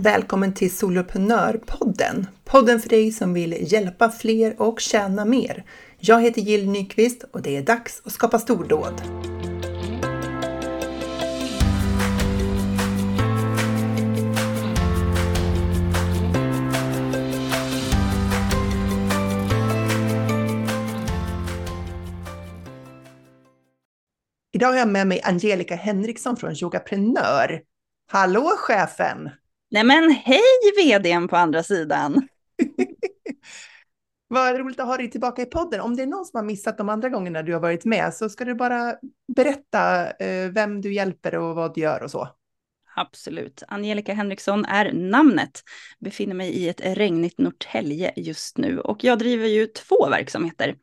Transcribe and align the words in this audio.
Välkommen 0.00 0.54
till 0.54 0.76
Soloprenörpodden! 0.76 2.26
Podden 2.44 2.80
för 2.80 2.88
dig 2.88 3.12
som 3.12 3.34
vill 3.34 3.72
hjälpa 3.72 4.10
fler 4.10 4.62
och 4.62 4.80
tjäna 4.80 5.24
mer. 5.24 5.64
Jag 5.98 6.22
heter 6.22 6.40
Jill 6.40 6.70
Nyqvist 6.70 7.24
och 7.32 7.42
det 7.42 7.56
är 7.56 7.62
dags 7.62 8.02
att 8.04 8.12
skapa 8.12 8.38
stordåd. 8.38 9.02
Idag 24.52 24.68
har 24.68 24.76
jag 24.76 24.88
med 24.88 25.06
mig 25.06 25.20
Angelica 25.24 25.74
Henriksson 25.74 26.36
från 26.36 26.52
Yogaprenör. 26.52 27.60
Hallå 28.10 28.50
chefen! 28.56 29.30
Nej 29.70 29.84
men 29.84 30.10
hej 30.10 30.42
vdn 30.76 31.28
på 31.28 31.36
andra 31.36 31.62
sidan! 31.62 32.28
Vad 34.30 34.58
roligt 34.58 34.80
att 34.80 34.86
ha 34.86 34.96
dig 34.96 35.10
tillbaka 35.10 35.42
i 35.42 35.46
podden. 35.46 35.80
Om 35.80 35.96
det 35.96 36.02
är 36.02 36.06
någon 36.06 36.24
som 36.24 36.38
har 36.38 36.44
missat 36.44 36.78
de 36.78 36.88
andra 36.88 37.08
gångerna 37.08 37.42
du 37.42 37.52
har 37.52 37.60
varit 37.60 37.84
med 37.84 38.14
så 38.14 38.28
ska 38.28 38.44
du 38.44 38.54
bara 38.54 38.96
berätta 39.36 40.10
eh, 40.10 40.48
vem 40.50 40.80
du 40.80 40.92
hjälper 40.92 41.34
och 41.34 41.54
vad 41.54 41.74
du 41.74 41.80
gör 41.80 42.02
och 42.02 42.10
så. 42.10 42.28
Absolut. 42.96 43.62
Angelica 43.68 44.14
Henriksson 44.14 44.64
är 44.64 44.92
namnet. 44.92 45.62
Befinner 45.98 46.34
mig 46.34 46.50
i 46.50 46.68
ett 46.68 46.80
regnigt 46.84 47.38
Norrtälje 47.38 48.12
just 48.16 48.58
nu 48.58 48.80
och 48.80 49.04
jag 49.04 49.18
driver 49.18 49.46
ju 49.46 49.66
två 49.66 50.08
verksamheter. 50.08 50.76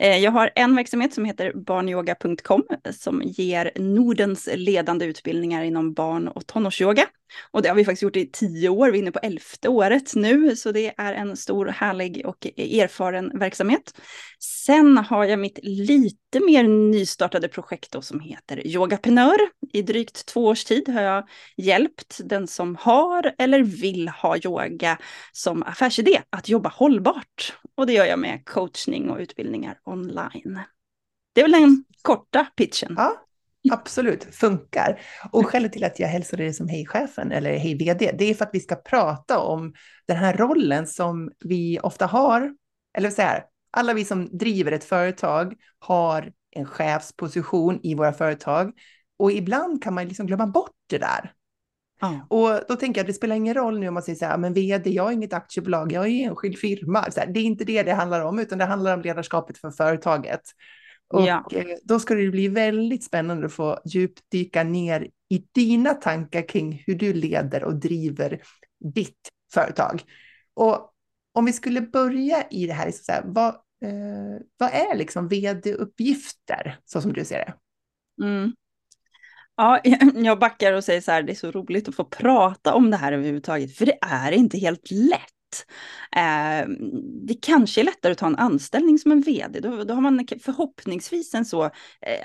Eh, 0.00 0.18
jag 0.18 0.30
har 0.30 0.50
en 0.54 0.76
verksamhet 0.76 1.14
som 1.14 1.24
heter 1.24 1.52
barnyoga.com 1.52 2.64
som 2.90 3.22
ger 3.24 3.72
Nordens 3.76 4.48
ledande 4.54 5.04
utbildningar 5.04 5.62
inom 5.62 5.94
barn 5.94 6.28
och 6.28 6.46
tonårsyoga. 6.46 7.06
Och 7.50 7.62
det 7.62 7.68
har 7.68 7.76
vi 7.76 7.84
faktiskt 7.84 8.02
gjort 8.02 8.16
i 8.16 8.30
tio 8.32 8.68
år, 8.68 8.90
vi 8.90 8.98
är 8.98 9.02
inne 9.02 9.12
på 9.12 9.18
elfte 9.18 9.68
året 9.68 10.14
nu, 10.14 10.56
så 10.56 10.72
det 10.72 10.94
är 10.96 11.12
en 11.12 11.36
stor, 11.36 11.66
härlig 11.66 12.22
och 12.26 12.46
erfaren 12.56 13.38
verksamhet. 13.38 14.00
Sen 14.66 14.96
har 14.98 15.24
jag 15.24 15.38
mitt 15.38 15.58
lite 15.62 16.40
mer 16.46 16.64
nystartade 16.64 17.48
projekt 17.48 17.92
då 17.92 18.02
som 18.02 18.20
heter 18.20 18.66
Yogaprenör. 18.66 19.38
I 19.72 19.82
drygt 19.82 20.26
två 20.26 20.46
års 20.46 20.64
tid 20.64 20.88
har 20.88 21.02
jag 21.02 21.28
hjälpt 21.56 22.20
den 22.24 22.46
som 22.46 22.76
har 22.76 23.34
eller 23.38 23.62
vill 23.62 24.08
ha 24.08 24.36
yoga 24.36 24.98
som 25.32 25.62
affärsidé 25.62 26.22
att 26.30 26.48
jobba 26.48 26.68
hållbart. 26.68 27.52
Och 27.76 27.86
det 27.86 27.92
gör 27.92 28.04
jag 28.04 28.18
med 28.18 28.44
coachning 28.44 29.10
och 29.10 29.18
utbildningar 29.18 29.78
online. 29.90 30.60
Det 31.32 31.40
är 31.40 31.44
väl 31.44 31.60
den 31.60 31.84
korta 32.02 32.46
pitchen. 32.56 32.94
Ja, 32.96 33.26
absolut. 33.72 34.24
Funkar. 34.34 35.00
Och 35.32 35.46
skälet 35.46 35.72
till 35.72 35.84
att 35.84 35.98
jag 35.98 36.08
hälsar 36.08 36.36
dig 36.36 36.52
som 36.52 36.68
hej-chefen 36.68 37.32
eller 37.32 37.58
hej-vd, 37.58 38.12
det 38.18 38.24
är 38.24 38.34
för 38.34 38.44
att 38.44 38.50
vi 38.54 38.60
ska 38.60 38.76
prata 38.76 39.38
om 39.38 39.72
den 40.06 40.16
här 40.16 40.36
rollen 40.36 40.86
som 40.86 41.30
vi 41.44 41.78
ofta 41.82 42.06
har. 42.06 42.54
Eller 42.98 43.10
så 43.10 43.22
här, 43.22 43.44
alla 43.70 43.94
vi 43.94 44.04
som 44.04 44.38
driver 44.38 44.72
ett 44.72 44.84
företag 44.84 45.54
har 45.78 46.32
en 46.50 46.66
chefsposition 46.66 47.80
i 47.82 47.94
våra 47.94 48.12
företag. 48.12 48.72
Och 49.18 49.32
ibland 49.32 49.82
kan 49.82 49.94
man 49.94 50.08
liksom 50.08 50.26
glömma 50.26 50.46
bort 50.46 50.76
det 50.86 50.98
där. 50.98 51.32
Ja. 52.00 52.26
Och 52.28 52.60
då 52.68 52.76
tänker 52.76 52.98
jag 52.98 53.04
att 53.04 53.08
det 53.08 53.14
spelar 53.14 53.36
ingen 53.36 53.54
roll 53.54 53.78
nu 53.78 53.88
om 53.88 53.94
man 53.94 54.02
säger 54.02 54.18
så 54.18 54.24
här, 54.24 54.38
men 54.38 54.54
vd, 54.54 54.90
jag 54.90 55.08
är 55.08 55.12
inget 55.12 55.32
aktiebolag, 55.32 55.92
jag 55.92 56.06
är 56.06 56.10
enskild 56.10 56.58
firma. 56.58 57.10
Så 57.10 57.20
här, 57.20 57.26
det 57.26 57.40
är 57.40 57.44
inte 57.44 57.64
det 57.64 57.82
det 57.82 57.92
handlar 57.92 58.20
om, 58.20 58.38
utan 58.38 58.58
det 58.58 58.64
handlar 58.64 58.94
om 58.94 59.02
ledarskapet 59.02 59.58
för 59.58 59.70
företaget. 59.70 60.40
Och 61.08 61.22
ja. 61.22 61.48
Eh, 61.52 61.66
då 61.84 61.98
ska 61.98 62.14
det 62.14 62.30
bli 62.30 62.48
väldigt 62.48 63.04
spännande 63.04 63.46
att 63.46 63.52
få 63.52 63.78
djupdyka 63.84 64.62
ner 64.64 65.08
i 65.28 65.44
dina 65.54 65.94
tankar 65.94 66.48
kring 66.48 66.82
hur 66.86 66.94
du 66.94 67.12
leder 67.12 67.64
och 67.64 67.74
driver 67.74 68.42
ditt 68.94 69.28
företag. 69.54 70.02
Och 70.54 70.92
om 71.32 71.44
vi 71.44 71.52
skulle 71.52 71.80
börja 71.80 72.46
i 72.50 72.66
det 72.66 72.72
här, 72.72 72.90
så 72.90 73.12
här 73.12 73.22
vad, 73.26 73.48
eh, 73.84 74.40
vad 74.56 74.70
är 74.72 74.96
liksom 74.96 75.28
vd-uppgifter, 75.28 76.76
så 76.84 77.00
som 77.00 77.12
du 77.12 77.24
ser 77.24 77.38
det? 77.38 77.54
Mm. 78.24 78.52
Ja, 79.60 79.80
jag 80.14 80.38
backar 80.38 80.72
och 80.72 80.84
säger 80.84 81.00
så 81.00 81.10
här, 81.10 81.22
det 81.22 81.32
är 81.32 81.36
så 81.36 81.50
roligt 81.50 81.88
att 81.88 81.94
få 81.94 82.04
prata 82.04 82.74
om 82.74 82.90
det 82.90 82.96
här 82.96 83.12
överhuvudtaget, 83.12 83.76
för 83.76 83.86
det 83.86 83.98
är 84.00 84.32
inte 84.32 84.58
helt 84.58 84.90
lätt. 84.90 85.66
Eh, 86.16 86.68
det 87.26 87.34
kanske 87.42 87.80
är 87.80 87.84
lättare 87.84 88.12
att 88.12 88.18
ta 88.18 88.26
en 88.26 88.36
anställning 88.36 88.98
som 88.98 89.12
en 89.12 89.20
vd. 89.20 89.60
Då, 89.60 89.84
då 89.84 89.94
har 89.94 90.00
man 90.00 90.26
förhoppningsvis 90.42 91.34
en 91.34 91.44
så 91.44 91.64
eh, 91.64 91.70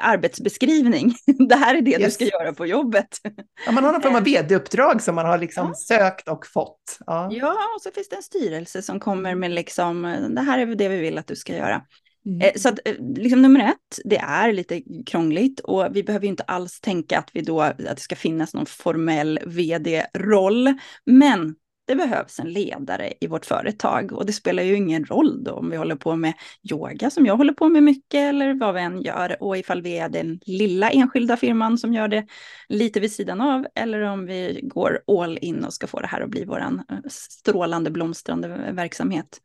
arbetsbeskrivning. 0.01 1.15
det 1.49 1.55
här 1.55 1.75
är 1.75 1.81
det 1.81 1.91
yes. 1.91 2.03
du 2.03 2.11
ska 2.11 2.37
göra 2.37 2.53
på 2.53 2.65
jobbet. 2.65 3.17
Ja, 3.65 3.71
man 3.71 3.83
har 3.83 3.91
någon 3.91 4.01
form 4.01 4.15
av 4.15 4.21
eh. 4.21 4.25
vd-uppdrag 4.25 5.01
som 5.01 5.15
man 5.15 5.25
har 5.25 5.37
liksom 5.37 5.67
ja. 5.67 5.73
sökt 5.73 6.27
och 6.27 6.47
fått. 6.47 6.97
Ja. 7.05 7.29
ja, 7.31 7.57
och 7.75 7.81
så 7.81 7.91
finns 7.91 8.09
det 8.09 8.15
en 8.15 8.23
styrelse 8.23 8.81
som 8.81 8.99
kommer 8.99 9.35
med 9.35 9.51
liksom, 9.51 10.15
det 10.29 10.41
här 10.41 10.59
är 10.59 10.65
det 10.75 10.89
vi 10.89 10.97
vill 10.97 11.17
att 11.17 11.27
du 11.27 11.35
ska 11.35 11.55
göra. 11.55 11.81
Mm. 12.25 12.41
Eh, 12.41 12.51
så 12.55 12.69
att, 12.69 12.79
eh, 12.85 12.95
liksom 13.15 13.41
nummer 13.41 13.59
ett, 13.59 13.99
det 14.03 14.17
är 14.17 14.53
lite 14.53 14.81
krångligt 15.05 15.59
och 15.59 15.87
vi 15.91 16.03
behöver 16.03 16.25
ju 16.25 16.29
inte 16.29 16.43
alls 16.43 16.81
tänka 16.81 17.19
att, 17.19 17.29
vi 17.33 17.41
då, 17.41 17.61
att 17.61 17.77
det 17.77 17.99
ska 17.99 18.15
finnas 18.15 18.53
någon 18.53 18.65
formell 18.65 19.39
vd-roll. 19.45 20.73
Men 21.05 21.55
det 21.87 21.95
behövs 21.95 22.39
en 22.39 22.53
ledare 22.53 23.13
i 23.19 23.27
vårt 23.27 23.45
företag 23.45 24.11
och 24.11 24.25
det 24.25 24.33
spelar 24.33 24.63
ju 24.63 24.75
ingen 24.75 25.05
roll 25.05 25.43
då 25.43 25.51
om 25.51 25.69
vi 25.69 25.77
håller 25.77 25.95
på 25.95 26.15
med 26.15 26.33
yoga 26.71 27.09
som 27.09 27.25
jag 27.25 27.37
håller 27.37 27.53
på 27.53 27.69
med 27.69 27.83
mycket 27.83 28.19
eller 28.19 28.53
vad 28.53 28.73
vi 28.73 28.81
än 28.81 29.01
gör 29.01 29.43
och 29.43 29.57
ifall 29.57 29.81
vi 29.81 29.97
är 29.97 30.09
den 30.09 30.39
lilla 30.45 30.89
enskilda 30.89 31.37
firman 31.37 31.77
som 31.77 31.93
gör 31.93 32.07
det 32.07 32.27
lite 32.69 32.99
vid 32.99 33.11
sidan 33.11 33.41
av 33.41 33.65
eller 33.75 34.01
om 34.01 34.25
vi 34.25 34.59
går 34.63 34.99
all 35.07 35.37
in 35.41 35.65
och 35.65 35.73
ska 35.73 35.87
få 35.87 35.99
det 35.99 36.07
här 36.07 36.21
att 36.21 36.29
bli 36.29 36.45
våran 36.45 36.83
eh, 36.91 36.97
strålande 37.09 37.91
blomstrande 37.91 38.47
verksamhet. 38.71 39.41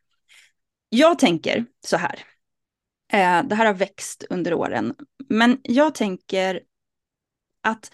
Jag 0.88 1.18
tänker 1.18 1.64
så 1.86 1.96
här, 1.96 2.24
det 3.42 3.54
här 3.54 3.66
har 3.66 3.74
växt 3.74 4.24
under 4.30 4.54
åren. 4.54 4.94
Men 5.28 5.58
jag 5.62 5.94
tänker 5.94 6.60
att 7.62 7.92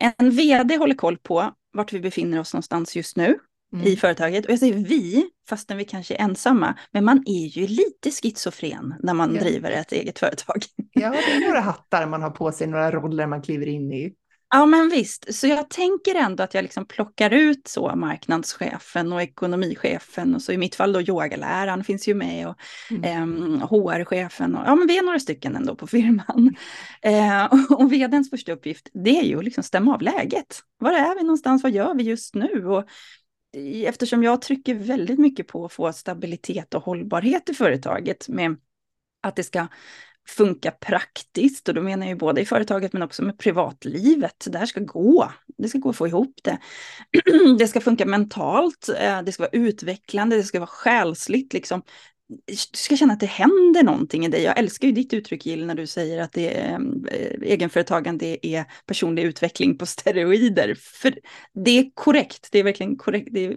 en 0.00 0.30
vd 0.30 0.76
håller 0.76 0.94
koll 0.94 1.18
på 1.18 1.52
vart 1.72 1.92
vi 1.92 2.00
befinner 2.00 2.40
oss 2.40 2.52
någonstans 2.52 2.96
just 2.96 3.16
nu 3.16 3.38
mm. 3.72 3.86
i 3.86 3.96
företaget. 3.96 4.46
Och 4.46 4.52
jag 4.52 4.58
säger 4.58 4.74
vi, 4.74 5.26
fastän 5.48 5.76
vi 5.76 5.84
kanske 5.84 6.14
är 6.14 6.20
ensamma. 6.20 6.78
Men 6.90 7.04
man 7.04 7.22
är 7.26 7.46
ju 7.46 7.66
lite 7.66 8.10
schizofren 8.10 8.94
när 9.02 9.14
man 9.14 9.34
ja. 9.34 9.40
driver 9.40 9.70
ett 9.70 9.92
eget 9.92 10.18
företag. 10.18 10.64
Ja, 10.92 11.10
det 11.10 11.32
är 11.32 11.46
några 11.46 11.60
hattar 11.60 12.06
man 12.06 12.22
har 12.22 12.30
på 12.30 12.52
sig, 12.52 12.66
några 12.66 12.90
roller 12.90 13.26
man 13.26 13.42
kliver 13.42 13.66
in 13.66 13.92
i. 13.92 14.14
Ja, 14.50 14.66
men 14.66 14.88
visst. 14.88 15.34
Så 15.34 15.46
jag 15.46 15.70
tänker 15.70 16.14
ändå 16.14 16.42
att 16.42 16.54
jag 16.54 16.62
liksom 16.62 16.86
plockar 16.86 17.30
ut 17.30 17.68
så 17.68 17.96
marknadschefen 17.96 19.12
och 19.12 19.22
ekonomichefen 19.22 20.34
och 20.34 20.42
så 20.42 20.52
i 20.52 20.58
mitt 20.58 20.74
fall 20.74 20.92
då 20.92 21.00
yogaläraren 21.00 21.84
finns 21.84 22.08
ju 22.08 22.14
med 22.14 22.48
och 22.48 22.56
mm. 22.90 23.54
eh, 23.54 23.68
HR-chefen. 23.68 24.56
Och, 24.56 24.62
ja, 24.66 24.74
men 24.74 24.86
vi 24.86 24.98
är 24.98 25.02
några 25.02 25.20
stycken 25.20 25.56
ändå 25.56 25.74
på 25.74 25.86
firman. 25.86 26.56
Eh, 27.02 27.44
och, 27.44 27.80
och 27.80 27.92
vdns 27.92 28.30
första 28.30 28.52
uppgift, 28.52 28.88
det 28.92 29.18
är 29.18 29.22
ju 29.22 29.38
att 29.38 29.44
liksom 29.44 29.62
stämma 29.62 29.94
av 29.94 30.02
läget. 30.02 30.62
Var 30.78 30.92
är 30.92 31.14
vi 31.14 31.22
någonstans? 31.22 31.62
Vad 31.62 31.72
gör 31.72 31.94
vi 31.94 32.02
just 32.02 32.34
nu? 32.34 32.66
Och 32.66 32.84
eftersom 33.86 34.22
jag 34.22 34.42
trycker 34.42 34.74
väldigt 34.74 35.18
mycket 35.18 35.48
på 35.48 35.64
att 35.64 35.72
få 35.72 35.92
stabilitet 35.92 36.74
och 36.74 36.82
hållbarhet 36.82 37.48
i 37.48 37.54
företaget 37.54 38.28
med 38.28 38.56
att 39.22 39.36
det 39.36 39.42
ska 39.42 39.66
funka 40.26 40.70
praktiskt 40.70 41.68
och 41.68 41.74
då 41.74 41.82
menar 41.82 42.06
jag 42.06 42.12
ju 42.12 42.18
både 42.18 42.40
i 42.40 42.44
företaget 42.44 42.92
men 42.92 43.02
också 43.02 43.22
med 43.22 43.38
privatlivet. 43.38 44.46
Det 44.50 44.58
här 44.58 44.66
ska 44.66 44.80
gå. 44.80 45.32
Det 45.58 45.68
ska 45.68 45.78
gå 45.78 45.90
att 45.90 45.96
få 45.96 46.06
ihop 46.06 46.34
det. 46.42 46.58
Det 47.58 47.68
ska 47.68 47.80
funka 47.80 48.06
mentalt, 48.06 48.88
eh, 49.00 49.22
det 49.22 49.32
ska 49.32 49.42
vara 49.42 49.50
utvecklande, 49.50 50.36
det 50.36 50.42
ska 50.42 50.58
vara 50.58 50.66
själsligt 50.66 51.52
liksom. 51.52 51.82
Du 52.46 52.56
ska 52.56 52.96
känna 52.96 53.12
att 53.12 53.20
det 53.20 53.26
händer 53.26 53.82
någonting 53.82 54.24
i 54.24 54.28
dig. 54.28 54.42
Jag 54.42 54.58
älskar 54.58 54.88
ju 54.88 54.94
ditt 54.94 55.12
uttryck 55.12 55.46
Jill 55.46 55.66
när 55.66 55.74
du 55.74 55.86
säger 55.86 56.22
att 56.22 56.32
det 56.32 56.56
är, 56.56 56.80
egenföretagande 57.42 58.46
är 58.46 58.64
personlig 58.86 59.22
utveckling 59.22 59.78
på 59.78 59.86
steroider. 59.86 60.74
För 60.74 61.18
det 61.64 61.70
är 61.70 61.90
korrekt, 61.94 62.48
det 62.52 62.58
är 62.58 62.64
verkligen 62.64 62.96
korrekt. 62.96 63.28
Det 63.30 63.44
är 63.44 63.56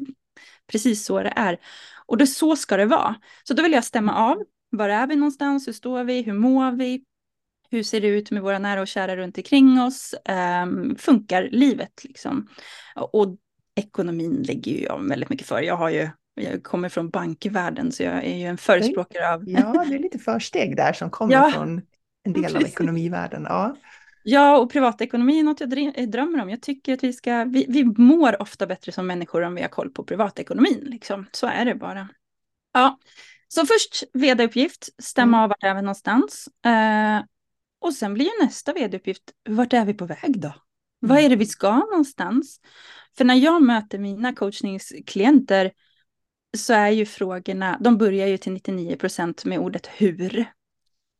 precis 0.71 1.05
så 1.05 1.23
det 1.23 1.33
är. 1.35 1.57
Och 2.05 2.17
det, 2.17 2.27
så 2.27 2.55
ska 2.55 2.77
det 2.77 2.85
vara. 2.85 3.15
Så 3.43 3.53
då 3.53 3.63
vill 3.63 3.71
jag 3.71 3.83
stämma 3.83 4.15
av 4.15 4.43
var 4.69 4.89
är 4.89 5.07
vi 5.07 5.15
någonstans? 5.15 5.67
Hur 5.67 5.73
står 5.73 6.03
vi? 6.03 6.21
Hur 6.21 6.33
mår 6.33 6.71
vi? 6.71 7.03
Hur 7.71 7.83
ser 7.83 8.01
det 8.01 8.07
ut 8.07 8.31
med 8.31 8.41
våra 8.41 8.59
nära 8.59 8.81
och 8.81 8.87
kära 8.87 9.17
runt 9.17 9.37
omkring 9.37 9.81
oss? 9.81 10.15
Um, 10.63 10.95
funkar 10.95 11.49
livet 11.51 12.03
liksom? 12.03 12.47
Och 12.95 13.37
ekonomin 13.75 14.33
ligger 14.33 14.71
ju 14.71 14.83
jag 14.83 15.09
väldigt 15.09 15.29
mycket 15.29 15.47
för. 15.47 15.61
Jag 15.61 15.75
har 15.75 15.89
ju 15.89 16.09
jag 16.41 16.63
kommer 16.63 16.89
från 16.89 17.09
bankvärlden 17.09 17.91
så 17.91 18.03
jag 18.03 18.25
är 18.25 18.35
ju 18.35 18.45
en 18.45 18.57
förespråkare 18.57 19.33
av... 19.33 19.49
Ja, 19.49 19.85
det 19.87 19.95
är 19.95 19.99
lite 19.99 20.19
försteg 20.19 20.75
där 20.75 20.93
som 20.93 21.09
kommer 21.09 21.33
ja, 21.33 21.51
från 21.53 21.81
en 22.23 22.33
del 22.33 22.55
av 22.55 22.61
ekonomivärlden. 22.61 23.43
Ja. 23.49 23.75
Ja, 24.23 24.57
och 24.57 24.71
privatekonomi 24.71 25.39
är 25.39 25.43
något 25.43 25.59
jag 25.59 26.11
drömmer 26.11 26.41
om. 26.41 26.49
Jag 26.49 26.61
tycker 26.61 26.93
att 26.93 27.03
vi 27.03 27.13
ska, 27.13 27.43
vi, 27.43 27.65
vi 27.69 27.83
mår 27.83 28.41
ofta 28.41 28.67
bättre 28.67 28.91
som 28.91 29.07
människor 29.07 29.41
om 29.41 29.55
vi 29.55 29.61
har 29.61 29.69
koll 29.69 29.89
på 29.89 30.03
privatekonomin. 30.03 30.79
Liksom. 30.81 31.25
Så 31.31 31.47
är 31.47 31.65
det 31.65 31.75
bara. 31.75 32.09
Ja, 32.73 32.99
så 33.53 33.65
först 33.65 34.03
vd-uppgift, 34.13 34.89
stämma 34.97 35.37
mm. 35.37 35.43
av 35.43 35.49
vart 35.49 35.63
är 35.63 35.75
vi 35.75 35.81
någonstans. 35.81 36.49
Eh, 36.65 37.21
och 37.79 37.93
sen 37.93 38.13
blir 38.13 38.25
ju 38.25 38.45
nästa 38.45 38.73
vd-uppgift, 38.73 39.23
vart 39.49 39.73
är 39.73 39.85
vi 39.85 39.93
på 39.93 40.05
väg 40.05 40.41
då? 40.41 40.53
Vad 40.99 41.19
är 41.19 41.29
det 41.29 41.35
vi 41.35 41.45
ska 41.45 41.75
någonstans? 41.77 42.59
För 43.17 43.25
när 43.25 43.35
jag 43.35 43.61
möter 43.61 43.99
mina 43.99 44.33
coachningsklienter 44.33 45.71
så 46.57 46.73
är 46.73 46.89
ju 46.89 47.05
frågorna, 47.05 47.77
de 47.81 47.97
börjar 47.97 48.27
ju 48.27 48.37
till 48.37 48.53
99 48.53 48.95
procent 48.95 49.45
med 49.45 49.59
ordet 49.59 49.87
hur. 49.87 50.45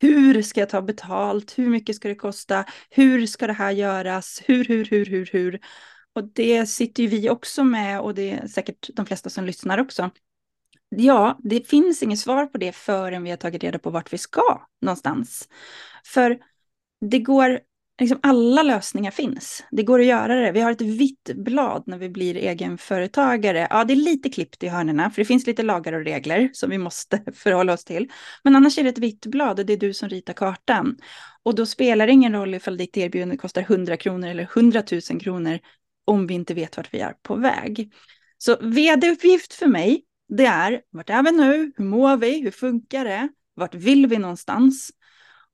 Hur 0.02 0.42
ska 0.42 0.60
jag 0.60 0.70
ta 0.70 0.82
betalt? 0.82 1.58
Hur 1.58 1.70
mycket 1.70 1.96
ska 1.96 2.08
det 2.08 2.16
kosta? 2.16 2.66
Hur 2.90 3.26
ska 3.26 3.48
det 3.48 3.54
här 3.54 3.72
göras? 3.72 4.42
Hur, 4.46 4.66
hur, 4.66 4.86
hur, 4.86 5.06
hur, 5.06 5.30
hur? 5.32 5.60
Och 6.14 6.24
det 6.34 6.66
sitter 6.66 7.04
ju 7.04 7.10
vi 7.10 7.30
också 7.30 7.64
med 7.64 8.02
och 8.02 8.16
det 8.16 8.32
är 8.32 8.48
säkert 8.48 8.90
de 8.94 9.06
flesta 9.06 9.30
som 9.30 9.46
lyssnar 9.46 9.78
också. 9.78 10.10
Ja, 10.90 11.38
det 11.44 11.68
finns 11.68 12.04
inget 12.04 12.20
svar 12.20 12.46
på 12.46 12.58
det 12.58 12.72
förrän 12.72 13.24
vi 13.24 13.30
har 13.30 13.38
tagit 13.38 13.64
reda 13.64 13.80
på 13.80 13.90
vart 13.90 14.14
vi 14.14 14.18
ska 14.18 14.62
någonstans. 14.82 15.50
För 16.06 16.40
det 17.02 17.20
går 17.20 17.60
liksom 18.00 18.20
alla 18.24 18.64
lösningar 18.64 19.12
finns. 19.12 19.64
Det 19.72 19.84
går 19.84 20.00
att 20.00 20.06
göra 20.06 20.36
det. 20.36 20.52
Vi 20.52 20.62
har 20.62 20.72
ett 20.72 20.82
vitt 20.82 21.32
blad 21.36 21.84
när 21.86 21.98
vi 21.98 22.10
blir 22.10 22.36
egenföretagare. 22.36 23.68
Ja, 23.70 23.84
det 23.84 23.94
är 23.94 23.96
lite 23.96 24.30
klippt 24.30 24.64
i 24.64 24.68
hörnerna, 24.68 25.12
för 25.12 25.22
det 25.22 25.26
finns 25.26 25.48
lite 25.48 25.64
lagar 25.64 25.94
och 25.94 26.04
regler 26.04 26.50
som 26.54 26.70
vi 26.70 26.78
måste 26.78 27.24
förhålla 27.34 27.74
oss 27.74 27.86
till. 27.86 28.12
Men 28.44 28.56
annars 28.56 28.78
är 28.78 28.84
det 28.84 28.90
ett 28.90 28.98
vitt 28.98 29.26
blad 29.26 29.60
och 29.60 29.66
det 29.66 29.74
är 29.74 29.78
du 29.78 29.94
som 29.94 30.10
ritar 30.10 30.34
kartan. 30.34 30.98
Och 31.44 31.56
då 31.56 31.66
spelar 31.66 32.08
det 32.08 32.14
ingen 32.14 32.34
roll 32.34 32.56
ifall 32.56 32.78
ditt 32.78 32.98
erbjudande 32.98 33.38
kostar 33.38 33.62
100 33.62 33.98
kronor 33.98 34.28
eller 34.28 34.44
100 34.44 34.84
000 34.92 35.22
kronor 35.22 35.60
om 36.06 36.28
vi 36.28 36.34
inte 36.34 36.54
vet 36.54 36.78
vart 36.78 36.94
vi 36.94 37.00
är 37.00 37.14
på 37.22 37.36
väg. 37.36 37.92
Så 38.38 38.58
vd-uppgift 38.62 39.54
för 39.54 39.68
mig, 39.68 40.04
det 40.30 40.46
är 40.46 40.82
vart 40.90 41.10
är 41.10 41.24
vi 41.24 41.32
nu? 41.32 41.72
Hur 41.78 41.86
mår 41.86 42.18
vi? 42.18 42.42
Hur 42.42 42.52
funkar 42.52 43.06
det? 43.06 43.30
Vart 43.54 43.76
vill 43.76 44.08
vi 44.08 44.18
någonstans? 44.18 44.92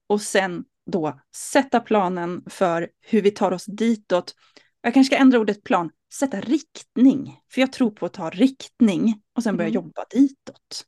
Och 0.07 0.21
sen 0.21 0.65
då 0.85 1.19
sätta 1.35 1.79
planen 1.79 2.43
för 2.49 2.89
hur 3.01 3.21
vi 3.21 3.31
tar 3.31 3.51
oss 3.51 3.65
ditåt. 3.65 4.35
Jag 4.81 4.93
kanske 4.93 5.15
ska 5.15 5.21
ändra 5.21 5.39
ordet 5.39 5.63
plan, 5.63 5.91
sätta 6.13 6.41
riktning. 6.41 7.39
För 7.51 7.61
jag 7.61 7.73
tror 7.73 7.91
på 7.91 8.05
att 8.05 8.13
ta 8.13 8.29
riktning 8.29 9.21
och 9.35 9.43
sen 9.43 9.57
börja 9.57 9.69
mm. 9.69 9.75
jobba 9.75 10.05
ditåt. 10.09 10.85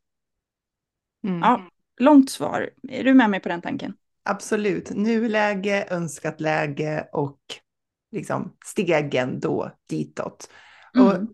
Mm. 1.24 1.38
Ja, 1.38 1.68
långt 2.00 2.30
svar. 2.30 2.70
Är 2.88 3.04
du 3.04 3.14
med 3.14 3.30
mig 3.30 3.40
på 3.40 3.48
den 3.48 3.62
tanken? 3.62 3.94
Absolut. 4.22 4.90
Nuläge, 4.90 5.86
önskat 5.90 6.40
läge 6.40 7.08
och 7.12 7.40
liksom 8.12 8.56
stegen 8.64 9.40
då 9.40 9.72
ditåt. 9.88 10.50
Mm. 10.94 11.06
Och 11.06 11.28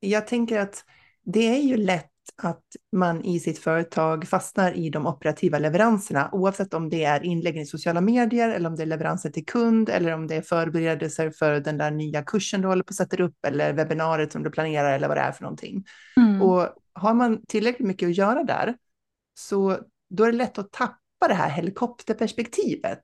jag 0.00 0.26
tänker 0.26 0.58
att 0.58 0.84
det 1.32 1.48
är 1.48 1.60
ju 1.60 1.76
lätt 1.76 2.06
att 2.42 2.64
man 2.92 3.24
i 3.24 3.40
sitt 3.40 3.58
företag 3.58 4.28
fastnar 4.28 4.72
i 4.72 4.90
de 4.90 5.06
operativa 5.06 5.58
leveranserna, 5.58 6.28
oavsett 6.32 6.74
om 6.74 6.88
det 6.88 7.04
är 7.04 7.24
inlägg 7.24 7.56
i 7.56 7.66
sociala 7.66 8.00
medier 8.00 8.48
eller 8.48 8.70
om 8.70 8.76
det 8.76 8.82
är 8.82 8.86
leveranser 8.86 9.30
till 9.30 9.46
kund 9.46 9.88
eller 9.88 10.12
om 10.12 10.26
det 10.26 10.34
är 10.34 10.42
förberedelser 10.42 11.30
för 11.30 11.60
den 11.60 11.78
där 11.78 11.90
nya 11.90 12.22
kursen 12.22 12.60
du 12.60 12.68
håller 12.68 12.82
på 12.82 12.90
att 12.90 12.96
sätta 12.96 13.22
upp 13.22 13.44
eller 13.46 13.72
webbinariet 13.72 14.32
som 14.32 14.42
du 14.42 14.50
planerar 14.50 14.92
eller 14.92 15.08
vad 15.08 15.16
det 15.16 15.20
är 15.20 15.32
för 15.32 15.42
någonting. 15.42 15.84
Mm. 16.16 16.42
Och 16.42 16.68
har 16.92 17.14
man 17.14 17.46
tillräckligt 17.46 17.88
mycket 17.88 18.08
att 18.08 18.16
göra 18.16 18.44
där 18.44 18.76
så 19.34 19.78
då 20.10 20.24
är 20.24 20.32
det 20.32 20.38
lätt 20.38 20.58
att 20.58 20.72
tappa 20.72 21.28
det 21.28 21.34
här 21.34 21.50
helikopterperspektivet. 21.50 23.02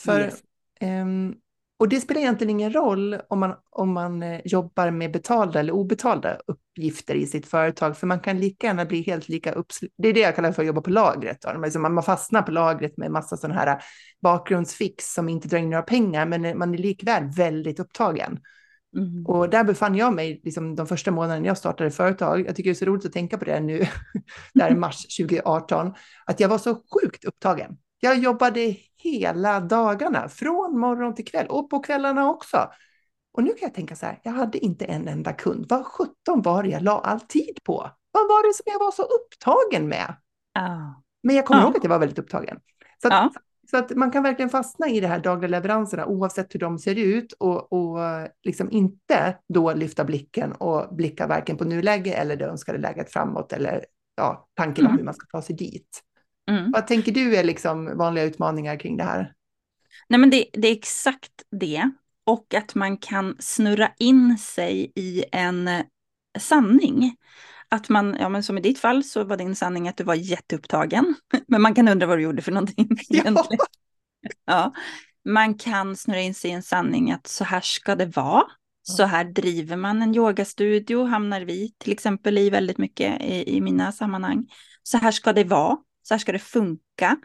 För 0.00 0.20
yes. 0.20 0.42
um, 0.80 1.34
och 1.78 1.88
det 1.88 2.00
spelar 2.00 2.20
egentligen 2.20 2.50
ingen 2.50 2.72
roll 2.72 3.16
om 3.28 3.40
man, 3.40 3.54
om 3.70 3.92
man 3.92 4.22
eh, 4.22 4.40
jobbar 4.44 4.90
med 4.90 5.12
betalda 5.12 5.60
eller 5.60 5.72
obetalda 5.72 6.38
uppgifter 6.46 7.14
i 7.14 7.26
sitt 7.26 7.46
företag, 7.46 7.96
för 7.96 8.06
man 8.06 8.20
kan 8.20 8.40
lika 8.40 8.66
gärna 8.66 8.84
bli 8.84 9.02
helt 9.02 9.28
lika 9.28 9.52
uppsluten. 9.52 9.94
Det 9.98 10.08
är 10.08 10.12
det 10.12 10.20
jag 10.20 10.36
kallar 10.36 10.52
för 10.52 10.62
att 10.62 10.66
jobba 10.66 10.80
på 10.80 10.90
lagret. 10.90 11.42
Då. 11.42 11.78
Man 11.78 12.02
fastnar 12.02 12.42
på 12.42 12.50
lagret 12.50 12.96
med 12.96 13.10
massa 13.10 13.36
sådana 13.36 13.60
här 13.60 13.82
bakgrundsfix 14.22 15.14
som 15.14 15.28
inte 15.28 15.48
drar 15.48 15.58
in 15.58 15.70
några 15.70 15.82
pengar, 15.82 16.26
men 16.26 16.58
man 16.58 16.74
är 16.74 16.78
likväl 16.78 17.24
väldigt 17.36 17.80
upptagen. 17.80 18.38
Mm. 18.96 19.26
Och 19.26 19.50
där 19.50 19.64
befann 19.64 19.94
jag 19.94 20.14
mig 20.14 20.40
liksom, 20.44 20.74
de 20.74 20.86
första 20.86 21.10
månaderna 21.10 21.46
jag 21.46 21.58
startade 21.58 21.90
företag. 21.90 22.46
Jag 22.46 22.56
tycker 22.56 22.70
det 22.70 22.72
är 22.72 22.74
så 22.74 22.84
roligt 22.84 23.06
att 23.06 23.12
tänka 23.12 23.38
på 23.38 23.44
det 23.44 23.60
nu, 23.60 23.86
där 24.54 24.70
i 24.70 24.74
mars 24.74 25.16
2018, 25.18 25.94
att 26.26 26.40
jag 26.40 26.48
var 26.48 26.58
så 26.58 26.74
sjukt 26.74 27.24
upptagen. 27.24 27.76
Jag 28.00 28.18
jobbade 28.18 28.76
hela 28.96 29.60
dagarna, 29.60 30.28
från 30.28 30.78
morgon 30.78 31.14
till 31.14 31.24
kväll 31.24 31.46
och 31.46 31.70
på 31.70 31.78
kvällarna 31.80 32.30
också. 32.30 32.70
Och 33.32 33.42
nu 33.42 33.50
kan 33.50 33.58
jag 33.60 33.74
tänka 33.74 33.96
så 33.96 34.06
här, 34.06 34.20
jag 34.22 34.32
hade 34.32 34.58
inte 34.58 34.84
en 34.84 35.08
enda 35.08 35.32
kund. 35.32 35.66
Vad 35.68 35.86
sjutton 35.86 36.42
var 36.42 36.62
det 36.62 36.68
jag 36.68 36.82
la 36.82 37.00
all 37.00 37.20
tid 37.20 37.58
på? 37.64 37.90
Vad 38.10 38.28
var 38.28 38.48
det 38.48 38.54
som 38.54 38.64
jag 38.66 38.78
var 38.78 38.90
så 38.90 39.02
upptagen 39.02 39.88
med? 39.88 40.16
Oh. 40.58 40.90
Men 41.22 41.36
jag 41.36 41.46
kommer 41.46 41.60
oh. 41.60 41.64
ihåg 41.64 41.76
att 41.76 41.84
jag 41.84 41.90
var 41.90 41.98
väldigt 41.98 42.18
upptagen. 42.18 42.60
Så 43.02 43.08
att, 43.08 43.26
oh. 43.26 43.32
så 43.70 43.76
att 43.76 43.90
man 43.90 44.10
kan 44.10 44.22
verkligen 44.22 44.50
fastna 44.50 44.88
i 44.88 45.00
de 45.00 45.06
här 45.06 45.18
dagliga 45.18 45.48
leveranserna 45.48 46.06
oavsett 46.06 46.54
hur 46.54 46.60
de 46.60 46.78
ser 46.78 46.98
ut 46.98 47.32
och, 47.32 47.72
och 47.72 47.98
liksom 48.42 48.70
inte 48.70 49.38
då 49.48 49.72
lyfta 49.72 50.04
blicken 50.04 50.52
och 50.52 50.96
blicka 50.96 51.26
varken 51.26 51.56
på 51.56 51.64
nuläge 51.64 52.12
eller 52.12 52.36
det 52.36 52.44
önskade 52.44 52.78
läget 52.78 53.12
framåt 53.12 53.52
eller 53.52 53.84
ja, 54.16 54.48
tanken 54.54 54.84
mm. 54.84 54.92
om 54.92 54.98
hur 54.98 55.04
man 55.04 55.14
ska 55.14 55.26
ta 55.26 55.42
sig 55.42 55.56
dit. 55.56 56.02
Mm. 56.50 56.70
Vad 56.70 56.86
tänker 56.86 57.12
du 57.12 57.36
är 57.36 57.44
liksom 57.44 57.98
vanliga 57.98 58.24
utmaningar 58.24 58.78
kring 58.78 58.96
det 58.96 59.04
här? 59.04 59.32
Nej, 60.08 60.20
men 60.20 60.30
det, 60.30 60.46
det, 60.52 60.68
är 60.68 60.72
exakt 60.72 61.32
det. 61.50 61.90
Och 62.26 62.54
att 62.54 62.74
man 62.74 62.96
kan 62.96 63.36
snurra 63.38 63.90
in 63.98 64.38
sig 64.38 64.92
i 64.94 65.24
en 65.32 65.70
sanning. 66.38 67.16
Att 67.68 67.88
man, 67.88 68.16
ja 68.20 68.28
men 68.28 68.42
som 68.42 68.58
i 68.58 68.60
ditt 68.60 68.78
fall 68.78 69.04
så 69.04 69.24
var 69.24 69.36
din 69.36 69.56
sanning 69.56 69.88
att 69.88 69.96
du 69.96 70.04
var 70.04 70.14
jätteupptagen. 70.14 71.14
Men 71.48 71.62
man 71.62 71.74
kan 71.74 71.88
undra 71.88 72.06
vad 72.06 72.18
du 72.18 72.22
gjorde 72.22 72.42
för 72.42 72.52
någonting 72.52 72.88
egentligen. 73.10 73.34
Ja. 73.34 73.66
ja. 74.46 74.72
Man 75.24 75.54
kan 75.54 75.96
snurra 75.96 76.20
in 76.20 76.34
sig 76.34 76.50
i 76.50 76.54
en 76.54 76.62
sanning 76.62 77.12
att 77.12 77.26
så 77.26 77.44
här 77.44 77.60
ska 77.60 77.96
det 77.96 78.06
vara. 78.06 78.44
Så 78.82 79.04
här 79.04 79.24
driver 79.24 79.76
man 79.76 80.02
en 80.02 80.14
yogastudio, 80.14 81.04
hamnar 81.04 81.40
vi 81.40 81.74
till 81.78 81.92
exempel 81.92 82.38
i 82.38 82.50
väldigt 82.50 82.78
mycket 82.78 83.22
i, 83.22 83.56
i 83.56 83.60
mina 83.60 83.92
sammanhang. 83.92 84.46
Så 84.82 84.98
här 84.98 85.10
ska 85.10 85.32
det 85.32 85.44
vara 85.44 85.76
så 86.06 86.14
här 86.14 86.18
ska 86.18 86.32
det 86.32 86.38
funka. 86.38 87.16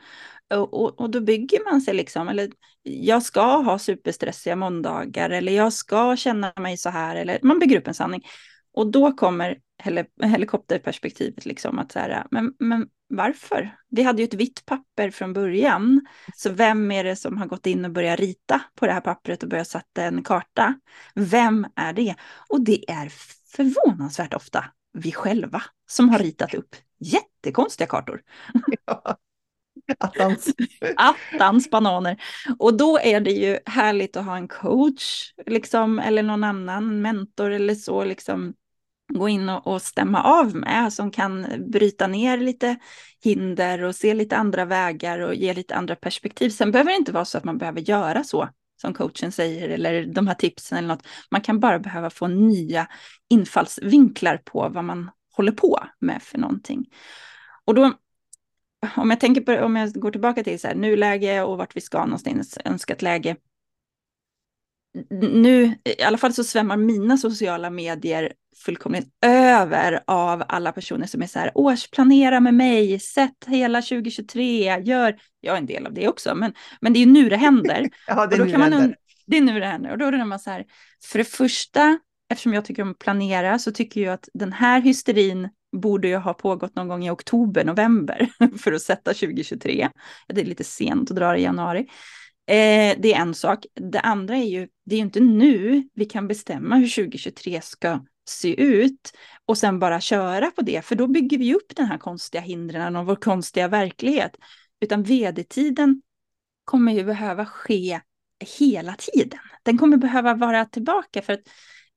Och, 0.54 0.74
och, 0.74 1.00
och, 1.00 1.10
då 1.10 1.22
bygger 1.22 1.72
man 1.72 1.82
sig 1.82 1.94
liksom, 1.94 2.30
eller 2.30 2.50
jag 2.84 3.24
ska 3.24 3.58
ha 3.58 3.80
superstressiga 3.80 4.56
måndagar, 4.56 5.30
eller 5.30 5.52
jag 5.52 5.74
ska 5.74 6.16
känna 6.16 6.54
mig 6.60 6.78
så 6.78 6.90
här, 6.90 7.16
eller 7.16 7.40
man 7.44 7.60
bygger 7.60 7.78
upp 7.78 7.88
en 7.88 7.94
sanning. 7.94 8.22
Och 8.74 8.92
då 8.92 9.12
kommer 9.12 9.58
helikopterperspektivet, 10.24 11.46
liksom 11.46 11.80
att 11.80 11.92
så 11.92 12.00
här, 12.00 12.28
men, 12.32 12.54
men 12.60 12.88
varför? 13.10 13.76
Vi 13.90 14.04
hade 14.04 14.22
ju 14.22 14.26
ett 14.26 14.34
vitt 14.34 14.66
papper 14.66 15.12
från 15.12 15.34
början, 15.34 16.06
så 16.36 16.50
vem 16.50 16.92
är 16.92 17.04
det 17.04 17.16
som 17.16 17.38
har 17.38 17.48
gått 17.48 17.68
in 17.68 17.86
och 17.86 17.92
börjat 17.92 18.20
rita 18.20 18.62
på 18.76 18.86
det 18.86 18.94
här 18.94 19.02
pappret 19.02 19.44
och 19.44 19.50
börjat 19.50 19.68
sätta 19.68 20.04
en 20.04 20.24
karta? 20.24 20.80
Vem 21.16 21.68
är 21.76 21.94
det? 21.94 22.16
Och 22.50 22.62
det 22.62 22.90
är 22.90 23.12
förvånansvärt 23.56 24.34
ofta 24.34 24.66
vi 24.94 25.12
själva 25.12 25.62
som 25.90 26.10
har 26.10 26.20
ritat 26.20 26.54
upp 26.54 26.76
jättekonstiga 27.02 27.88
kartor. 27.88 28.22
Ja. 28.86 29.18
Attans. 30.00 30.54
Attans 30.96 31.70
bananer. 31.70 32.22
Och 32.60 32.78
då 32.78 33.00
är 33.00 33.20
det 33.20 33.32
ju 33.32 33.60
härligt 33.66 34.18
att 34.18 34.26
ha 34.26 34.38
en 34.38 34.48
coach, 34.48 35.34
liksom, 35.46 36.00
eller 36.00 36.24
någon 36.24 36.44
annan 36.44 37.02
mentor 37.02 37.52
eller 37.52 37.76
så, 37.76 38.04
liksom 38.04 38.54
gå 39.14 39.30
in 39.30 39.50
och, 39.50 39.68
och 39.68 39.82
stämma 39.82 40.24
av 40.24 40.56
med, 40.56 40.94
som 40.94 41.12
kan 41.12 41.48
bryta 41.72 42.08
ner 42.08 42.38
lite 42.38 42.78
hinder 43.24 43.84
och 43.84 43.96
se 43.96 44.14
lite 44.14 44.38
andra 44.38 44.66
vägar 44.66 45.20
och 45.20 45.36
ge 45.36 45.54
lite 45.54 45.76
andra 45.76 45.96
perspektiv. 45.96 46.50
Sen 46.50 46.72
behöver 46.72 46.92
det 46.92 46.98
inte 46.98 47.12
vara 47.12 47.26
så 47.26 47.38
att 47.38 47.44
man 47.44 47.58
behöver 47.58 47.82
göra 47.82 48.24
så 48.24 48.50
som 48.82 48.94
coachen 48.94 49.32
säger, 49.32 49.70
eller 49.70 50.06
de 50.06 50.28
här 50.28 50.36
tipsen 50.36 50.78
eller 50.78 50.88
något. 50.88 51.08
Man 51.32 51.42
kan 51.42 51.60
bara 51.60 51.80
behöva 51.80 52.10
få 52.10 52.28
nya 52.28 52.88
infallsvinklar 53.30 54.38
på 54.38 54.70
vad 54.70 54.84
man 54.84 55.10
håller 55.32 55.52
på 55.52 55.80
med 56.00 56.22
för 56.24 56.38
någonting. 56.38 56.86
Och 57.66 57.76
då, 57.76 57.94
om 58.96 59.10
jag 59.10 59.20
tänker 59.20 59.42
på, 59.42 59.66
om 59.66 59.76
jag 59.76 59.94
går 59.94 60.12
tillbaka 60.12 60.44
till 60.44 60.60
så 60.60 60.68
här, 60.68 60.76
nuläge 60.76 61.42
och 61.42 61.58
vart 61.58 61.76
vi 61.76 61.82
ska 61.82 62.06
någonstans, 62.06 62.58
önskat 62.66 63.02
läge. 63.02 63.36
Nu, 65.20 65.76
i 66.00 66.04
alla 66.04 66.18
fall 66.18 66.34
så 66.34 66.44
svämmar 66.44 66.78
mina 66.78 67.18
sociala 67.18 67.70
medier 67.70 68.34
fullkomligt 68.66 69.08
över 69.26 70.04
av 70.08 70.44
alla 70.48 70.72
personer 70.72 71.08
som 71.08 71.22
är 71.22 71.28
så 71.28 71.40
här, 71.40 71.52
årsplanera 71.56 72.40
med 72.40 72.54
mig, 72.54 73.00
sätt 73.00 73.46
hela 73.48 73.82
2023, 73.82 74.80
gör, 74.82 75.20
jag 75.40 75.54
är 75.54 75.58
en 75.58 75.66
del 75.66 75.86
av 75.86 75.94
det 75.94 76.08
också, 76.08 76.36
men, 76.36 76.54
men 76.82 76.94
det 76.94 77.00
är 77.00 77.06
ju 77.06 77.12
nu 77.12 77.30
det 77.30 77.38
händer. 77.38 77.90
ja, 78.08 78.28
det 78.28 78.36
är 78.36 78.40
nu 78.40 78.52
det 78.52 78.58
händer. 78.58 78.96
Det 79.26 79.38
är 79.38 79.42
nu 79.42 79.60
det 79.60 79.66
händer. 79.66 79.92
Och 79.92 79.98
då 79.98 80.06
är 80.06 80.26
man 80.26 80.40
så 80.40 80.50
här, 80.50 80.66
för 81.04 81.18
det 81.18 81.26
första, 81.26 82.00
eftersom 82.32 82.54
jag 82.54 82.66
tycker 82.66 82.84
om 82.84 82.92
att 82.92 83.00
planera, 83.00 83.60
så 83.60 83.72
tycker 83.72 84.02
jag 84.02 84.14
att 84.14 84.30
den 84.34 84.54
här 84.54 84.82
hysterin 84.82 85.50
borde 85.78 86.08
ju 86.08 86.16
ha 86.16 86.34
pågått 86.34 86.76
någon 86.76 86.88
gång 86.88 87.06
i 87.06 87.10
oktober, 87.10 87.66
november 87.66 88.30
för 88.58 88.74
att 88.74 88.82
sätta 88.82 89.14
2023. 89.14 89.90
Det 90.28 90.42
är 90.42 90.46
lite 90.46 90.64
sent 90.64 91.12
att 91.12 91.18
dra 91.18 91.32
det 91.32 91.38
i 91.38 91.44
januari. 91.44 91.80
Eh, 92.48 92.96
det 93.00 93.14
är 93.14 93.16
en 93.16 93.34
sak. 93.34 93.66
Det 93.74 94.00
andra 94.00 94.36
är 94.36 94.46
ju, 94.46 94.68
det 94.86 94.96
är 94.96 94.98
ju 94.98 95.06
inte 95.06 95.20
nu 95.20 95.90
vi 95.94 96.06
kan 96.06 96.28
bestämma 96.28 96.76
hur 96.76 96.90
2023 96.90 97.62
ska 97.62 98.00
se 98.26 98.62
ut 98.62 99.14
och 99.46 99.58
sen 99.58 99.80
bara 99.80 100.02
köra 100.02 100.52
på 100.52 100.62
det, 100.62 100.86
för 100.86 100.96
då 100.96 101.08
bygger 101.08 101.38
vi 101.38 101.56
upp 101.56 101.76
den 101.76 101.86
här 101.86 101.98
konstiga 101.98 102.42
hindren 102.42 102.96
och 102.96 103.06
vår 103.06 103.16
konstiga 103.16 103.68
verklighet. 103.68 104.32
Utan 104.82 105.04
vd-tiden 105.04 106.02
kommer 106.66 106.94
ju 106.94 107.04
behöva 107.04 107.46
ske 107.46 108.02
hela 108.60 108.96
tiden. 108.96 109.40
Den 109.64 109.78
kommer 109.78 109.98
behöva 109.98 110.34
vara 110.34 110.66
tillbaka 110.66 111.22
för 111.22 111.34
att 111.34 111.44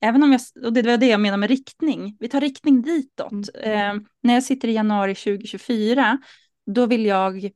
även 0.05 0.23
om 0.23 0.31
jag, 0.31 0.41
och 0.65 0.73
det 0.73 0.81
var 0.81 0.97
det 0.97 1.07
jag 1.07 1.21
menar 1.21 1.37
med 1.37 1.49
riktning, 1.49 2.17
vi 2.19 2.29
tar 2.29 2.41
riktning 2.41 2.81
ditåt. 2.81 3.31
Mm. 3.31 3.99
Eh, 3.99 4.07
när 4.21 4.33
jag 4.33 4.43
sitter 4.43 4.67
i 4.67 4.73
januari 4.73 5.15
2024, 5.15 6.17
då 6.65 6.85
vill 6.85 7.05
jag 7.05 7.51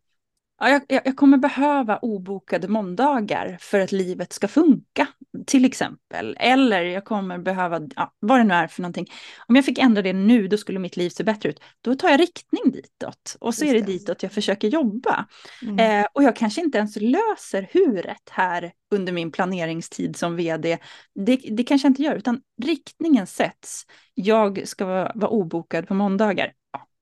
Ja, 0.61 0.69
jag, 0.69 1.01
jag, 1.05 1.15
kommer 1.15 1.37
behöva 1.37 1.97
obokade 1.97 2.67
måndagar 2.67 3.57
för 3.59 3.79
att 3.79 3.91
livet 3.91 4.33
ska 4.33 4.47
funka, 4.47 5.07
till 5.47 5.65
exempel. 5.65 6.37
Eller 6.39 6.81
jag 6.81 7.05
kommer 7.05 7.37
behöva, 7.37 7.81
ja, 7.95 8.13
vad 8.19 8.39
det 8.39 8.43
nu 8.43 8.53
är 8.53 8.67
för 8.67 8.81
någonting. 8.81 9.07
Om 9.47 9.55
jag 9.55 9.65
fick 9.65 9.77
ändra 9.77 10.01
det 10.01 10.13
nu, 10.13 10.47
då 10.47 10.57
skulle 10.57 10.79
mitt 10.79 10.97
liv 10.97 11.09
se 11.09 11.23
bättre 11.23 11.49
ut. 11.49 11.59
Då 11.81 11.95
tar 11.95 12.09
jag 12.09 12.19
riktning 12.19 12.71
ditåt. 12.71 13.37
Och 13.39 13.55
så 13.55 13.65
Just 13.65 13.75
är 13.75 13.79
det, 13.79 13.85
det 13.85 13.91
ditåt 13.91 14.23
jag 14.23 14.31
försöker 14.31 14.67
jobba. 14.67 15.25
Mm. 15.61 15.79
Eh, 15.79 16.07
och 16.13 16.23
jag 16.23 16.35
kanske 16.35 16.61
inte 16.61 16.77
ens 16.77 16.95
löser 16.95 17.69
huret 17.71 18.29
här 18.31 18.71
under 18.91 19.13
min 19.13 19.31
planeringstid 19.31 20.15
som 20.15 20.35
vd. 20.35 20.77
Det, 21.15 21.35
det 21.35 21.63
kanske 21.63 21.85
jag 21.85 21.91
inte 21.91 22.03
gör, 22.03 22.15
utan 22.15 22.41
riktningen 22.63 23.27
sätts. 23.27 23.85
Jag 24.13 24.67
ska 24.67 24.85
vara, 24.85 25.11
vara 25.15 25.31
obokad 25.31 25.87
på 25.87 25.93
måndagar 25.93 26.53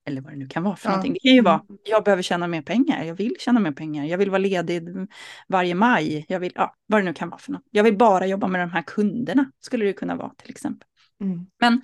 eller 0.08 0.20
vad 0.20 0.32
det 0.32 0.36
nu 0.36 0.46
kan 0.46 0.62
vara 0.62 0.76
för 0.76 0.88
ja. 0.88 0.90
någonting. 0.90 1.12
Det 1.12 1.20
kan 1.20 1.34
ju 1.34 1.42
vara, 1.42 1.62
mm. 1.68 1.78
jag 1.84 2.04
behöver 2.04 2.22
tjäna 2.22 2.46
mer 2.46 2.62
pengar, 2.62 3.04
jag 3.04 3.14
vill 3.14 3.34
tjäna 3.38 3.60
mer 3.60 3.72
pengar, 3.72 4.04
jag 4.04 4.18
vill 4.18 4.30
vara 4.30 4.38
ledig 4.38 4.82
varje 5.48 5.74
maj, 5.74 6.24
jag 6.28 6.40
vill, 6.40 6.52
ja, 6.54 6.74
vad 6.86 7.00
det 7.00 7.04
nu 7.04 7.14
kan 7.14 7.30
vara 7.30 7.38
för 7.38 7.52
något. 7.52 7.64
Jag 7.70 7.84
vill 7.84 7.96
bara 7.96 8.26
jobba 8.26 8.46
med 8.46 8.60
de 8.60 8.70
här 8.70 8.82
kunderna, 8.82 9.50
skulle 9.60 9.84
det 9.84 9.92
kunna 9.92 10.16
vara 10.16 10.30
till 10.36 10.50
exempel. 10.50 10.88
Mm. 11.20 11.46
Men 11.60 11.82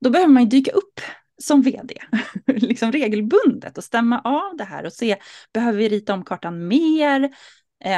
då 0.00 0.10
behöver 0.10 0.32
man 0.32 0.42
ju 0.42 0.48
dyka 0.48 0.70
upp 0.70 1.00
som 1.42 1.62
vd, 1.62 1.94
liksom 2.46 2.92
regelbundet 2.92 3.78
och 3.78 3.84
stämma 3.84 4.20
av 4.20 4.56
det 4.56 4.64
här 4.64 4.86
och 4.86 4.92
se, 4.92 5.16
behöver 5.54 5.78
vi 5.78 5.88
rita 5.88 6.14
om 6.14 6.24
kartan 6.24 6.68
mer? 6.68 7.30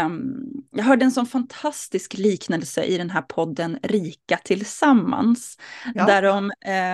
Um, 0.07 0.47
jag 0.71 0.85
hörde 0.85 1.05
en 1.05 1.13
sån 1.13 1.27
fantastisk 1.27 2.19
liknelse 2.19 2.85
i 2.85 2.99
den 2.99 3.11
här 3.11 3.23
podden 3.23 3.79
Rika 3.83 4.37
tillsammans, 4.37 5.59
ja. 5.95 6.07
där 6.07 6.23
de 6.23 6.53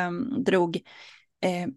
um, 0.09 0.45
drog 0.45 0.77
eh, 1.45 1.69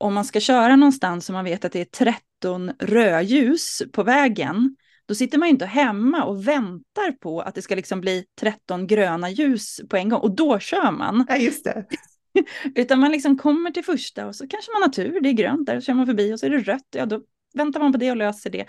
om 0.00 0.14
man 0.14 0.24
ska 0.24 0.40
köra 0.40 0.76
någonstans 0.76 1.28
och 1.28 1.32
man 1.32 1.44
vet 1.44 1.64
att 1.64 1.72
det 1.72 1.80
är 1.80 2.16
13 2.40 2.72
rödljus 2.78 3.82
på 3.92 4.02
vägen, 4.02 4.76
då 5.06 5.14
sitter 5.14 5.38
man 5.38 5.48
ju 5.48 5.52
inte 5.52 5.66
hemma 5.66 6.24
och 6.24 6.48
väntar 6.48 7.12
på 7.12 7.40
att 7.40 7.54
det 7.54 7.62
ska 7.62 7.74
liksom 7.74 8.00
bli 8.00 8.24
13 8.40 8.86
gröna 8.86 9.30
ljus 9.30 9.80
på 9.88 9.96
en 9.96 10.08
gång 10.08 10.20
och 10.20 10.34
då 10.34 10.58
kör 10.58 10.90
man. 10.90 11.26
Ja, 11.28 11.36
just 11.36 11.64
det. 11.64 11.84
Utan 12.74 12.98
man 12.98 13.12
liksom 13.12 13.38
kommer 13.38 13.70
till 13.70 13.84
första 13.84 14.26
och 14.26 14.36
så 14.36 14.48
kanske 14.48 14.72
man 14.72 14.82
har 14.82 14.88
tur, 14.88 15.20
det 15.20 15.28
är 15.28 15.32
grönt, 15.32 15.66
där 15.66 15.80
kör 15.80 15.94
man 15.94 16.06
förbi 16.06 16.34
och 16.34 16.40
så 16.40 16.46
är 16.46 16.50
det 16.50 16.58
rött, 16.58 16.88
ja 16.90 17.06
då 17.06 17.20
väntar 17.54 17.80
man 17.80 17.92
på 17.92 17.98
det 17.98 18.10
och 18.10 18.16
löser 18.16 18.50
det. 18.50 18.66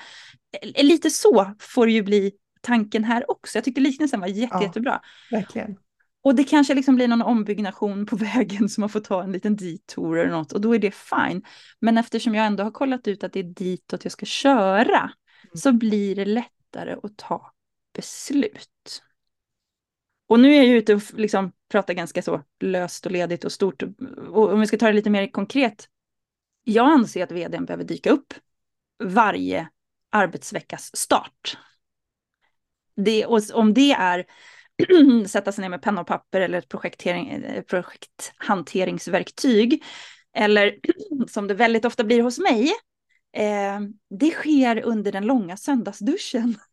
Lite 0.83 1.09
så 1.09 1.55
får 1.59 1.85
det 1.85 1.91
ju 1.91 2.03
bli 2.03 2.31
tanken 2.61 3.03
här 3.03 3.31
också. 3.31 3.57
Jag 3.57 3.63
tyckte 3.63 3.81
liknelsen 3.81 4.19
var 4.19 4.27
jätte, 4.27 4.55
ja, 4.55 4.63
jättebra. 4.63 5.01
Verkligen. 5.31 5.75
Och 6.23 6.35
det 6.35 6.43
kanske 6.43 6.73
liksom 6.73 6.95
blir 6.95 7.07
någon 7.07 7.21
ombyggnation 7.21 8.05
på 8.05 8.15
vägen 8.35 8.69
så 8.69 8.81
man 8.81 8.89
får 8.89 8.99
ta 8.99 9.23
en 9.23 9.31
liten 9.31 9.55
detour 9.55 10.19
eller 10.19 10.31
något 10.31 10.51
och 10.51 10.61
då 10.61 10.75
är 10.75 10.79
det 10.79 10.95
fine. 10.95 11.43
Men 11.79 11.97
eftersom 11.97 12.35
jag 12.35 12.45
ändå 12.45 12.63
har 12.63 12.71
kollat 12.71 13.07
ut 13.07 13.23
att 13.23 13.33
det 13.33 13.39
är 13.39 13.43
ditåt 13.43 14.05
jag 14.05 14.11
ska 14.11 14.25
köra 14.25 14.99
mm. 14.99 15.11
så 15.53 15.71
blir 15.71 16.15
det 16.15 16.25
lättare 16.25 16.95
att 17.03 17.17
ta 17.17 17.53
beslut. 17.93 19.03
Och 20.27 20.39
nu 20.39 20.53
är 20.55 20.63
jag 20.63 20.67
ute 20.67 20.95
och 20.95 21.01
liksom 21.13 21.51
pratar 21.71 21.93
ganska 21.93 22.21
så 22.21 22.41
löst 22.59 23.05
och 23.05 23.11
ledigt 23.11 23.45
och 23.45 23.51
stort. 23.51 23.83
Och 24.29 24.53
om 24.53 24.59
vi 24.59 24.67
ska 24.67 24.77
ta 24.77 24.87
det 24.87 24.93
lite 24.93 25.09
mer 25.09 25.31
konkret. 25.31 25.87
Jag 26.63 26.91
anser 26.91 27.23
att 27.23 27.31
vdn 27.31 27.65
behöver 27.65 27.83
dyka 27.83 28.09
upp 28.11 28.33
varje 29.03 29.69
arbetsveckas 30.09 30.95
start. 30.95 31.57
Det, 32.95 33.25
och 33.25 33.39
om 33.53 33.73
det 33.73 33.91
är 33.91 34.25
sätta 35.27 35.51
sig 35.51 35.61
ner 35.61 35.69
med 35.69 35.81
penna 35.81 36.01
och 36.01 36.07
papper 36.07 36.41
eller 36.41 36.57
ett 36.57 36.69
projektering, 36.69 37.29
eh, 37.29 37.63
projekthanteringsverktyg. 37.63 39.83
Eller 40.35 40.75
som 41.27 41.47
det 41.47 41.53
väldigt 41.53 41.85
ofta 41.85 42.03
blir 42.03 42.21
hos 42.21 42.39
mig, 42.39 42.71
eh, 43.37 43.79
det 44.19 44.31
sker 44.31 44.81
under 44.81 45.11
den 45.11 45.25
långa 45.25 45.57
söndagsduschen. 45.57 46.55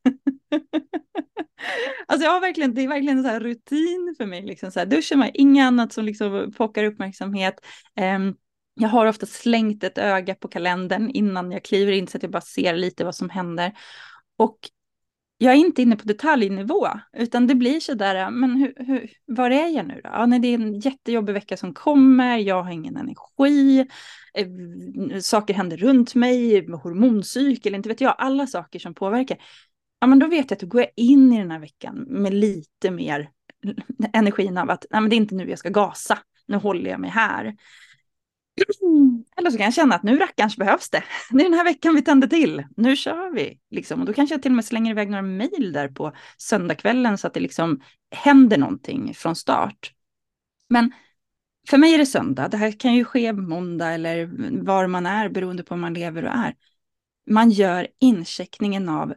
alltså 2.07 2.25
jag 2.25 2.33
har 2.33 2.41
verkligen, 2.41 2.75
det 2.75 2.83
är 2.83 2.89
verkligen 2.89 3.19
en 3.19 3.25
så 3.25 3.31
här 3.31 3.41
rutin 3.41 4.15
för 4.19 4.27
mig. 4.27 4.43
Liksom 4.43 4.71
så 4.71 4.79
här, 4.79 4.87
duschen 4.87 5.19
var 5.19 5.31
inget 5.35 5.65
annat 5.65 5.93
som 5.93 6.05
liksom 6.05 6.53
pockar 6.57 6.85
uppmärksamhet. 6.85 7.55
Eh, 7.97 8.19
jag 8.81 8.89
har 8.89 9.07
ofta 9.07 9.27
slängt 9.27 9.85
ett 9.85 9.99
öga 9.99 10.35
på 10.35 10.49
kalendern 10.49 11.11
innan 11.11 11.53
jag 11.53 11.65
kliver 11.65 11.93
in 11.93 12.07
så 12.07 12.17
att 12.17 12.23
jag 12.23 12.33
bara 12.33 12.41
ser 12.41 12.75
lite 12.75 13.05
vad 13.05 13.15
som 13.15 13.31
händer. 13.31 13.73
Och 14.37 14.59
jag 15.39 15.53
är 15.53 15.57
inte 15.57 15.83
inne 15.83 15.97
på 15.97 16.05
detaljnivå, 16.05 16.89
utan 17.13 17.47
det 17.47 17.55
blir 17.55 17.81
så 17.81 17.95
där, 17.95 18.31
men 18.31 18.57
hur, 18.57 18.75
hur, 18.77 19.11
var 19.27 19.51
är 19.51 19.69
jag 19.69 19.87
nu 19.87 19.95
då? 20.05 20.11
Ja, 20.13 20.27
nej, 20.27 20.39
det 20.39 20.49
är 20.49 20.55
en 20.55 20.81
jättejobbig 20.81 21.33
vecka 21.33 21.57
som 21.57 21.75
kommer, 21.75 22.39
jag 22.39 22.63
har 22.63 22.71
ingen 22.71 22.97
energi, 22.97 23.87
eh, 24.35 25.19
saker 25.21 25.55
händer 25.55 25.77
runt 25.77 26.15
mig, 26.15 26.67
hormoncykel, 26.67 27.75
inte 27.75 27.89
vet 27.89 28.01
jag, 28.01 28.15
alla 28.19 28.47
saker 28.47 28.79
som 28.79 28.95
påverkar. 28.95 29.39
Ja, 30.01 30.07
men 30.07 30.19
då 30.19 30.27
vet 30.27 30.51
jag 30.51 30.57
att 30.57 30.61
då 30.61 30.67
går 30.67 30.81
jag 30.81 30.91
in 30.97 31.33
i 31.33 31.39
den 31.39 31.51
här 31.51 31.59
veckan 31.59 32.05
med 32.09 32.35
lite 32.35 32.91
mer 32.91 33.31
energin 34.13 34.59
av 34.59 34.71
att 34.71 34.87
nej, 34.91 35.01
men 35.01 35.11
det 35.11 35.17
är 35.17 35.19
inte 35.19 35.35
nu 35.35 35.51
jag 35.51 35.59
ska 35.59 35.69
gasa, 35.69 36.19
nu 36.47 36.57
håller 36.57 36.91
jag 36.91 37.01
mig 37.01 37.11
här. 37.11 37.57
Eller 39.37 39.51
så 39.51 39.57
kan 39.57 39.65
jag 39.65 39.75
känna 39.75 39.95
att 39.95 40.03
nu 40.03 40.19
rackarns 40.19 40.57
behövs 40.57 40.91
det. 40.91 41.05
Det 41.31 41.41
är 41.41 41.45
den 41.45 41.59
här 41.59 41.65
veckan 41.65 41.95
vi 41.95 42.03
tänder 42.03 42.29
till. 42.29 42.65
Nu 42.77 42.97
kör 42.97 43.35
vi. 43.35 43.59
Liksom. 43.71 44.01
Och 44.01 44.07
då 44.07 44.13
kanske 44.13 44.35
jag 44.35 44.43
till 44.43 44.53
och 44.53 44.57
med 44.57 44.65
slänger 44.65 44.91
iväg 44.91 45.11
några 45.11 45.23
mejl 45.23 45.73
där 45.73 45.89
på 45.89 46.13
söndagskvällen 46.37 47.19
så 47.19 47.27
att 47.27 47.35
det 47.35 47.41
liksom 47.41 47.81
händer 48.11 48.59
någonting 48.59 49.15
från 49.15 49.37
start. 49.37 49.93
Men 50.69 50.93
för 51.69 51.79
mig 51.79 51.95
är 51.95 51.99
det 51.99 52.07
söndag. 52.07 52.49
Det 52.49 52.57
här 52.57 52.73
kan 52.73 52.95
ju 52.95 53.05
ske 53.05 53.33
måndag 53.33 53.93
eller 53.93 54.31
var 54.65 54.87
man 54.87 55.07
är 55.07 55.29
beroende 55.29 55.63
på 55.63 55.75
hur 55.75 55.81
man 55.81 55.95
lever 55.95 56.25
och 56.25 56.33
är. 56.33 56.55
Man 57.31 57.51
gör 57.51 57.89
incheckningen 58.01 58.89
av 58.89 59.15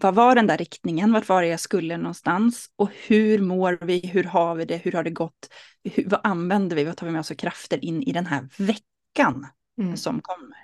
vad 0.00 0.14
var 0.14 0.34
den 0.34 0.46
där 0.46 0.58
riktningen, 0.58 1.12
vart 1.12 1.28
var 1.28 1.42
det 1.42 1.48
jag 1.48 1.60
skulle 1.60 1.96
någonstans? 1.96 2.70
Och 2.76 2.90
hur 3.06 3.38
mår 3.38 3.78
vi, 3.80 4.06
hur 4.06 4.24
har 4.24 4.54
vi 4.54 4.64
det, 4.64 4.76
hur 4.76 4.92
har 4.92 5.02
det 5.02 5.10
gått, 5.10 5.50
hur, 5.84 6.08
vad 6.08 6.20
använder 6.24 6.76
vi, 6.76 6.84
vad 6.84 6.96
tar 6.96 7.06
vi 7.06 7.12
med 7.12 7.20
oss 7.20 7.28
för 7.28 7.34
krafter 7.34 7.84
in 7.84 8.02
i 8.02 8.12
den 8.12 8.26
här 8.26 8.48
veckan 8.58 9.46
mm. 9.80 9.96
som 9.96 10.20
kommer. 10.22 10.58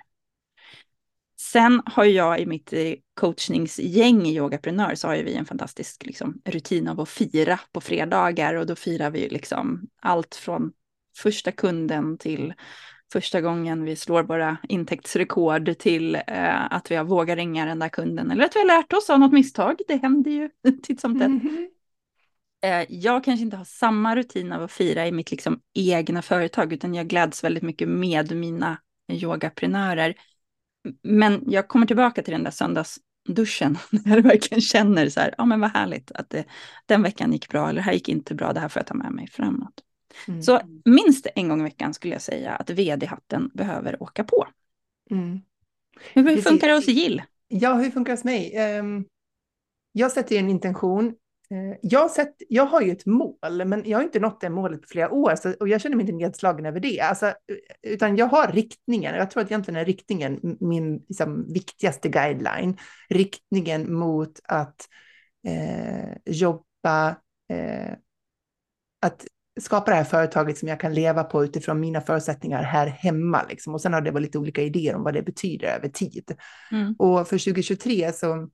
Sen 1.39 1.81
har 1.85 2.05
jag 2.05 2.39
i 2.39 2.45
mitt 2.45 2.73
eh, 2.73 2.93
coachningsgäng 3.13 4.25
i 4.25 4.35
Yogaprenör 4.35 4.95
så 4.95 5.07
har 5.07 5.15
vi 5.15 5.33
en 5.33 5.45
fantastisk 5.45 6.05
liksom, 6.05 6.41
rutin 6.45 6.87
av 6.87 6.99
att 6.99 7.09
fira 7.09 7.59
på 7.71 7.81
fredagar. 7.81 8.53
Och 8.53 8.65
då 8.65 8.75
firar 8.75 9.11
vi 9.11 9.29
liksom 9.29 9.87
allt 10.01 10.35
från 10.35 10.71
första 11.17 11.51
kunden 11.51 12.17
till 12.17 12.53
första 13.13 13.41
gången 13.41 13.83
vi 13.83 13.95
slår 13.95 14.23
våra 14.23 14.57
intäktsrekord 14.69 15.77
till 15.77 16.15
eh, 16.15 16.73
att 16.73 16.91
vi 16.91 16.95
har 16.95 17.03
vågat 17.03 17.37
ringa 17.37 17.65
den 17.65 17.79
där 17.79 17.89
kunden 17.89 18.31
eller 18.31 18.45
att 18.45 18.55
vi 18.55 18.59
har 18.59 18.67
lärt 18.67 18.93
oss 18.93 19.09
av 19.09 19.19
något 19.19 19.31
misstag. 19.31 19.79
Det 19.87 19.95
händer 19.95 20.31
ju 20.31 20.49
titt 20.83 21.01
som 21.01 21.19
tätt. 21.19 21.27
Mm 21.27 21.39
-hmm. 21.39 21.67
eh, 22.63 22.85
jag 22.89 23.23
kanske 23.23 23.43
inte 23.43 23.57
har 23.57 23.65
samma 23.65 24.15
rutin 24.15 24.51
av 24.51 24.63
att 24.63 24.71
fira 24.71 25.07
i 25.07 25.11
mitt 25.11 25.31
liksom, 25.31 25.59
egna 25.73 26.21
företag 26.21 26.73
utan 26.73 26.93
jag 26.93 27.07
gläds 27.07 27.43
väldigt 27.43 27.63
mycket 27.63 27.87
med 27.87 28.35
mina 28.35 28.77
yogaprenörer. 29.11 30.15
Men 31.03 31.43
jag 31.47 31.67
kommer 31.67 31.85
tillbaka 31.85 32.21
till 32.21 32.33
den 32.33 32.43
där 32.43 32.51
söndagsduschen 32.51 33.77
när 33.91 34.15
jag 34.15 34.23
verkligen 34.23 34.61
känner 34.61 35.09
så 35.09 35.19
här, 35.19 35.35
ja 35.37 35.45
men 35.45 35.59
vad 35.59 35.71
härligt 35.71 36.11
att 36.11 36.29
det, 36.29 36.45
den 36.85 37.03
veckan 37.03 37.31
gick 37.31 37.49
bra 37.49 37.69
eller 37.69 37.81
det 37.81 37.85
här 37.85 37.93
gick 37.93 38.09
inte 38.09 38.35
bra, 38.35 38.53
det 38.53 38.59
här 38.59 38.69
får 38.69 38.79
jag 38.79 38.87
ta 38.87 38.93
med 38.93 39.11
mig 39.11 39.27
framåt. 39.27 39.83
Mm. 40.27 40.41
Så 40.41 40.61
minst 40.85 41.27
en 41.35 41.49
gång 41.49 41.59
i 41.59 41.63
veckan 41.63 41.93
skulle 41.93 42.13
jag 42.13 42.21
säga 42.21 42.51
att 42.51 42.69
vd-hatten 42.69 43.51
behöver 43.53 44.03
åka 44.03 44.23
på. 44.23 44.47
Mm. 45.11 45.41
Hur 46.13 46.41
funkar 46.41 46.67
det 46.67 46.73
hos 46.73 46.87
Jill? 46.87 47.21
Ja, 47.47 47.73
hur 47.73 47.91
funkar 47.91 48.11
det 48.11 48.17
hos 48.17 48.23
mig? 48.23 48.77
Um, 48.79 49.05
jag 49.91 50.11
sätter 50.11 50.35
en 50.35 50.49
intention. 50.49 51.05
Uh, 51.51 51.75
jag, 51.81 52.11
sett, 52.11 52.35
jag 52.49 52.65
har 52.65 52.81
ju 52.81 52.91
ett 52.91 53.05
mål, 53.05 53.65
men 53.65 53.83
jag 53.85 53.97
har 53.97 54.03
inte 54.03 54.19
nått 54.19 54.41
det 54.41 54.49
målet 54.49 54.81
på 54.81 54.87
flera 54.87 55.11
år 55.11 55.35
så, 55.35 55.53
och 55.53 55.67
jag 55.67 55.81
känner 55.81 55.95
mig 55.95 56.03
inte 56.03 56.15
nedslagen 56.15 56.65
över 56.65 56.79
det. 56.79 56.99
Alltså, 56.99 57.33
utan 57.81 58.15
jag 58.15 58.25
har 58.25 58.47
riktningen. 58.51 59.15
Jag 59.15 59.31
tror 59.31 59.43
att 59.43 59.51
egentligen 59.51 59.79
är 59.79 59.85
riktningen 59.85 60.57
min 60.59 61.05
liksom, 61.09 61.53
viktigaste 61.53 62.09
guideline. 62.09 62.77
Riktningen 63.09 63.93
mot 63.93 64.39
att 64.43 64.87
eh, 65.47 66.17
jobba 66.25 67.09
eh, 67.49 67.93
att 69.01 69.27
skapa 69.61 69.91
det 69.91 69.97
här 69.97 70.03
företaget 70.03 70.57
som 70.57 70.67
jag 70.67 70.79
kan 70.79 70.93
leva 70.93 71.23
på 71.23 71.43
utifrån 71.43 71.79
mina 71.79 72.01
förutsättningar 72.01 72.63
här 72.63 72.87
hemma. 72.87 73.43
Liksom. 73.49 73.73
Och 73.73 73.81
sen 73.81 73.93
har 73.93 74.01
det 74.01 74.11
varit 74.11 74.23
lite 74.23 74.37
olika 74.37 74.61
idéer 74.61 74.95
om 74.95 75.03
vad 75.03 75.13
det 75.13 75.21
betyder 75.21 75.67
över 75.67 75.89
tid. 75.89 76.31
Mm. 76.71 76.95
Och 76.99 77.27
för 77.27 77.37
2023 77.37 78.13
så 78.13 78.49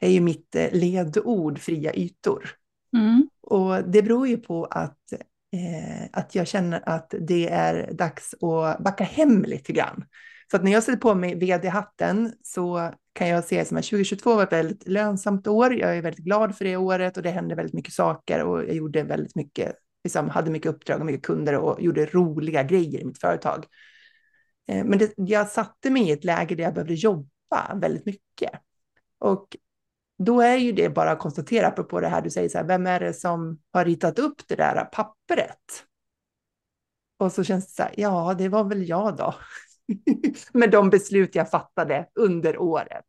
är 0.00 0.10
ju 0.10 0.20
mitt 0.20 0.54
eh, 0.54 0.72
ledord 0.72 1.58
fria 1.58 1.94
ytor. 1.94 2.50
Mm. 2.92 3.28
Och 3.40 3.90
det 3.90 4.02
beror 4.02 4.28
ju 4.28 4.36
på 4.36 4.64
att, 4.64 5.12
eh, 5.52 6.08
att 6.12 6.34
jag 6.34 6.46
känner 6.46 6.88
att 6.88 7.14
det 7.20 7.48
är 7.48 7.92
dags 7.92 8.34
att 8.34 8.84
backa 8.84 9.04
hem 9.04 9.42
lite 9.42 9.72
grann. 9.72 10.04
Så 10.50 10.56
att 10.56 10.64
när 10.64 10.72
jag 10.72 10.82
sätter 10.82 10.98
på 10.98 11.14
mig 11.14 11.34
vd-hatten 11.34 12.32
så 12.42 12.92
kan 13.12 13.28
jag 13.28 13.44
se 13.44 13.64
som 13.64 13.76
att 13.76 13.84
2022 13.84 14.34
var 14.34 14.42
ett 14.42 14.52
väldigt 14.52 14.88
lönsamt 14.88 15.46
år. 15.46 15.74
Jag 15.74 15.96
är 15.96 16.02
väldigt 16.02 16.24
glad 16.24 16.56
för 16.56 16.64
det 16.64 16.76
året 16.76 17.16
och 17.16 17.22
det 17.22 17.30
hände 17.30 17.54
väldigt 17.54 17.74
mycket 17.74 17.94
saker 17.94 18.44
och 18.44 18.58
jag 18.58 18.74
gjorde 18.74 19.02
väldigt 19.02 19.34
mycket, 19.34 19.72
liksom 20.04 20.28
hade 20.28 20.50
mycket 20.50 20.70
uppdrag 20.70 21.00
och 21.00 21.06
mycket 21.06 21.26
kunder 21.26 21.54
och 21.54 21.82
gjorde 21.82 22.06
roliga 22.06 22.62
grejer 22.62 23.00
i 23.00 23.04
mitt 23.04 23.20
företag. 23.20 23.66
Eh, 24.68 24.84
men 24.84 24.98
det, 24.98 25.12
jag 25.16 25.48
satte 25.48 25.90
mig 25.90 26.08
i 26.08 26.12
ett 26.12 26.24
läge 26.24 26.54
där 26.54 26.64
jag 26.64 26.74
behövde 26.74 26.94
jobba 26.94 27.74
väldigt 27.74 28.06
mycket. 28.06 28.50
Och 29.18 29.56
då 30.18 30.40
är 30.40 30.56
ju 30.56 30.72
det 30.72 30.88
bara 30.88 31.10
att 31.10 31.18
konstatera, 31.18 31.66
apropå 31.66 32.00
det 32.00 32.08
här 32.08 32.22
du 32.22 32.30
säger, 32.30 32.48
så 32.48 32.58
här, 32.58 32.64
vem 32.64 32.86
är 32.86 33.00
det 33.00 33.12
som 33.12 33.58
har 33.72 33.84
ritat 33.84 34.18
upp 34.18 34.48
det 34.48 34.56
där 34.56 34.84
pappret? 34.84 35.84
Och 37.16 37.32
så 37.32 37.44
känns 37.44 37.66
det 37.66 37.72
så 37.72 37.82
här, 37.82 37.94
ja, 37.96 38.34
det 38.38 38.48
var 38.48 38.64
väl 38.64 38.88
jag 38.88 39.16
då. 39.16 39.34
Med 40.52 40.70
de 40.70 40.90
beslut 40.90 41.34
jag 41.34 41.50
fattade 41.50 42.08
under 42.14 42.58
året. 42.58 43.04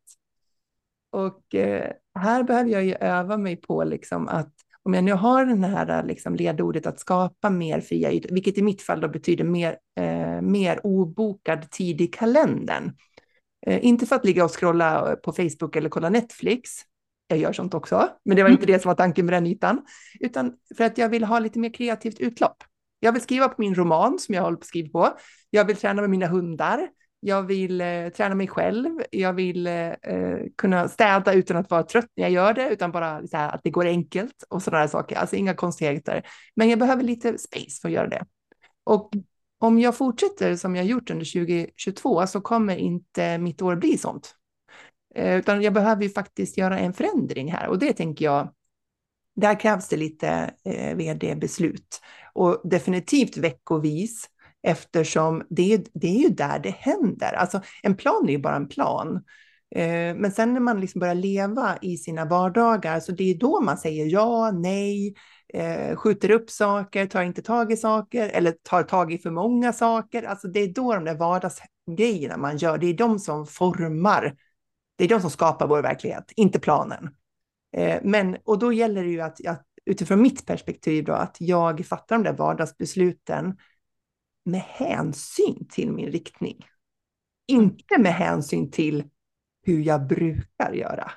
Och 1.10 1.54
eh, 1.54 1.92
här 2.14 2.42
behöver 2.42 2.70
jag 2.70 2.84
ju 2.84 2.94
öva 2.94 3.36
mig 3.36 3.56
på 3.56 3.84
liksom 3.84 4.28
att 4.28 4.54
om 4.84 4.94
jag 4.94 5.04
nu 5.04 5.12
har 5.12 5.44
den 5.44 5.64
här 5.64 6.02
liksom 6.04 6.36
ledordet 6.36 6.86
att 6.86 7.00
skapa 7.00 7.50
mer 7.50 7.80
fria 7.80 8.12
ytor, 8.12 8.34
vilket 8.34 8.58
i 8.58 8.62
mitt 8.62 8.82
fall 8.82 9.00
då 9.00 9.08
betyder 9.08 9.44
mer, 9.44 9.76
eh, 10.00 10.40
mer 10.40 10.86
obokad 10.86 11.70
tid 11.70 12.00
i 12.00 12.06
kalendern. 12.06 12.92
Eh, 13.66 13.84
inte 13.84 14.06
för 14.06 14.16
att 14.16 14.24
ligga 14.24 14.44
och 14.44 14.60
scrolla 14.60 15.16
på 15.16 15.32
Facebook 15.32 15.76
eller 15.76 15.88
kolla 15.88 16.08
Netflix, 16.08 16.70
jag 17.28 17.38
gör 17.38 17.52
sånt 17.52 17.74
också, 17.74 18.08
men 18.24 18.36
det 18.36 18.42
var 18.42 18.50
inte 18.50 18.64
mm. 18.64 18.72
det 18.72 18.82
som 18.82 18.88
var 18.88 18.96
tanken 18.96 19.26
med 19.26 19.34
den 19.34 19.46
ytan, 19.46 19.82
utan 20.20 20.52
för 20.76 20.84
att 20.84 20.98
jag 20.98 21.08
vill 21.08 21.24
ha 21.24 21.38
lite 21.38 21.58
mer 21.58 21.72
kreativt 21.72 22.20
utlopp. 22.20 22.64
Jag 23.00 23.12
vill 23.12 23.22
skriva 23.22 23.48
på 23.48 23.54
min 23.58 23.74
roman 23.74 24.18
som 24.18 24.34
jag 24.34 24.42
håller 24.42 24.56
på 24.56 24.60
att 24.60 24.66
skriva 24.66 24.88
på. 24.88 25.16
Jag 25.50 25.64
vill 25.64 25.76
träna 25.76 26.00
med 26.00 26.10
mina 26.10 26.26
hundar. 26.26 26.88
Jag 27.20 27.42
vill 27.42 27.80
eh, 27.80 28.08
träna 28.08 28.34
mig 28.34 28.48
själv. 28.48 29.02
Jag 29.10 29.32
vill 29.32 29.66
eh, 29.66 29.88
eh, 29.88 30.38
kunna 30.56 30.88
städa 30.88 31.32
utan 31.32 31.56
att 31.56 31.70
vara 31.70 31.82
trött 31.82 32.08
när 32.16 32.24
jag 32.24 32.30
gör 32.32 32.54
det, 32.54 32.70
utan 32.70 32.92
bara 32.92 33.26
så 33.26 33.36
här, 33.36 33.54
att 33.54 33.60
det 33.64 33.70
går 33.70 33.86
enkelt 33.86 34.44
och 34.48 34.62
sådana 34.62 34.88
saker. 34.88 35.16
Alltså 35.16 35.36
inga 35.36 35.54
konstigheter. 35.54 36.22
Men 36.56 36.68
jag 36.70 36.78
behöver 36.78 37.02
lite 37.02 37.38
space 37.38 37.80
för 37.80 37.88
att 37.88 37.94
göra 37.94 38.08
det. 38.08 38.24
Och 38.84 39.10
om 39.58 39.78
jag 39.78 39.96
fortsätter 39.96 40.56
som 40.56 40.76
jag 40.76 40.84
gjort 40.84 41.10
under 41.10 41.46
2022 41.46 42.26
så 42.26 42.40
kommer 42.40 42.76
inte 42.76 43.38
mitt 43.38 43.62
år 43.62 43.76
bli 43.76 43.98
sånt. 43.98 44.34
Eh, 45.14 45.36
utan 45.36 45.62
jag 45.62 45.72
behöver 45.72 46.02
ju 46.02 46.10
faktiskt 46.10 46.58
göra 46.58 46.78
en 46.78 46.92
förändring 46.92 47.52
här 47.52 47.68
och 47.68 47.78
det 47.78 47.92
tänker 47.92 48.24
jag 48.24 48.54
där 49.36 49.60
krävs 49.60 49.88
det 49.88 49.96
lite 49.96 50.54
eh, 50.64 50.96
vd-beslut 50.96 52.00
och 52.34 52.60
definitivt 52.64 53.36
veckovis 53.36 54.28
eftersom 54.62 55.42
det, 55.50 55.84
det 55.94 56.06
är 56.06 56.20
ju 56.22 56.28
där 56.28 56.58
det 56.58 56.74
händer. 56.78 57.32
Alltså 57.32 57.60
en 57.82 57.96
plan 57.96 58.28
är 58.28 58.32
ju 58.32 58.38
bara 58.38 58.56
en 58.56 58.68
plan. 58.68 59.24
Eh, 59.74 60.14
men 60.14 60.32
sen 60.32 60.54
när 60.54 60.60
man 60.60 60.80
liksom 60.80 60.98
börjar 60.98 61.14
leva 61.14 61.78
i 61.82 61.96
sina 61.96 62.24
vardagar, 62.24 63.00
så 63.00 63.12
det 63.12 63.30
är 63.30 63.34
då 63.34 63.60
man 63.60 63.78
säger 63.78 64.06
ja, 64.06 64.50
nej, 64.50 65.14
eh, 65.54 65.96
skjuter 65.96 66.30
upp 66.30 66.50
saker, 66.50 67.06
tar 67.06 67.22
inte 67.22 67.42
tag 67.42 67.72
i 67.72 67.76
saker 67.76 68.28
eller 68.28 68.54
tar 68.62 68.82
tag 68.82 69.12
i 69.12 69.18
för 69.18 69.30
många 69.30 69.72
saker. 69.72 70.22
Alltså 70.22 70.48
det 70.48 70.60
är 70.60 70.68
då 70.68 70.94
de 70.94 71.04
där 71.04 71.16
vardagsgrejerna 71.16 72.36
man 72.36 72.56
gör, 72.56 72.78
det 72.78 72.86
är 72.86 72.94
de 72.94 73.18
som 73.18 73.46
formar, 73.46 74.36
det 74.96 75.04
är 75.04 75.08
de 75.08 75.20
som 75.20 75.30
skapar 75.30 75.66
vår 75.66 75.82
verklighet, 75.82 76.32
inte 76.36 76.60
planen. 76.60 77.10
Eh, 77.76 77.98
men, 78.02 78.36
och 78.44 78.58
då 78.58 78.72
gäller 78.72 79.02
det 79.02 79.10
ju 79.10 79.20
att, 79.20 79.46
att 79.46 79.66
utifrån 79.86 80.22
mitt 80.22 80.46
perspektiv 80.46 81.04
då, 81.04 81.12
att 81.12 81.36
jag 81.40 81.86
fattar 81.86 82.16
de 82.16 82.22
där 82.22 82.36
vardagsbesluten 82.36 83.56
med 84.50 84.60
hänsyn 84.60 85.66
till 85.70 85.92
min 85.92 86.12
riktning. 86.12 86.66
Inte 87.46 87.98
med 87.98 88.14
hänsyn 88.14 88.70
till 88.70 89.04
hur 89.62 89.82
jag 89.82 90.06
brukar 90.06 90.72
göra. 90.72 91.12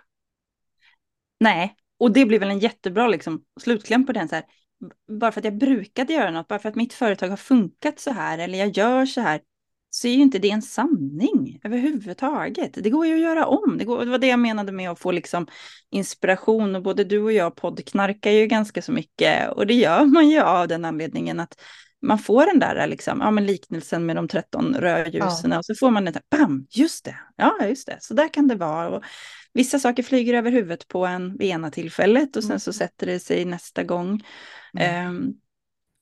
Nej, 1.40 1.76
och 2.00 2.12
det 2.12 2.26
blir 2.26 2.40
väl 2.40 2.50
en 2.50 2.60
jättebra 2.60 3.08
liksom, 3.08 3.44
slutkläm 3.62 4.06
på 4.06 4.12
den. 4.12 4.28
Så 4.30 4.36
här. 4.36 4.46
Bara 5.20 5.32
för 5.32 5.42
att 5.42 5.46
jag 5.46 5.58
brukade 5.58 6.14
göra 6.14 6.32
något, 6.32 6.48
bara 6.48 6.60
för 6.60 6.70
att 6.70 6.76
mitt 6.76 6.94
företag 6.94 7.30
har 7.30 7.38
funkat 7.38 8.00
så 8.00 8.12
här 8.12 8.38
eller 8.38 8.60
jag 8.60 8.78
gör 8.78 9.06
så 9.06 9.22
här, 9.22 9.42
så 9.90 10.08
är 10.08 10.12
ju 10.12 10.22
inte 10.22 10.40
det 10.40 10.50
en 10.50 10.62
sanning 10.62 11.60
överhuvudtaget. 11.64 12.84
Det 12.84 12.90
går 12.90 13.06
ju 13.06 13.14
att 13.14 13.22
göra 13.22 13.46
om. 13.46 13.78
Det, 13.78 13.86
går, 13.86 14.06
det 14.06 14.12
var 14.12 14.18
det 14.18 14.28
jag 14.28 14.40
menade 14.40 14.72
med 14.72 14.90
att 14.90 15.00
få 15.00 15.12
liksom 15.12 15.48
inspiration. 15.90 16.76
Och 16.76 16.84
både 16.84 17.04
du 17.04 17.20
och 17.20 17.34
jag 17.34 17.56
poddknarkar 17.56 18.32
ju 18.32 18.48
ganska 18.48 18.82
så 18.82 18.92
mycket. 18.92 19.52
Och 19.52 19.68
det 19.68 19.74
gör 19.74 20.06
man 20.06 20.30
ju 20.30 20.40
av 20.40 20.68
den 20.68 20.86
anledningen 20.86 21.40
att 21.40 21.62
man 22.04 22.20
får 22.20 22.46
den 22.46 22.60
där 22.60 22.88
liksom, 22.88 23.22
ja, 23.22 23.32
men 23.32 23.46
liknelsen 23.46 24.06
med 24.06 24.16
de 24.16 24.28
13 24.28 24.76
rödljusen. 24.76 25.52
Ja. 25.52 25.58
Och 25.58 25.66
så 25.66 25.76
får 25.76 25.92
man 25.92 26.06
den 26.06 26.14
där, 26.14 26.38
bam, 26.38 26.68
just 26.70 27.06
det, 27.06 27.16
ja 27.36 27.68
just 27.68 27.88
det, 27.88 27.98
så 28.02 28.14
där 28.14 28.34
kan 28.34 28.48
det 28.48 28.56
vara. 28.56 28.90
Och 28.90 29.04
vissa 29.54 29.80
saker 29.80 30.04
flyger 30.04 30.34
över 30.34 30.52
huvudet 30.52 30.88
på 30.88 31.06
en 31.06 31.38
vid 31.38 31.50
ena 31.50 31.72
tillfället 31.72 32.36
och 32.36 32.44
sen 32.44 32.60
så 32.60 32.70
mm. 32.70 32.74
sätter 32.74 33.06
det 33.06 33.20
sig 33.20 33.46
nästa 33.46 33.84
gång. 33.84 34.22
Mm. 34.80 35.08
Um, 35.08 35.34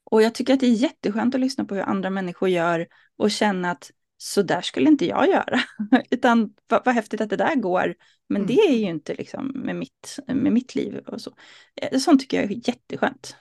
och 0.04 0.22
jag 0.22 0.34
tycker 0.34 0.54
att 0.54 0.60
det 0.60 0.68
är 0.68 0.74
jätteskönt 0.74 1.36
att 1.36 1.42
lyssna 1.42 1.66
på 1.66 1.76
hur 1.76 1.82
andra 1.82 2.10
människor 2.10 2.50
gör 2.50 2.88
och 3.18 3.32
känna 3.32 3.72
att 3.72 3.92
så 4.18 4.42
där 4.42 4.62
skulle 4.62 4.90
inte 4.90 5.06
jag 5.06 5.30
göra. 5.30 5.60
Utan 6.10 6.54
vad, 6.68 6.86
vad 6.86 6.96
häftigt 6.96 7.22
att 7.22 7.30
det 7.30 7.36
där 7.36 7.56
går. 7.56 7.96
Men 8.30 8.42
mm. 8.42 8.48
det 8.48 8.62
är 8.62 8.78
ju 8.78 8.86
inte 8.90 9.14
liksom 9.14 9.48
med 9.56 9.76
mitt, 9.76 10.20
med 10.28 10.54
mitt 10.54 10.76
liv 10.76 10.98
och 10.98 11.22
så. 11.22 11.36
Eh, 11.82 12.00
sånt 12.00 12.22
tycker 12.22 12.42
jag 12.42 12.52
är 12.52 12.68
jätteskönt. 12.68 13.36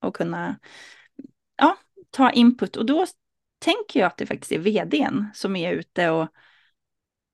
Att 0.00 0.12
kunna 0.12 0.58
ja, 1.56 1.76
ta 2.10 2.30
input. 2.30 2.76
Och 2.76 2.86
då 2.86 3.06
tänker 3.58 4.00
jag 4.00 4.06
att 4.06 4.16
det 4.16 4.26
faktiskt 4.26 4.52
är 4.52 4.58
vdn 4.58 5.26
som 5.34 5.56
är 5.56 5.72
ute 5.72 6.10
och 6.10 6.28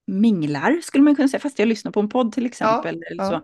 minglar, 0.07 0.81
skulle 0.83 1.05
man 1.05 1.17
kunna 1.17 1.29
säga. 1.29 1.41
Fast 1.41 1.59
jag 1.59 1.69
lyssnar 1.69 1.93
på 1.93 2.01
en 2.01 2.09
podd 2.09 2.33
till 2.33 2.47
exempel. 2.47 3.01
Ja, 3.01 3.07
eller 3.11 3.25
så. 3.25 3.33
Ja. 3.33 3.43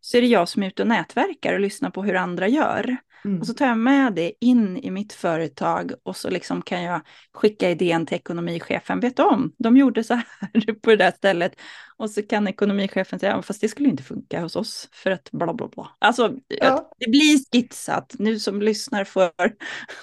så 0.00 0.16
är 0.16 0.20
det 0.20 0.28
jag 0.28 0.48
som 0.48 0.62
är 0.62 0.66
ute 0.66 0.82
och 0.82 0.88
nätverkar 0.88 1.54
och 1.54 1.60
lyssnar 1.60 1.90
på 1.90 2.02
hur 2.02 2.14
andra 2.14 2.48
gör. 2.48 2.96
Mm. 3.24 3.40
Och 3.40 3.46
så 3.46 3.54
tar 3.54 3.66
jag 3.66 3.78
med 3.78 4.14
det 4.14 4.32
in 4.40 4.76
i 4.76 4.90
mitt 4.90 5.12
företag 5.12 5.92
och 6.02 6.16
så 6.16 6.30
liksom 6.30 6.62
kan 6.62 6.82
jag 6.82 7.00
skicka 7.34 7.70
idén 7.70 8.06
till 8.06 8.16
ekonomichefen. 8.16 9.00
Vet 9.00 9.16
du 9.16 9.22
om, 9.22 9.52
de 9.58 9.76
gjorde 9.76 10.04
så 10.04 10.14
här 10.40 10.74
på 10.80 10.90
det 10.90 10.96
där 10.96 11.10
stället. 11.10 11.52
Och 11.96 12.10
så 12.10 12.22
kan 12.22 12.48
ekonomichefen 12.48 13.18
säga, 13.18 13.42
fast 13.42 13.60
det 13.60 13.68
skulle 13.68 13.88
inte 13.88 14.02
funka 14.02 14.40
hos 14.40 14.56
oss 14.56 14.88
för 14.92 15.10
att 15.10 15.30
bla 15.32 15.54
bla 15.54 15.68
bla. 15.68 15.96
Alltså, 15.98 16.34
ja. 16.48 16.90
det 16.98 17.10
blir 17.10 17.38
skitsat. 17.52 18.14
Nu 18.18 18.38
som 18.38 18.62
lyssnar 18.62 19.04
får 19.04 19.30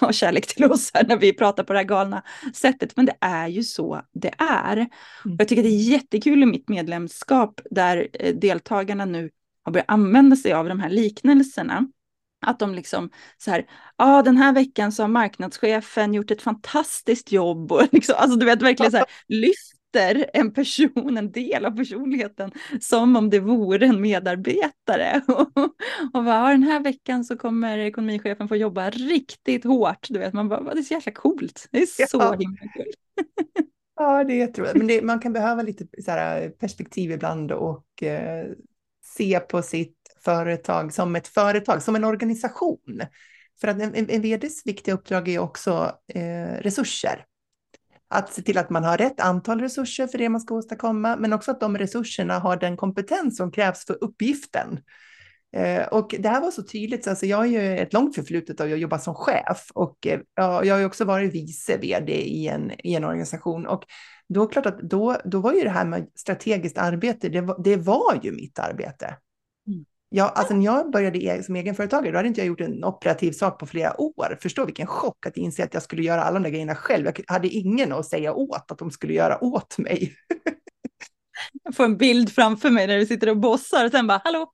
ha 0.00 0.12
kärlek 0.12 0.46
till 0.46 0.64
oss 0.64 0.90
här 0.94 1.04
när 1.06 1.16
vi 1.16 1.32
pratar 1.32 1.64
på 1.64 1.72
det 1.72 1.78
här 1.78 1.86
galna 1.86 2.22
sättet. 2.54 2.96
Men 2.96 3.06
det 3.06 3.16
är 3.20 3.48
ju 3.48 3.62
så 3.62 4.02
det 4.12 4.34
är. 4.38 4.76
Mm. 4.76 5.36
Jag 5.38 5.48
tycker 5.48 5.62
det 5.62 5.68
är 5.68 5.90
jättekul 5.90 6.42
i 6.42 6.46
mitt 6.46 6.68
medlemskap 6.68 7.60
där 7.70 8.08
eh, 8.12 8.34
deltagarna 8.34 9.04
nu 9.04 9.30
har 9.64 9.72
börjat 9.72 9.90
använda 9.90 10.36
sig 10.36 10.52
av 10.52 10.68
de 10.68 10.80
här 10.80 10.90
liknelserna. 10.90 11.86
Att 12.40 12.58
de 12.58 12.74
liksom 12.74 13.10
så 13.38 13.50
här, 13.50 13.66
ja 13.96 14.18
ah, 14.18 14.22
den 14.22 14.36
här 14.36 14.52
veckan 14.52 14.92
så 14.92 15.02
har 15.02 15.08
marknadschefen 15.08 16.14
gjort 16.14 16.30
ett 16.30 16.42
fantastiskt 16.42 17.32
jobb 17.32 17.72
och 17.72 17.82
liksom, 17.92 18.14
alltså 18.18 18.38
du 18.38 18.46
vet 18.46 18.62
verkligen 18.62 18.92
så 18.92 18.98
här, 18.98 19.06
lyfter 19.28 20.30
en 20.32 20.52
person, 20.52 21.18
en 21.18 21.32
del 21.32 21.64
av 21.64 21.76
personligheten 21.76 22.50
som 22.80 23.16
om 23.16 23.30
det 23.30 23.40
vore 23.40 23.86
en 23.86 24.00
medarbetare. 24.00 25.22
och 26.12 26.24
bara, 26.24 26.50
den 26.50 26.62
här 26.62 26.80
veckan 26.80 27.24
så 27.24 27.36
kommer 27.36 27.78
ekonomichefen 27.78 28.48
få 28.48 28.56
jobba 28.56 28.90
riktigt 28.90 29.64
hårt. 29.64 30.06
Du 30.08 30.18
vet, 30.18 30.34
man 30.34 30.48
bara, 30.48 30.74
det 30.74 30.80
är 30.80 30.82
så 30.82 30.94
jäkla 30.94 31.12
coolt. 31.12 31.68
Det 31.70 31.78
är 31.78 32.06
så 32.06 32.18
ja. 32.18 32.32
himla 32.32 32.72
kul. 32.76 32.92
ja, 33.96 34.24
det 34.24 34.32
är 34.32 34.38
jätteroligt. 34.38 34.76
Men 34.76 34.86
det, 34.86 35.02
man 35.02 35.20
kan 35.20 35.32
behöva 35.32 35.62
lite 35.62 35.86
så 36.04 36.10
här, 36.10 36.48
perspektiv 36.48 37.10
ibland 37.10 37.52
och 37.52 38.02
eh, 38.02 38.46
se 39.16 39.40
på 39.40 39.62
sitt 39.62 39.97
företag 40.28 40.92
som 40.94 41.16
ett 41.16 41.28
företag, 41.28 41.82
som 41.82 41.96
en 41.96 42.04
organisation. 42.04 43.00
För 43.60 43.68
att 43.68 43.80
en, 43.80 44.10
en 44.10 44.22
vds 44.22 44.66
viktiga 44.66 44.94
uppdrag 44.94 45.28
är 45.28 45.38
också 45.38 45.92
eh, 46.14 46.62
resurser. 46.62 47.24
Att 48.08 48.32
se 48.32 48.42
till 48.42 48.58
att 48.58 48.70
man 48.70 48.84
har 48.84 48.98
rätt 48.98 49.20
antal 49.20 49.60
resurser 49.60 50.06
för 50.06 50.18
det 50.18 50.28
man 50.28 50.40
ska 50.40 50.54
åstadkomma, 50.54 51.16
men 51.16 51.32
också 51.32 51.50
att 51.50 51.60
de 51.60 51.78
resurserna 51.78 52.38
har 52.38 52.56
den 52.56 52.76
kompetens 52.76 53.36
som 53.36 53.50
krävs 53.50 53.86
för 53.86 54.04
uppgiften. 54.04 54.80
Eh, 55.56 55.86
och 55.86 56.14
det 56.18 56.28
här 56.28 56.40
var 56.40 56.50
så 56.50 56.62
tydligt, 56.62 57.04
så 57.04 57.10
alltså 57.10 57.26
jag 57.26 57.36
har 57.36 57.46
ju 57.46 57.78
ett 57.78 57.92
långt 57.92 58.14
förflutet 58.14 58.60
av 58.60 58.72
att 58.72 58.78
jobba 58.78 58.98
som 58.98 59.14
chef 59.14 59.70
och 59.74 60.06
eh, 60.06 60.20
jag 60.34 60.74
har 60.74 60.78
ju 60.78 60.84
också 60.84 61.04
varit 61.04 61.34
vice 61.34 61.76
vd 61.76 62.12
i 62.12 62.48
en, 62.48 62.72
i 62.78 62.94
en 62.94 63.04
organisation. 63.04 63.66
Och 63.66 63.84
då, 64.28 64.46
klart 64.46 64.66
att 64.66 64.78
då, 64.78 65.16
då 65.24 65.40
var 65.40 65.52
ju 65.52 65.60
det 65.60 65.70
här 65.70 65.86
med 65.86 66.08
strategiskt 66.14 66.78
arbete, 66.78 67.28
det 67.28 67.40
var, 67.40 67.62
det 67.64 67.76
var 67.76 68.20
ju 68.22 68.32
mitt 68.32 68.58
arbete. 68.58 69.16
Ja, 70.10 70.28
alltså 70.28 70.54
när 70.54 70.64
jag 70.64 70.90
började 70.90 71.18
e-, 71.18 71.42
som 71.42 71.56
egenföretagare, 71.56 72.12
då 72.12 72.18
hade 72.18 72.28
inte 72.28 72.40
jag 72.40 72.46
gjort 72.46 72.60
en 72.60 72.84
operativ 72.84 73.32
sak 73.32 73.58
på 73.58 73.66
flera 73.66 74.00
år. 74.00 74.38
Förstå 74.42 74.64
vilken 74.64 74.86
chock 74.86 75.26
att 75.26 75.36
inse 75.36 75.64
att 75.64 75.74
jag 75.74 75.82
skulle 75.82 76.02
göra 76.02 76.22
alla 76.22 76.34
de 76.34 76.42
där 76.42 76.50
grejerna 76.50 76.74
själv. 76.74 77.06
Jag 77.06 77.20
hade 77.26 77.48
ingen 77.48 77.92
att 77.92 78.06
säga 78.06 78.32
åt 78.32 78.70
att 78.70 78.78
de 78.78 78.90
skulle 78.90 79.12
göra 79.12 79.44
åt 79.44 79.78
mig. 79.78 80.14
Jag 81.62 81.76
får 81.76 81.84
en 81.84 81.96
bild 81.96 82.32
framför 82.32 82.70
mig 82.70 82.86
när 82.86 82.98
du 82.98 83.06
sitter 83.06 83.28
och 83.28 83.36
bossar 83.36 83.84
och 83.84 83.90
sen 83.90 84.06
bara, 84.06 84.20
hallå? 84.24 84.52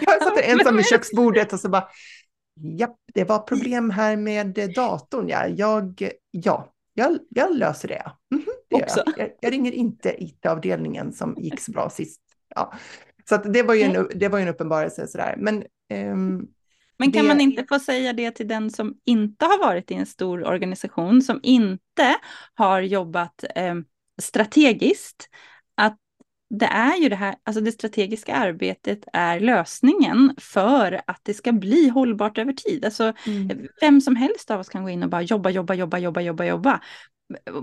Jag 0.00 0.22
satt 0.22 0.38
ensam 0.42 0.76
vid 0.76 0.86
köksbordet 0.86 1.52
och 1.52 1.60
så 1.60 1.68
bara, 1.68 1.88
japp, 2.78 2.96
det 3.14 3.24
var 3.24 3.38
problem 3.38 3.90
här 3.90 4.16
med 4.16 4.72
datorn. 4.74 5.28
Ja, 5.28 5.46
jag, 5.46 6.10
ja, 6.30 6.72
jag, 6.94 7.18
jag 7.28 7.56
löser 7.56 7.88
det. 7.88 8.12
Mm 8.34 8.44
det. 8.70 8.94
Jag. 8.96 9.14
Jag, 9.16 9.30
jag. 9.40 9.52
ringer 9.52 9.72
inte 9.72 10.24
IT-avdelningen 10.24 11.12
som 11.12 11.34
gick 11.38 11.60
så 11.60 11.72
bra 11.72 11.90
sist. 11.90 12.20
Ja. 12.54 12.72
Så 13.28 13.36
det, 13.36 13.62
var 13.62 13.74
ju 13.74 13.82
en, 13.82 14.08
det 14.14 14.28
var 14.28 14.38
ju 14.38 14.42
en 14.42 14.48
uppenbarelse 14.48 15.06
sådär. 15.06 15.34
Men, 15.38 15.56
um, 16.12 16.48
men 16.98 17.12
kan 17.12 17.22
det... 17.22 17.28
man 17.28 17.40
inte 17.40 17.64
få 17.68 17.78
säga 17.78 18.12
det 18.12 18.30
till 18.30 18.48
den 18.48 18.70
som 18.70 18.94
inte 19.04 19.44
har 19.44 19.58
varit 19.58 19.90
i 19.90 19.94
en 19.94 20.06
stor 20.06 20.44
organisation, 20.44 21.22
som 21.22 21.40
inte 21.42 22.16
har 22.54 22.80
jobbat 22.80 23.44
eh, 23.54 23.74
strategiskt, 24.22 25.28
att 25.74 25.98
det 26.50 26.66
är 26.66 26.96
ju 26.96 27.08
det 27.08 27.16
här, 27.16 27.34
alltså 27.44 27.60
det 27.60 27.72
strategiska 27.72 28.34
arbetet 28.34 29.04
är 29.12 29.40
lösningen 29.40 30.34
för 30.38 31.00
att 31.06 31.20
det 31.22 31.34
ska 31.34 31.52
bli 31.52 31.88
hållbart 31.88 32.38
över 32.38 32.52
tid. 32.52 32.84
Alltså 32.84 33.12
mm. 33.26 33.68
vem 33.80 34.00
som 34.00 34.16
helst 34.16 34.50
av 34.50 34.60
oss 34.60 34.68
kan 34.68 34.82
gå 34.82 34.90
in 34.90 35.02
och 35.02 35.08
bara 35.08 35.22
jobba, 35.22 35.50
jobba, 35.50 35.74
jobba, 35.74 35.98
jobba, 35.98 36.20
jobba, 36.20 36.44
jobba. 36.44 36.80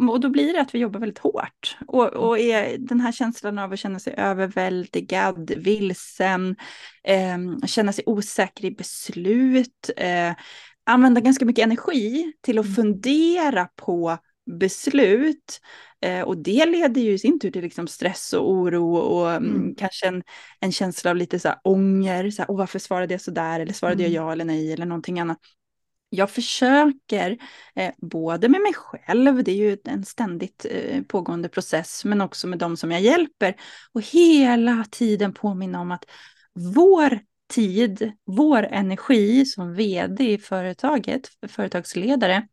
Och 0.09 0.19
då 0.19 0.29
blir 0.29 0.53
det 0.53 0.61
att 0.61 0.75
vi 0.75 0.79
jobbar 0.79 0.99
väldigt 0.99 1.19
hårt. 1.19 1.77
Och, 1.87 2.07
och 2.07 2.39
är 2.39 2.77
den 2.77 2.99
här 2.99 3.11
känslan 3.11 3.59
av 3.59 3.73
att 3.73 3.79
känna 3.79 3.99
sig 3.99 4.13
överväldigad, 4.17 5.51
vilsen, 5.57 6.55
eh, 7.03 7.65
känna 7.65 7.93
sig 7.93 8.03
osäker 8.07 8.65
i 8.65 8.71
beslut, 8.71 9.89
eh, 9.97 10.33
använda 10.83 11.21
ganska 11.21 11.45
mycket 11.45 11.63
energi 11.63 12.33
till 12.41 12.59
att 12.59 12.65
mm. 12.65 12.75
fundera 12.75 13.65
på 13.75 14.17
beslut. 14.59 15.61
Eh, 16.01 16.21
och 16.21 16.37
det 16.37 16.65
leder 16.65 17.01
ju 17.01 17.11
i 17.11 17.19
sin 17.19 17.39
tur 17.39 17.51
till 17.51 17.61
liksom 17.61 17.87
stress 17.87 18.33
och 18.33 18.51
oro 18.51 18.95
och 18.95 19.31
mm. 19.31 19.55
mm. 19.55 19.75
kanske 19.75 20.07
en, 20.07 20.23
en 20.59 20.71
känsla 20.71 21.11
av 21.11 21.17
lite 21.17 21.39
så 21.39 21.47
här 21.47 21.57
ånger. 21.63 22.31
Så 22.31 22.41
här, 22.41 22.49
oh, 22.49 22.57
varför 22.57 22.79
svarade 22.79 23.13
jag 23.13 23.21
så 23.21 23.31
där? 23.31 23.59
Eller 23.59 23.73
svarade 23.73 24.03
mm. 24.03 24.13
jag 24.13 24.23
ja 24.23 24.31
eller 24.31 24.45
nej? 24.45 24.73
Eller 24.73 24.85
någonting 24.85 25.19
annat. 25.19 25.39
Jag 26.15 26.31
försöker, 26.31 27.37
eh, 27.75 27.91
både 27.97 28.49
med 28.49 28.61
mig 28.61 28.73
själv, 28.73 29.43
det 29.43 29.51
är 29.51 29.55
ju 29.55 29.77
en 29.85 30.05
ständigt 30.05 30.65
eh, 30.69 31.01
pågående 31.01 31.49
process, 31.49 32.05
men 32.05 32.21
också 32.21 32.47
med 32.47 32.59
de 32.59 32.77
som 32.77 32.91
jag 32.91 33.01
hjälper. 33.01 33.55
Och 33.93 34.01
hela 34.01 34.85
tiden 34.91 35.33
påminna 35.33 35.81
om 35.81 35.91
att 35.91 36.05
vår 36.75 37.19
tid, 37.53 38.11
vår 38.25 38.63
energi 38.63 39.45
som 39.45 39.73
vd 39.73 40.33
i 40.33 40.37
företaget, 40.37 41.29
företagsledare, 41.47 42.47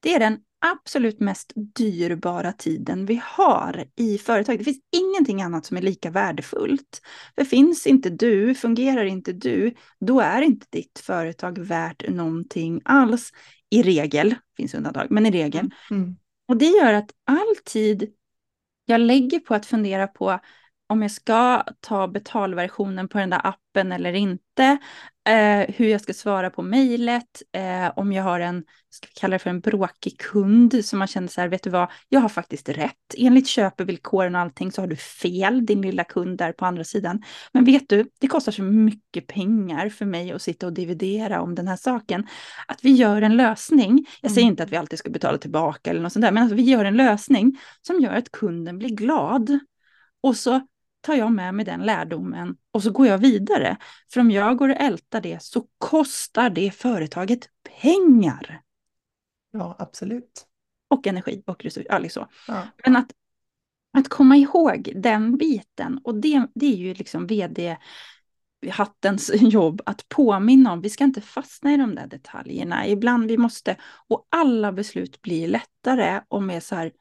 det 0.00 0.14
är 0.14 0.20
den 0.20 0.38
absolut 0.72 1.20
mest 1.20 1.52
dyrbara 1.56 2.52
tiden 2.52 3.06
vi 3.06 3.22
har 3.24 3.84
i 3.96 4.18
företag. 4.18 4.58
Det 4.58 4.64
finns 4.64 4.80
ingenting 4.96 5.42
annat 5.42 5.66
som 5.66 5.76
är 5.76 5.82
lika 5.82 6.10
värdefullt. 6.10 7.00
För 7.34 7.44
finns 7.44 7.86
inte 7.86 8.10
du, 8.10 8.54
fungerar 8.54 9.04
inte 9.04 9.32
du, 9.32 9.74
då 10.00 10.20
är 10.20 10.42
inte 10.42 10.66
ditt 10.70 10.98
företag 10.98 11.58
värt 11.58 12.08
någonting 12.08 12.80
alls. 12.84 13.32
I 13.70 13.82
regel, 13.82 14.34
finns 14.56 14.74
undantag, 14.74 15.06
men 15.10 15.26
i 15.26 15.30
regel. 15.30 15.70
Mm. 15.90 16.02
mm. 16.02 16.16
Och 16.48 16.56
det 16.56 16.66
gör 16.66 16.92
att 16.92 17.10
all 17.24 17.56
tid 17.64 18.12
jag 18.84 19.00
lägger 19.00 19.38
på 19.38 19.54
att 19.54 19.66
fundera 19.66 20.06
på 20.06 20.40
om 20.86 21.02
jag 21.02 21.10
ska 21.10 21.64
ta 21.80 22.08
betalversionen 22.08 23.08
på 23.08 23.18
den 23.18 23.30
där 23.30 23.46
appen 23.46 23.92
eller 23.92 24.12
inte, 24.12 24.78
eh, 25.26 25.74
hur 25.74 25.88
jag 25.88 26.00
ska 26.00 26.14
svara 26.14 26.50
på 26.50 26.62
mejlet, 26.62 27.42
eh, 27.52 27.92
om 27.96 28.12
jag 28.12 28.22
har 28.22 28.40
en, 28.40 28.64
ska 28.90 29.06
vi 29.06 29.20
kalla 29.20 29.32
det 29.32 29.38
för 29.38 29.50
en 29.50 29.60
bråkig 29.60 30.18
kund, 30.18 30.84
som 30.84 30.98
man 30.98 31.08
känner 31.08 31.28
så 31.28 31.40
här, 31.40 31.48
vet 31.48 31.62
du 31.62 31.70
vad, 31.70 31.90
jag 32.08 32.20
har 32.20 32.28
faktiskt 32.28 32.68
rätt. 32.68 33.14
Enligt 33.16 33.46
köpevillkoren 33.46 34.34
och 34.34 34.40
allting 34.40 34.72
så 34.72 34.82
har 34.82 34.86
du 34.88 34.96
fel, 34.96 35.66
din 35.66 35.82
lilla 35.82 36.04
kund 36.04 36.38
där 36.38 36.52
på 36.52 36.66
andra 36.66 36.84
sidan. 36.84 37.22
Men 37.52 37.64
vet 37.64 37.88
du, 37.88 38.04
det 38.20 38.28
kostar 38.28 38.52
så 38.52 38.62
mycket 38.62 39.26
pengar 39.26 39.88
för 39.88 40.04
mig 40.04 40.32
att 40.32 40.42
sitta 40.42 40.66
och 40.66 40.72
dividera 40.72 41.40
om 41.40 41.54
den 41.54 41.68
här 41.68 41.76
saken, 41.76 42.26
att 42.66 42.84
vi 42.84 42.92
gör 42.92 43.22
en 43.22 43.36
lösning. 43.36 44.06
Jag 44.20 44.30
säger 44.30 44.42
mm. 44.42 44.52
inte 44.52 44.62
att 44.62 44.72
vi 44.72 44.76
alltid 44.76 44.98
ska 44.98 45.10
betala 45.10 45.38
tillbaka 45.38 45.90
eller 45.90 46.00
något 46.00 46.12
sånt 46.12 46.22
där, 46.24 46.32
men 46.32 46.46
att 46.46 46.52
vi 46.52 46.62
gör 46.62 46.84
en 46.84 46.96
lösning 46.96 47.58
som 47.82 48.00
gör 48.00 48.14
att 48.14 48.30
kunden 48.30 48.78
blir 48.78 48.88
glad. 48.88 49.58
Och 50.22 50.36
så 50.36 50.60
tar 51.06 51.14
jag 51.14 51.32
med 51.32 51.54
mig 51.54 51.64
den 51.64 51.80
lärdomen 51.80 52.56
och 52.70 52.82
så 52.82 52.90
går 52.90 53.06
jag 53.06 53.18
vidare. 53.18 53.76
För 54.12 54.20
om 54.20 54.30
jag 54.30 54.56
går 54.56 54.68
och 54.68 54.80
ältar 54.80 55.20
det 55.20 55.42
så 55.42 55.66
kostar 55.78 56.50
det 56.50 56.70
företaget 56.70 57.48
pengar. 57.80 58.60
Ja, 59.52 59.76
absolut. 59.78 60.46
Och 60.88 61.06
energi 61.06 61.42
och 61.46 61.64
resurser. 61.64 62.00
Liksom. 62.00 62.26
ja. 62.48 62.62
Men 62.84 62.96
att, 62.96 63.12
att 63.98 64.08
komma 64.08 64.36
ihåg 64.36 64.92
den 64.96 65.36
biten, 65.36 66.00
och 66.04 66.14
det, 66.14 66.46
det 66.54 66.66
är 66.66 66.76
ju 66.76 66.94
liksom 66.94 67.26
vd 67.26 67.76
hattens 68.70 69.30
jobb 69.34 69.82
att 69.86 70.08
påminna 70.08 70.72
om. 70.72 70.80
Vi 70.80 70.90
ska 70.90 71.04
inte 71.04 71.20
fastna 71.20 71.72
i 71.72 71.76
de 71.76 71.94
där 71.94 72.06
detaljerna. 72.06 72.86
Ibland 72.86 73.28
vi 73.28 73.38
måste, 73.38 73.76
och 74.08 74.26
alla 74.28 74.72
beslut 74.72 75.22
blir 75.22 75.48
lättare 75.48 76.20
om 76.28 76.50
är 76.50 76.60
så 76.60 76.74
här, 76.74 76.92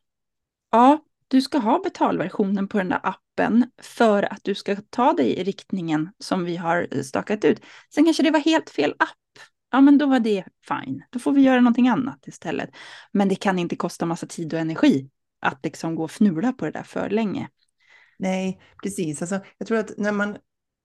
ja, 0.71 0.99
du 1.35 1.41
ska 1.41 1.57
ha 1.57 1.81
betalversionen 1.83 2.67
på 2.67 2.77
den 2.77 2.89
där 2.89 2.99
appen 3.03 3.71
för 3.81 4.33
att 4.33 4.43
du 4.43 4.55
ska 4.55 4.75
ta 4.89 5.13
dig 5.13 5.33
i 5.37 5.43
riktningen 5.43 6.09
som 6.19 6.45
vi 6.45 6.55
har 6.55 6.87
eh, 6.91 7.01
stakat 7.01 7.45
ut. 7.45 7.61
Sen 7.95 8.05
kanske 8.05 8.23
det 8.23 8.31
var 8.31 8.39
helt 8.39 8.69
fel 8.69 8.91
app. 8.99 9.09
Ja, 9.71 9.81
men 9.81 9.97
då 9.97 10.05
var 10.05 10.19
det 10.19 10.43
fine. 10.67 11.03
Då 11.09 11.19
får 11.19 11.31
vi 11.31 11.41
göra 11.41 11.59
någonting 11.59 11.87
annat 11.87 12.27
istället. 12.27 12.69
Men 13.11 13.29
det 13.29 13.35
kan 13.35 13.59
inte 13.59 13.75
kosta 13.75 14.05
massa 14.05 14.27
tid 14.27 14.53
och 14.53 14.59
energi 14.59 15.09
att 15.41 15.59
liksom 15.63 15.95
gå 15.95 16.03
och 16.03 16.11
fnula 16.11 16.53
på 16.53 16.65
det 16.65 16.71
där 16.71 16.83
för 16.83 17.09
länge. 17.09 17.49
Nej, 18.19 18.61
precis. 18.83 19.21
Alltså, 19.21 19.39
jag 19.57 19.67
tror 19.67 19.77
att 19.77 19.97
när 19.97 20.11
man, 20.11 20.37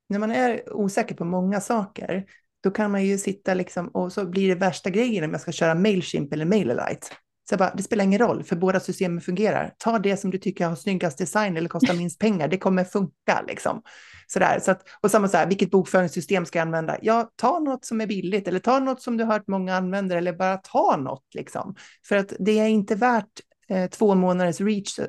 när 0.09 0.19
man 0.19 0.31
är 0.31 0.73
osäker 0.73 1.15
på 1.15 1.25
många 1.25 1.61
saker, 1.61 2.25
då 2.63 2.71
kan 2.71 2.91
man 2.91 3.05
ju 3.05 3.19
sitta 3.19 3.55
liksom 3.55 3.89
och 3.89 4.13
så 4.13 4.27
blir 4.27 4.49
det 4.49 4.55
värsta 4.55 4.91
grejen 4.91 5.25
om 5.25 5.31
jag 5.31 5.41
ska 5.41 5.53
köra 5.53 5.75
Mailchimp 5.75 6.33
eller 6.33 6.45
MailerLite. 6.45 7.07
Så 7.51 7.57
bara, 7.57 7.75
det 7.75 7.83
spelar 7.83 8.05
ingen 8.05 8.19
roll, 8.19 8.43
för 8.45 8.57
båda 8.57 8.81
systemen 8.81 9.21
fungerar. 9.21 9.75
Ta 9.79 9.99
det 9.99 10.17
som 10.17 10.31
du 10.31 10.39
tycker 10.39 10.67
har 10.67 10.77
snyggast 10.77 11.19
design 11.19 11.57
eller 11.57 11.69
kostar 11.69 11.95
minst 11.95 12.19
pengar, 12.19 12.49
det 12.49 12.59
kommer 12.59 12.85
funka. 12.85 13.45
Liksom. 13.49 13.83
Sådär. 14.27 14.61
Så 14.61 14.71
att, 14.71 14.89
och 15.01 15.11
samma 15.11 15.29
så 15.29 15.37
här, 15.37 15.47
vilket 15.47 15.71
bokföringssystem 15.71 16.47
ska 16.47 16.59
jag 16.59 16.67
använda? 16.67 16.97
Ja, 17.03 17.31
ta 17.37 17.59
något 17.59 17.85
som 17.85 18.01
är 18.01 18.07
billigt 18.07 18.49
eller 18.49 18.59
ta 18.59 18.79
något 18.79 19.03
som 19.03 19.17
du 19.17 19.25
har 19.25 19.33
hört 19.33 19.49
många 19.49 19.77
använder 19.77 20.17
eller 20.17 20.33
bara 20.33 20.57
ta 20.57 20.97
något. 20.97 21.35
Liksom. 21.35 21.75
För 22.09 22.17
att 22.17 22.33
det 22.39 22.59
är 22.59 22.69
inte 22.69 22.95
värt 22.95 23.41
eh, 23.69 23.91
två 23.91 24.15
månaders 24.15 24.61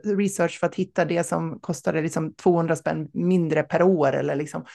research 0.03 0.59
för 0.59 0.67
att 0.67 0.75
hitta 0.75 1.05
det 1.05 1.23
som 1.23 1.59
kostade 1.59 2.01
liksom 2.01 2.33
200 2.33 2.75
spänn 2.75 3.09
mindre 3.13 3.63
per 3.63 3.81
år. 3.81 4.13
Eller 4.13 4.35
liksom. 4.35 4.65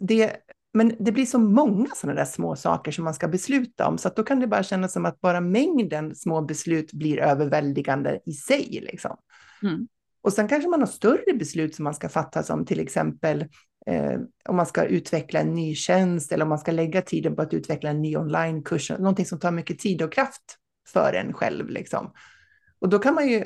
det, 0.00 0.36
men 0.74 0.96
det 0.98 1.12
blir 1.12 1.26
så 1.26 1.38
många 1.38 1.88
sådana 1.94 2.18
där 2.18 2.24
små 2.24 2.56
saker 2.56 2.92
som 2.92 3.04
man 3.04 3.14
ska 3.14 3.28
besluta 3.28 3.88
om, 3.88 3.98
så 3.98 4.08
att 4.08 4.16
då 4.16 4.22
kan 4.22 4.40
det 4.40 4.46
bara 4.46 4.62
kännas 4.62 4.92
som 4.92 5.06
att 5.06 5.20
bara 5.20 5.40
mängden 5.40 6.14
små 6.14 6.42
beslut 6.42 6.92
blir 6.92 7.18
överväldigande 7.18 8.20
i 8.26 8.32
sig. 8.32 8.80
Liksom. 8.82 9.16
Mm. 9.62 9.88
Och 10.22 10.32
sen 10.32 10.48
kanske 10.48 10.70
man 10.70 10.80
har 10.80 10.86
större 10.86 11.34
beslut 11.38 11.74
som 11.74 11.84
man 11.84 11.94
ska 11.94 12.08
fatta, 12.08 12.42
som 12.42 12.66
till 12.66 12.80
exempel 12.80 13.44
eh, 13.86 14.20
om 14.48 14.56
man 14.56 14.66
ska 14.66 14.84
utveckla 14.84 15.40
en 15.40 15.54
ny 15.54 15.74
tjänst 15.74 16.32
eller 16.32 16.42
om 16.42 16.48
man 16.48 16.58
ska 16.58 16.72
lägga 16.72 17.02
tiden 17.02 17.36
på 17.36 17.42
att 17.42 17.54
utveckla 17.54 17.90
en 17.90 18.02
ny 18.02 18.16
onlinekurs, 18.16 18.90
någonting 18.90 19.26
som 19.26 19.40
tar 19.40 19.50
mycket 19.50 19.78
tid 19.78 20.02
och 20.02 20.12
kraft 20.12 20.58
för 20.88 21.12
en 21.12 21.32
själv. 21.32 21.68
Liksom. 21.68 22.12
Och 22.78 22.88
då 22.88 22.98
kan 22.98 23.14
man 23.14 23.28
ju 23.28 23.38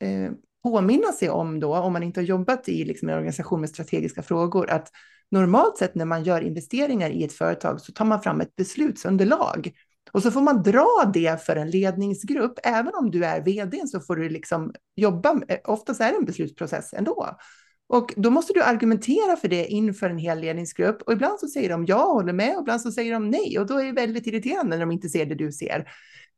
eh, 0.00 0.32
påminna 0.62 1.12
sig 1.12 1.30
om 1.30 1.60
då, 1.60 1.76
om 1.76 1.92
man 1.92 2.02
inte 2.02 2.20
har 2.20 2.24
jobbat 2.24 2.68
i 2.68 2.84
liksom, 2.84 3.08
en 3.08 3.14
organisation 3.14 3.60
med 3.60 3.70
strategiska 3.70 4.22
frågor, 4.22 4.70
att 4.70 4.88
normalt 5.32 5.78
sett 5.78 5.94
när 5.94 6.04
man 6.04 6.24
gör 6.24 6.40
investeringar 6.40 7.10
i 7.10 7.24
ett 7.24 7.32
företag 7.32 7.80
så 7.80 7.92
tar 7.92 8.04
man 8.04 8.22
fram 8.22 8.40
ett 8.40 8.56
beslutsunderlag. 8.56 9.72
Och 10.12 10.22
så 10.22 10.30
får 10.30 10.40
man 10.40 10.62
dra 10.62 11.10
det 11.14 11.42
för 11.46 11.56
en 11.56 11.70
ledningsgrupp. 11.70 12.58
Även 12.62 12.94
om 12.94 13.10
du 13.10 13.24
är 13.24 13.40
vd 13.40 13.86
så 13.86 14.00
får 14.00 14.16
du 14.16 14.28
liksom 14.28 14.74
jobba, 14.96 15.40
eh, 15.48 15.58
oftast 15.64 16.00
är 16.00 16.10
det 16.10 16.18
en 16.18 16.24
beslutsprocess 16.24 16.92
ändå. 16.92 17.36
Och 17.86 18.14
då 18.16 18.30
måste 18.30 18.52
du 18.52 18.62
argumentera 18.62 19.36
för 19.36 19.48
det 19.48 19.66
inför 19.66 20.10
en 20.10 20.18
hel 20.18 20.40
ledningsgrupp. 20.40 21.02
Och 21.02 21.12
ibland 21.12 21.40
så 21.40 21.48
säger 21.48 21.68
de 21.68 21.84
ja, 21.86 22.04
håller 22.04 22.32
med, 22.32 22.56
och 22.56 22.62
ibland 22.62 22.80
så 22.80 22.92
säger 22.92 23.12
de 23.12 23.30
nej. 23.30 23.58
Och 23.58 23.66
då 23.66 23.78
är 23.78 23.84
det 23.84 23.92
väldigt 23.92 24.26
irriterande 24.26 24.76
när 24.76 24.80
de 24.80 24.92
inte 24.92 25.08
ser 25.08 25.26
det 25.26 25.34
du 25.34 25.52
ser. 25.52 25.88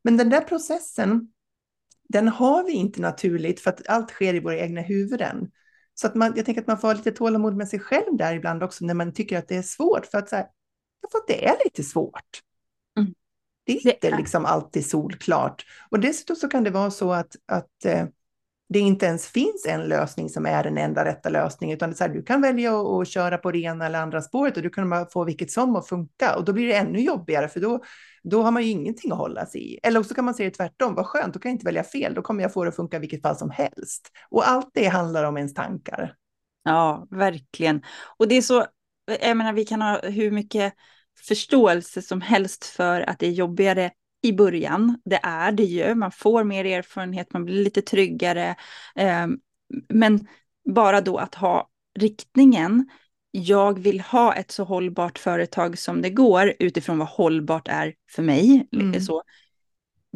Men 0.04 0.16
den 0.16 0.30
där 0.30 0.40
processen, 0.40 1.28
den 2.08 2.28
har 2.28 2.64
vi 2.64 2.72
inte 2.72 3.00
naturligt 3.00 3.60
för 3.60 3.70
att 3.70 3.88
allt 3.88 4.10
sker 4.10 4.34
i 4.34 4.40
våra 4.40 4.58
egna 4.58 4.80
huvuden. 4.80 5.50
Så 5.94 6.06
att 6.06 6.14
man, 6.14 6.32
jag 6.36 6.46
tänker 6.46 6.60
att 6.60 6.66
man 6.66 6.78
får 6.78 6.88
ha 6.88 6.94
lite 6.94 7.12
tålamod 7.12 7.56
med 7.56 7.68
sig 7.68 7.78
själv 7.80 8.16
där 8.16 8.34
ibland 8.34 8.62
också 8.62 8.84
när 8.84 8.94
man 8.94 9.12
tycker 9.12 9.38
att 9.38 9.48
det 9.48 9.56
är 9.56 9.62
svårt. 9.62 10.06
För 10.06 10.18
att, 10.18 10.28
så 10.28 10.36
här, 10.36 10.46
det 11.26 11.46
är 11.46 11.56
lite 11.64 11.82
svårt. 11.82 12.42
Mm. 12.98 13.14
Det 13.66 13.72
är 13.72 13.86
inte 13.86 14.08
det 14.08 14.14
är. 14.14 14.18
liksom 14.18 14.44
alltid 14.44 14.86
solklart. 14.86 15.66
Och 15.90 16.00
dessutom 16.00 16.36
så 16.36 16.48
kan 16.48 16.64
det 16.64 16.70
vara 16.70 16.90
så 16.90 17.12
att, 17.12 17.36
att 17.46 17.84
eh, 17.84 18.06
det 18.74 18.80
inte 18.80 19.06
ens 19.06 19.26
finns 19.26 19.66
en 19.66 19.82
lösning 19.82 20.28
som 20.28 20.46
är 20.46 20.64
den 20.64 20.78
enda 20.78 21.04
rätta 21.04 21.28
lösningen, 21.28 21.76
utan 21.76 21.90
det 21.90 21.94
är 21.94 21.96
så 21.96 22.04
här, 22.04 22.10
du 22.10 22.22
kan 22.22 22.42
välja 22.42 22.80
att, 22.80 22.86
att 22.86 23.08
köra 23.08 23.38
på 23.38 23.50
det 23.52 23.58
ena 23.58 23.86
eller 23.86 23.98
andra 23.98 24.22
spåret 24.22 24.56
och 24.56 24.62
du 24.62 24.70
kan 24.70 24.90
bara 24.90 25.06
få 25.06 25.24
vilket 25.24 25.50
som 25.50 25.76
att 25.76 25.88
funka. 25.88 26.36
Och 26.36 26.44
då 26.44 26.52
blir 26.52 26.66
det 26.66 26.74
ännu 26.74 27.00
jobbigare, 27.00 27.48
för 27.48 27.60
då, 27.60 27.84
då 28.22 28.42
har 28.42 28.50
man 28.50 28.62
ju 28.62 28.70
ingenting 28.70 29.12
att 29.12 29.18
hålla 29.18 29.46
sig 29.46 29.74
i. 29.74 29.78
Eller 29.82 30.00
också 30.00 30.14
kan 30.14 30.24
man 30.24 30.34
säga 30.34 30.50
tvärtom, 30.50 30.94
vad 30.94 31.06
skönt, 31.06 31.34
då 31.34 31.40
kan 31.40 31.50
jag 31.50 31.54
inte 31.54 31.64
välja 31.64 31.84
fel, 31.84 32.14
då 32.14 32.22
kommer 32.22 32.42
jag 32.42 32.52
få 32.52 32.64
det 32.64 32.68
att 32.68 32.76
funka 32.76 32.96
i 32.96 33.00
vilket 33.00 33.22
fall 33.22 33.36
som 33.36 33.50
helst. 33.50 34.10
Och 34.30 34.48
allt 34.48 34.70
det 34.74 34.86
handlar 34.86 35.24
om 35.24 35.36
ens 35.36 35.54
tankar. 35.54 36.14
Ja, 36.64 37.06
verkligen. 37.10 37.82
Och 38.18 38.28
det 38.28 38.34
är 38.34 38.42
så, 38.42 38.66
jag 39.20 39.36
menar, 39.36 39.52
vi 39.52 39.64
kan 39.64 39.82
ha 39.82 40.00
hur 40.02 40.30
mycket 40.30 40.74
förståelse 41.28 42.02
som 42.02 42.20
helst 42.20 42.64
för 42.64 43.00
att 43.00 43.18
det 43.18 43.26
är 43.26 43.32
jobbigare 43.32 43.90
i 44.24 44.32
början. 44.32 44.98
Det 45.04 45.20
är 45.22 45.52
det 45.52 45.64
ju. 45.64 45.94
Man 45.94 46.12
får 46.12 46.44
mer 46.44 46.64
erfarenhet, 46.64 47.32
man 47.32 47.44
blir 47.44 47.64
lite 47.64 47.82
tryggare. 47.82 48.56
Eh, 48.96 49.26
men 49.88 50.26
bara 50.74 51.00
då 51.00 51.18
att 51.18 51.34
ha 51.34 51.68
riktningen. 51.98 52.88
Jag 53.30 53.78
vill 53.78 54.00
ha 54.00 54.34
ett 54.34 54.50
så 54.50 54.64
hållbart 54.64 55.18
företag 55.18 55.78
som 55.78 56.02
det 56.02 56.10
går 56.10 56.52
utifrån 56.58 56.98
vad 56.98 57.08
hållbart 57.08 57.68
är 57.68 57.94
för 58.10 58.22
mig. 58.22 58.68
Mm. 58.72 59.00
Så, 59.00 59.22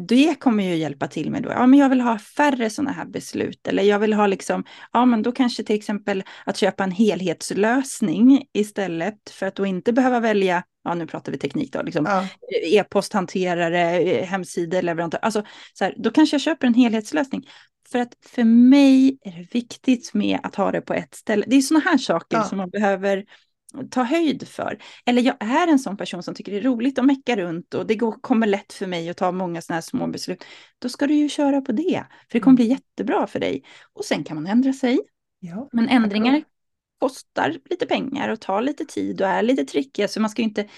det 0.07 0.41
kommer 0.41 0.65
ju 0.65 0.75
hjälpa 0.77 1.07
till 1.07 1.31
med 1.31 1.43
då. 1.43 1.51
Ja, 1.51 1.67
men 1.67 1.79
jag 1.79 1.89
vill 1.89 2.01
ha 2.01 2.19
färre 2.19 2.71
sådana 2.71 2.93
här 2.93 3.05
beslut. 3.05 3.67
Eller 3.67 3.83
jag 3.83 3.99
vill 3.99 4.13
ha 4.13 4.27
liksom, 4.27 4.65
ja 4.93 5.05
men 5.05 5.23
då 5.23 5.33
kanske 5.33 5.65
till 5.65 5.77
exempel 5.77 6.23
att 6.45 6.57
köpa 6.57 6.85
en 6.85 6.91
helhetslösning 6.91 8.45
istället 8.53 9.31
för 9.31 9.47
att 9.47 9.55
då 9.55 9.67
inte 9.67 9.93
behöva 9.93 10.21
välja, 10.21 10.63
ja 10.85 10.95
nu 10.95 11.07
pratar 11.07 11.33
vi 11.33 11.39
teknik 11.39 11.73
då, 11.73 11.83
liksom 11.83 12.07
ja. 12.07 12.27
e-posthanterare, 12.65 14.25
hemsidor, 14.25 14.83
leverantör. 14.83 15.19
Alltså 15.23 15.43
så 15.73 15.85
här, 15.85 15.95
då 15.97 16.11
kanske 16.11 16.35
jag 16.35 16.41
köper 16.41 16.67
en 16.67 16.75
helhetslösning. 16.75 17.49
För 17.93 17.99
att 17.99 18.15
för 18.27 18.45
mig 18.45 19.19
är 19.25 19.33
det 19.33 19.55
viktigt 19.55 20.15
med 20.15 20.39
att 20.43 20.55
ha 20.55 20.73
det 20.73 20.81
på 20.81 20.95
ett 20.95 21.15
ställe. 21.15 21.45
Det 21.49 21.57
är 21.57 21.61
sådana 21.61 21.85
här 21.85 21.99
saker 21.99 22.37
ja. 22.37 22.45
som 22.45 22.59
man 22.59 22.71
behöver 22.71 23.25
ta 23.91 24.03
höjd 24.03 24.49
för. 24.49 24.79
Eller 25.07 25.23
jag 25.23 25.37
är 25.41 25.67
en 25.67 25.79
sån 25.79 25.97
person 25.97 26.23
som 26.23 26.35
tycker 26.35 26.53
det 26.53 26.59
är 26.59 26.63
roligt 26.63 26.99
att 26.99 27.05
mecka 27.05 27.37
runt 27.37 27.75
och 27.75 27.87
det 27.87 27.95
går, 27.95 28.13
kommer 28.21 28.47
lätt 28.47 28.73
för 28.73 28.87
mig 28.87 29.11
att 29.11 29.17
ta 29.17 29.33
många 29.33 29.63
sådana 29.63 29.77
här 29.77 29.83
små 29.83 30.07
beslut. 30.07 30.45
Då 30.79 30.89
ska 30.89 31.07
du 31.07 31.15
ju 31.15 31.29
köra 31.29 31.61
på 31.61 31.73
det, 31.73 32.05
för 32.29 32.39
det 32.39 32.41
kommer 32.41 32.61
mm. 32.61 32.67
bli 32.67 32.67
jättebra 32.67 33.27
för 33.27 33.41
dig. 33.41 33.65
Och 33.93 34.05
sen 34.05 34.25
kan 34.25 34.35
man 34.35 34.47
ändra 34.47 34.73
sig. 34.73 34.99
Ja, 35.41 35.69
Men 35.73 35.89
ändringar 35.89 36.43
kostar 36.99 37.57
lite 37.71 37.87
pengar 37.87 38.29
och 38.29 38.41
tar 38.41 38.63
lite 38.63 38.85
tid 38.85 39.21
och 39.21 39.29
är 39.29 39.43
lite 39.43 39.65
trickiga, 39.65 40.09
så 40.09 40.21
man 40.21 40.31
ska 40.31 40.43
ju 40.43 40.49
inte 40.49 40.69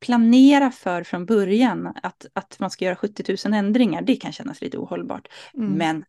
planera 0.00 0.70
för 0.70 1.02
från 1.02 1.26
början 1.26 1.86
att, 2.02 2.26
att 2.32 2.56
man 2.58 2.70
ska 2.70 2.84
göra 2.84 2.96
70 2.96 3.36
000 3.46 3.54
ändringar. 3.54 4.02
Det 4.02 4.16
kan 4.16 4.32
kännas 4.32 4.60
lite 4.60 4.78
ohållbart. 4.78 5.28
Mm. 5.54 5.72
Men 5.72 6.04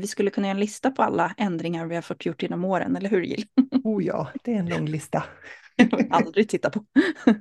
vi 0.00 0.06
skulle 0.06 0.30
kunna 0.30 0.46
göra 0.46 0.54
en 0.54 0.60
lista 0.60 0.90
på 0.90 1.02
alla 1.02 1.34
ändringar 1.38 1.86
vi 1.86 1.94
har 1.94 2.02
fått 2.02 2.26
gjort 2.26 2.42
genom 2.42 2.64
åren, 2.64 2.96
eller 2.96 3.10
hur 3.10 3.22
Jill? 3.22 3.44
Oh 3.84 4.04
ja, 4.04 4.28
det 4.44 4.54
är 4.54 4.58
en 4.58 4.68
lång 4.68 4.86
lista. 4.86 5.24
Aldrig 6.10 6.48
titta 6.48 6.70
på. 6.70 6.84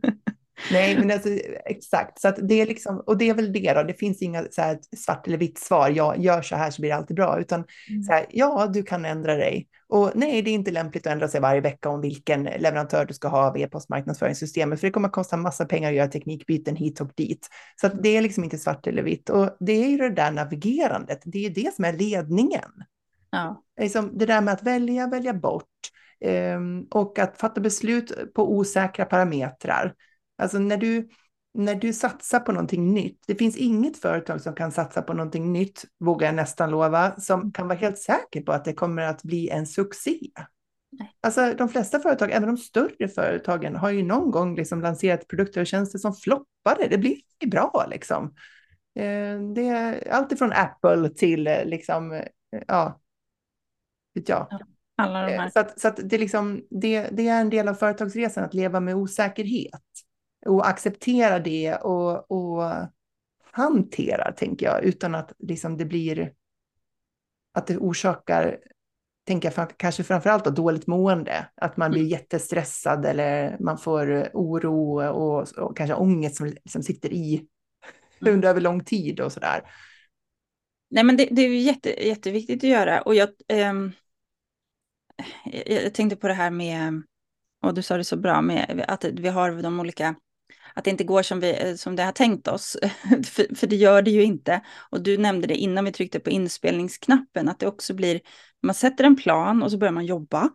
Nej, 0.71 0.97
men 0.97 1.11
alltså, 1.11 1.29
exakt. 1.65 2.21
Så 2.21 2.31
det 2.31 2.61
är 2.61 2.65
liksom, 2.65 2.99
och 2.99 3.17
det 3.17 3.29
är 3.29 3.33
väl 3.33 3.53
det 3.53 3.73
då, 3.73 3.83
det 3.83 3.93
finns 3.93 4.21
inga 4.21 4.45
så 4.51 4.61
här 4.61 4.79
svart 4.97 5.27
eller 5.27 5.37
vitt 5.37 5.59
svar, 5.59 5.89
ja, 5.89 6.15
gör 6.17 6.41
så 6.41 6.55
här 6.55 6.71
så 6.71 6.81
blir 6.81 6.89
det 6.89 6.95
alltid 6.95 7.15
bra, 7.15 7.39
utan 7.39 7.63
mm. 7.89 8.03
så 8.03 8.11
här, 8.11 8.25
ja, 8.29 8.69
du 8.73 8.83
kan 8.83 9.05
ändra 9.05 9.35
dig. 9.35 9.67
Och 9.87 10.11
nej, 10.15 10.41
det 10.41 10.49
är 10.49 10.53
inte 10.53 10.71
lämpligt 10.71 11.07
att 11.07 11.13
ändra 11.13 11.27
sig 11.27 11.41
varje 11.41 11.61
vecka 11.61 11.89
om 11.89 12.01
vilken 12.01 12.43
leverantör 12.43 13.05
du 13.05 13.13
ska 13.13 13.27
ha 13.27 13.47
av 13.47 13.57
e-postmarknadsföringssystemet, 13.57 14.79
för 14.79 14.87
det 14.87 14.91
kommer 14.91 15.07
att 15.07 15.13
kosta 15.13 15.37
massa 15.37 15.65
pengar 15.65 15.89
att 15.89 15.95
göra 15.95 16.07
teknikbyten 16.07 16.75
hit 16.75 17.01
och 17.01 17.11
dit. 17.15 17.47
Så 17.81 17.87
att 17.87 18.03
det 18.03 18.17
är 18.17 18.21
liksom 18.21 18.43
inte 18.43 18.57
svart 18.57 18.87
eller 18.87 19.03
vitt. 19.03 19.29
Och 19.29 19.57
det 19.59 19.71
är 19.71 19.87
ju 19.87 19.97
det 19.97 20.09
där 20.09 20.31
navigerandet, 20.31 21.21
det 21.25 21.37
är 21.37 21.43
ju 21.43 21.63
det 21.63 21.73
som 21.73 21.85
är 21.85 21.93
ledningen. 21.93 22.71
Ja. 23.29 23.63
Liksom 23.79 24.17
det 24.17 24.25
där 24.25 24.41
med 24.41 24.53
att 24.53 24.63
välja, 24.63 25.07
välja 25.07 25.33
bort 25.33 25.63
eh, 26.21 26.59
och 26.91 27.19
att 27.19 27.37
fatta 27.37 27.61
beslut 27.61 28.33
på 28.33 28.53
osäkra 28.53 29.05
parametrar. 29.05 29.93
Alltså 30.37 30.59
när 30.59 30.77
du, 30.77 31.09
när 31.55 31.75
du 31.75 31.93
satsar 31.93 32.39
på 32.39 32.51
någonting 32.51 32.93
nytt, 32.93 33.23
det 33.27 33.35
finns 33.35 33.57
inget 33.57 33.97
företag 33.97 34.41
som 34.41 34.55
kan 34.55 34.71
satsa 34.71 35.01
på 35.01 35.13
någonting 35.13 35.53
nytt, 35.53 35.85
vågar 35.99 36.27
jag 36.27 36.35
nästan 36.35 36.71
lova, 36.71 37.19
som 37.19 37.51
kan 37.51 37.67
vara 37.67 37.77
helt 37.77 37.97
säker 37.97 38.41
på 38.41 38.51
att 38.51 38.65
det 38.65 38.73
kommer 38.73 39.01
att 39.01 39.23
bli 39.23 39.49
en 39.49 39.67
succé. 39.67 40.19
Alltså 41.21 41.53
de 41.57 41.69
flesta 41.69 41.99
företag, 41.99 42.31
även 42.31 42.47
de 42.47 42.57
större 42.57 43.07
företagen, 43.07 43.75
har 43.75 43.89
ju 43.89 44.03
någon 44.03 44.31
gång 44.31 44.55
liksom 44.55 44.81
lanserat 44.81 45.27
produkter 45.27 45.61
och 45.61 45.67
tjänster 45.67 45.99
som 45.99 46.13
floppade. 46.13 46.87
Det 46.89 46.97
blir 46.97 47.17
bra 47.47 47.85
liksom. 47.89 48.33
Eh, 48.99 49.39
det 49.55 49.67
är 49.67 50.11
allt 50.11 50.31
ifrån 50.31 50.51
Apple 50.53 51.09
till 51.09 51.47
eh, 51.47 51.65
liksom, 51.65 52.11
eh, 52.11 52.23
ja, 52.67 52.99
vet 54.13 54.29
jag. 54.29 54.47
Alla 54.97 55.25
de 55.25 55.37
här. 55.37 55.49
Så, 55.49 55.59
att, 55.59 55.79
så 55.79 55.87
att 55.87 55.99
det, 56.03 56.17
liksom, 56.17 56.61
det, 56.69 57.09
det 57.11 57.27
är 57.27 57.41
en 57.41 57.49
del 57.49 57.67
av 57.67 57.73
företagsresan 57.73 58.43
att 58.43 58.53
leva 58.53 58.79
med 58.79 58.95
osäkerhet 58.95 59.81
och 60.45 60.67
acceptera 60.67 61.39
det 61.39 61.75
och, 61.75 62.31
och 62.31 62.71
hantera, 63.51 64.31
tänker 64.31 64.65
jag, 64.65 64.83
utan 64.83 65.15
att 65.15 65.33
liksom 65.39 65.77
det 65.77 65.85
blir 65.85 66.33
att 67.53 67.67
det 67.67 67.77
orsakar, 67.77 68.59
tänker 69.27 69.53
jag, 69.55 69.77
kanske 69.77 70.03
framför 70.03 70.29
allt 70.29 70.45
dåligt 70.45 70.87
mående, 70.87 71.49
att 71.55 71.77
man 71.77 71.91
blir 71.91 72.01
mm. 72.01 72.11
jättestressad 72.11 73.05
eller 73.05 73.57
man 73.59 73.77
får 73.77 74.29
oro 74.33 75.03
och, 75.09 75.57
och 75.57 75.77
kanske 75.77 75.95
ångest 75.95 76.35
som, 76.35 76.53
som 76.69 76.83
sitter 76.83 77.13
i 77.13 77.47
mm. 78.21 78.33
under 78.33 78.49
över 78.49 78.61
lång 78.61 78.83
tid 78.83 79.19
och 79.19 79.31
sådär. 79.31 79.71
Nej, 80.89 81.03
men 81.03 81.17
det, 81.17 81.27
det 81.31 81.41
är 81.41 81.49
jätte, 81.49 82.07
jätteviktigt 82.07 82.63
att 82.63 82.69
göra 82.69 83.01
och 83.01 83.15
jag, 83.15 83.29
ähm, 83.47 83.91
jag 85.65 85.93
tänkte 85.93 86.15
på 86.15 86.27
det 86.27 86.33
här 86.33 86.51
med, 86.51 87.03
och 87.61 87.73
du 87.73 87.81
sa 87.81 87.97
det 87.97 88.03
så 88.03 88.17
bra, 88.17 88.41
med 88.41 88.85
att 88.87 89.03
vi 89.03 89.27
har 89.27 89.61
de 89.61 89.79
olika 89.79 90.15
att 90.75 90.83
det 90.83 90.89
inte 90.89 91.03
går 91.03 91.21
som, 91.21 91.39
vi, 91.39 91.69
eh, 91.69 91.75
som 91.75 91.95
det 91.95 92.03
har 92.03 92.11
tänkt 92.11 92.47
oss. 92.47 92.77
för, 93.25 93.55
för, 93.55 93.67
det 93.67 93.75
gör 93.75 94.01
det 94.01 94.11
ju 94.11 94.23
inte. 94.23 94.61
Och 94.89 95.03
du 95.03 95.17
nämnde 95.17 95.47
det 95.47 95.55
innan 95.55 95.85
vi 95.85 95.91
tryckte 95.91 96.19
på 96.19 96.29
inspelningsknappen, 96.29 97.49
att 97.49 97.59
det 97.59 97.67
också 97.67 97.93
blir, 97.93 98.21
man 98.63 98.75
sätter 98.75 99.03
en 99.03 99.15
plan 99.15 99.63
och 99.63 99.71
så 99.71 99.77
börjar 99.77 99.93
man 99.93 100.05
jobba. 100.05 100.49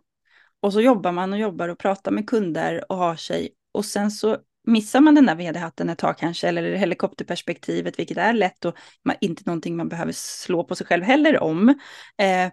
Och 0.61 0.73
så 0.73 0.81
jobbar 0.81 1.11
man 1.11 1.33
och 1.33 1.39
jobbar 1.39 1.69
och 1.69 1.79
pratar 1.79 2.11
med 2.11 2.29
kunder 2.29 2.91
och 2.91 2.97
har 2.97 3.15
sig. 3.15 3.49
Och 3.71 3.85
sen 3.85 4.11
så 4.11 4.37
missar 4.67 5.01
man 5.01 5.15
den 5.15 5.25
där 5.25 5.35
vd-hatten 5.35 5.89
ett 5.89 5.97
tag 5.97 6.17
kanske, 6.17 6.47
eller 6.47 6.75
helikopterperspektivet, 6.75 7.99
vilket 7.99 8.17
är 8.17 8.33
lätt 8.33 8.65
och 8.65 8.75
inte 9.21 9.43
någonting 9.45 9.75
man 9.75 9.89
behöver 9.89 10.11
slå 10.11 10.63
på 10.63 10.75
sig 10.75 10.87
själv 10.87 11.03
heller 11.03 11.39
om. 11.39 11.69
Eh, 12.17 12.51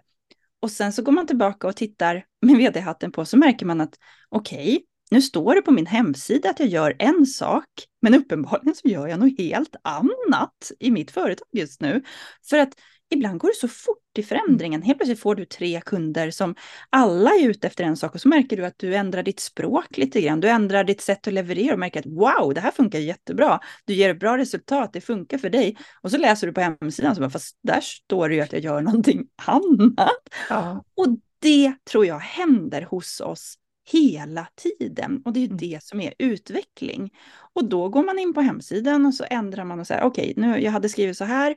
och 0.61 0.71
sen 0.71 0.93
så 0.93 1.01
går 1.01 1.11
man 1.11 1.27
tillbaka 1.27 1.67
och 1.67 1.75
tittar 1.75 2.25
med 2.41 2.57
vd-hatten 2.57 3.11
på, 3.11 3.25
så 3.25 3.37
märker 3.37 3.65
man 3.65 3.81
att 3.81 3.99
okej, 4.29 4.75
okay, 4.75 4.85
nu 5.11 5.21
står 5.21 5.55
det 5.55 5.61
på 5.61 5.71
min 5.71 5.85
hemsida 5.85 6.49
att 6.49 6.59
jag 6.59 6.69
gör 6.69 6.95
en 6.99 7.25
sak, 7.25 7.65
men 8.01 8.13
uppenbarligen 8.13 8.75
så 8.75 8.87
gör 8.87 9.07
jag 9.07 9.19
något 9.19 9.37
helt 9.37 9.75
annat 9.81 10.71
i 10.79 10.91
mitt 10.91 11.11
företag 11.11 11.47
just 11.51 11.81
nu. 11.81 12.03
För 12.49 12.57
att 12.57 12.73
ibland 13.09 13.39
går 13.39 13.47
det 13.47 13.55
så 13.55 13.67
fort 13.67 14.17
i 14.17 14.23
förändringen. 14.23 14.81
Helt 14.81 14.97
plötsligt 14.97 15.19
får 15.19 15.35
du 15.35 15.45
tre 15.45 15.81
kunder 15.85 16.31
som 16.31 16.55
alla 16.89 17.29
är 17.29 17.49
ute 17.49 17.67
efter 17.67 17.83
en 17.83 17.97
sak 17.97 18.15
och 18.15 18.21
så 18.21 18.27
märker 18.27 18.57
du 18.57 18.65
att 18.65 18.77
du 18.77 18.95
ändrar 18.95 19.23
ditt 19.23 19.39
språk 19.39 19.97
lite 19.97 20.21
grann. 20.21 20.39
Du 20.39 20.49
ändrar 20.49 20.83
ditt 20.83 21.01
sätt 21.01 21.27
att 21.27 21.33
leverera 21.33 21.73
och 21.73 21.79
märker 21.79 21.99
att 21.99 22.05
wow, 22.05 22.53
det 22.53 22.61
här 22.61 22.71
funkar 22.71 22.99
jättebra. 22.99 23.59
Du 23.85 23.93
ger 23.93 24.09
ett 24.09 24.19
bra 24.19 24.37
resultat, 24.37 24.93
det 24.93 25.01
funkar 25.01 25.37
för 25.37 25.49
dig. 25.49 25.77
Och 26.01 26.11
så 26.11 26.17
läser 26.17 26.47
du 26.47 26.53
på 26.53 26.61
hemsidan 26.61 27.15
så 27.15 27.21
bara, 27.21 27.29
fast 27.29 27.57
där 27.63 27.81
står 27.81 28.29
det 28.29 28.35
ju 28.35 28.41
att 28.41 28.53
jag 28.53 28.61
gör 28.61 28.81
någonting 28.81 29.27
annat. 29.45 30.29
Ja. 30.49 30.83
Och 30.95 31.07
det 31.39 31.73
tror 31.91 32.05
jag 32.05 32.19
händer 32.19 32.81
hos 32.81 33.21
oss 33.21 33.55
hela 33.91 34.47
tiden. 34.55 35.21
Och 35.25 35.33
det 35.33 35.39
är 35.39 35.41
ju 35.41 35.47
mm. 35.47 35.57
det 35.57 35.83
som 35.83 36.01
är 36.01 36.13
utveckling. 36.19 37.13
Och 37.53 37.69
då 37.69 37.89
går 37.89 38.03
man 38.03 38.19
in 38.19 38.33
på 38.33 38.41
hemsidan 38.41 39.05
och 39.05 39.13
så 39.13 39.25
ändrar 39.29 39.65
man 39.65 39.79
och 39.79 39.87
säger 39.87 40.03
okej, 40.03 40.31
okay, 40.31 40.43
nu 40.47 40.59
jag 40.59 40.71
hade 40.71 40.89
skrivit 40.89 41.17
så 41.17 41.25
här, 41.25 41.55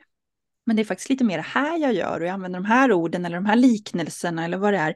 men 0.66 0.76
det 0.76 0.82
är 0.82 0.84
faktiskt 0.84 1.10
lite 1.10 1.24
mer 1.24 1.36
det 1.36 1.42
här 1.42 1.78
jag 1.78 1.92
gör 1.94 2.20
och 2.20 2.26
jag 2.26 2.32
använder 2.32 2.60
de 2.60 2.64
här 2.66 2.92
orden 2.92 3.24
eller 3.24 3.36
de 3.36 3.46
här 3.46 3.56
liknelserna 3.56 4.44
eller 4.44 4.58
vad 4.58 4.72
det 4.72 4.78
är. 4.78 4.94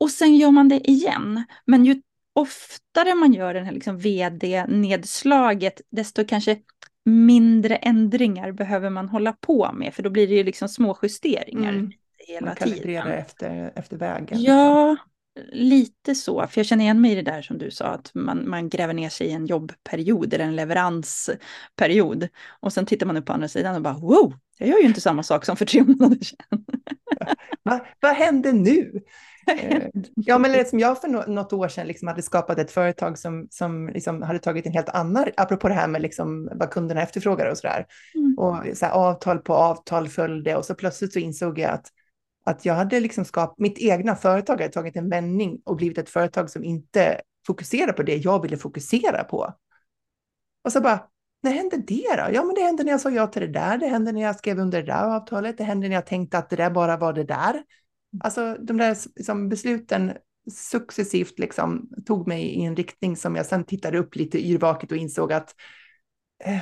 Och 0.00 0.10
sen 0.10 0.36
gör 0.36 0.50
man 0.50 0.68
det 0.68 0.90
igen. 0.90 1.44
Men 1.66 1.84
ju 1.84 2.02
oftare 2.32 3.14
man 3.14 3.32
gör 3.32 3.54
den 3.54 3.64
här 3.64 3.72
liksom 3.72 3.98
vd-nedslaget, 3.98 5.80
desto 5.90 6.24
kanske 6.24 6.56
mindre 7.04 7.76
ändringar 7.76 8.52
behöver 8.52 8.90
man 8.90 9.08
hålla 9.08 9.32
på 9.32 9.72
med, 9.72 9.94
för 9.94 10.02
då 10.02 10.10
blir 10.10 10.28
det 10.28 10.34
ju 10.34 10.44
liksom 10.44 10.68
små 10.68 10.98
justeringar 11.02 11.72
mm. 11.72 11.92
hela 12.18 12.46
man 12.46 12.56
tiden. 12.56 13.04
Man 13.04 13.12
efter, 13.12 13.72
efter 13.74 13.96
vägen. 13.96 14.42
Ja, 14.42 14.96
lite 15.52 16.14
så, 16.14 16.46
för 16.46 16.58
jag 16.58 16.66
känner 16.66 16.84
igen 16.84 17.00
mig 17.00 17.12
i 17.12 17.14
det 17.14 17.30
där 17.30 17.42
som 17.42 17.58
du 17.58 17.70
sa, 17.70 17.84
att 17.84 18.10
man, 18.14 18.48
man 18.48 18.68
gräver 18.68 18.94
ner 18.94 19.08
sig 19.08 19.26
i 19.26 19.32
en 19.32 19.46
jobbperiod 19.46 20.34
eller 20.34 20.44
en 20.44 20.56
leveransperiod. 20.56 22.28
Och 22.60 22.72
sen 22.72 22.86
tittar 22.86 23.06
man 23.06 23.16
upp 23.16 23.26
på 23.26 23.32
andra 23.32 23.48
sidan 23.48 23.74
och 23.74 23.82
bara 23.82 23.94
wow, 23.94 24.34
jag 24.58 24.68
gör 24.68 24.78
ju 24.78 24.86
inte 24.86 25.00
samma 25.00 25.22
sak 25.22 25.44
som 25.44 25.56
för 25.56 25.66
tre 25.66 25.82
månader 25.86 26.24
sedan. 26.24 26.64
Va, 27.62 27.86
vad 28.00 28.14
hände 28.14 28.52
nu? 28.52 29.00
Eh, 29.46 29.82
ja, 30.14 30.38
men 30.38 30.64
som 30.64 30.78
jag 30.78 31.00
för 31.00 31.08
något 31.08 31.52
år 31.52 31.68
sedan 31.68 31.86
liksom 31.86 32.08
hade 32.08 32.22
skapat 32.22 32.58
ett 32.58 32.70
företag 32.70 33.18
som, 33.18 33.46
som 33.50 33.88
liksom 33.88 34.22
hade 34.22 34.38
tagit 34.38 34.66
en 34.66 34.72
helt 34.72 34.88
annan, 34.88 35.26
apropå 35.36 35.68
det 35.68 35.74
här 35.74 35.88
med 35.88 36.02
liksom 36.02 36.50
vad 36.52 36.70
kunderna 36.70 37.02
efterfrågar 37.02 37.50
och 37.50 37.58
sådär. 37.58 37.86
Mm. 38.14 38.38
Och 38.38 38.76
så 38.76 38.86
här, 38.86 38.92
avtal 38.92 39.38
på 39.38 39.54
avtal 39.54 40.08
följde 40.08 40.56
och 40.56 40.64
så 40.64 40.74
plötsligt 40.74 41.12
så 41.12 41.18
insåg 41.18 41.58
jag 41.58 41.70
att 41.70 41.86
att 42.44 42.64
jag 42.64 42.74
hade 42.74 43.00
liksom 43.00 43.24
skapat, 43.24 43.58
mitt 43.58 43.78
egna 43.78 44.16
företag 44.16 44.60
hade 44.60 44.72
tagit 44.72 44.96
en 44.96 45.10
vändning 45.10 45.60
och 45.64 45.76
blivit 45.76 45.98
ett 45.98 46.10
företag 46.10 46.50
som 46.50 46.64
inte 46.64 47.20
fokuserar 47.46 47.92
på 47.92 48.02
det 48.02 48.16
jag 48.16 48.42
ville 48.42 48.56
fokusera 48.56 49.24
på. 49.24 49.54
Och 50.64 50.72
så 50.72 50.80
bara, 50.80 51.06
när 51.42 51.52
hände 51.52 51.76
det 51.76 52.16
då? 52.16 52.28
Ja, 52.32 52.44
men 52.44 52.54
det 52.54 52.60
hände 52.60 52.84
när 52.84 52.90
jag 52.90 53.00
sa 53.00 53.10
ja 53.10 53.26
till 53.26 53.42
det 53.42 53.48
där, 53.48 53.78
det 53.78 53.86
hände 53.86 54.12
när 54.12 54.22
jag 54.22 54.36
skrev 54.36 54.58
under 54.58 54.80
det 54.82 54.86
där 54.86 55.16
avtalet, 55.16 55.58
det 55.58 55.64
hände 55.64 55.88
när 55.88 55.94
jag 55.94 56.06
tänkte 56.06 56.38
att 56.38 56.50
det 56.50 56.56
där 56.56 56.70
bara 56.70 56.96
var 56.96 57.12
det 57.12 57.24
där. 57.24 57.62
Alltså 58.20 58.56
de 58.60 58.76
där 58.76 58.96
liksom, 59.16 59.48
besluten 59.48 60.12
successivt 60.52 61.38
liksom, 61.38 61.90
tog 62.06 62.28
mig 62.28 62.42
i 62.42 62.62
en 62.62 62.76
riktning 62.76 63.16
som 63.16 63.36
jag 63.36 63.46
sen 63.46 63.64
tittade 63.64 63.98
upp 63.98 64.16
lite 64.16 64.46
yrvaket 64.46 64.92
och 64.92 64.96
insåg 64.96 65.32
att 65.32 65.54
eh, 66.44 66.60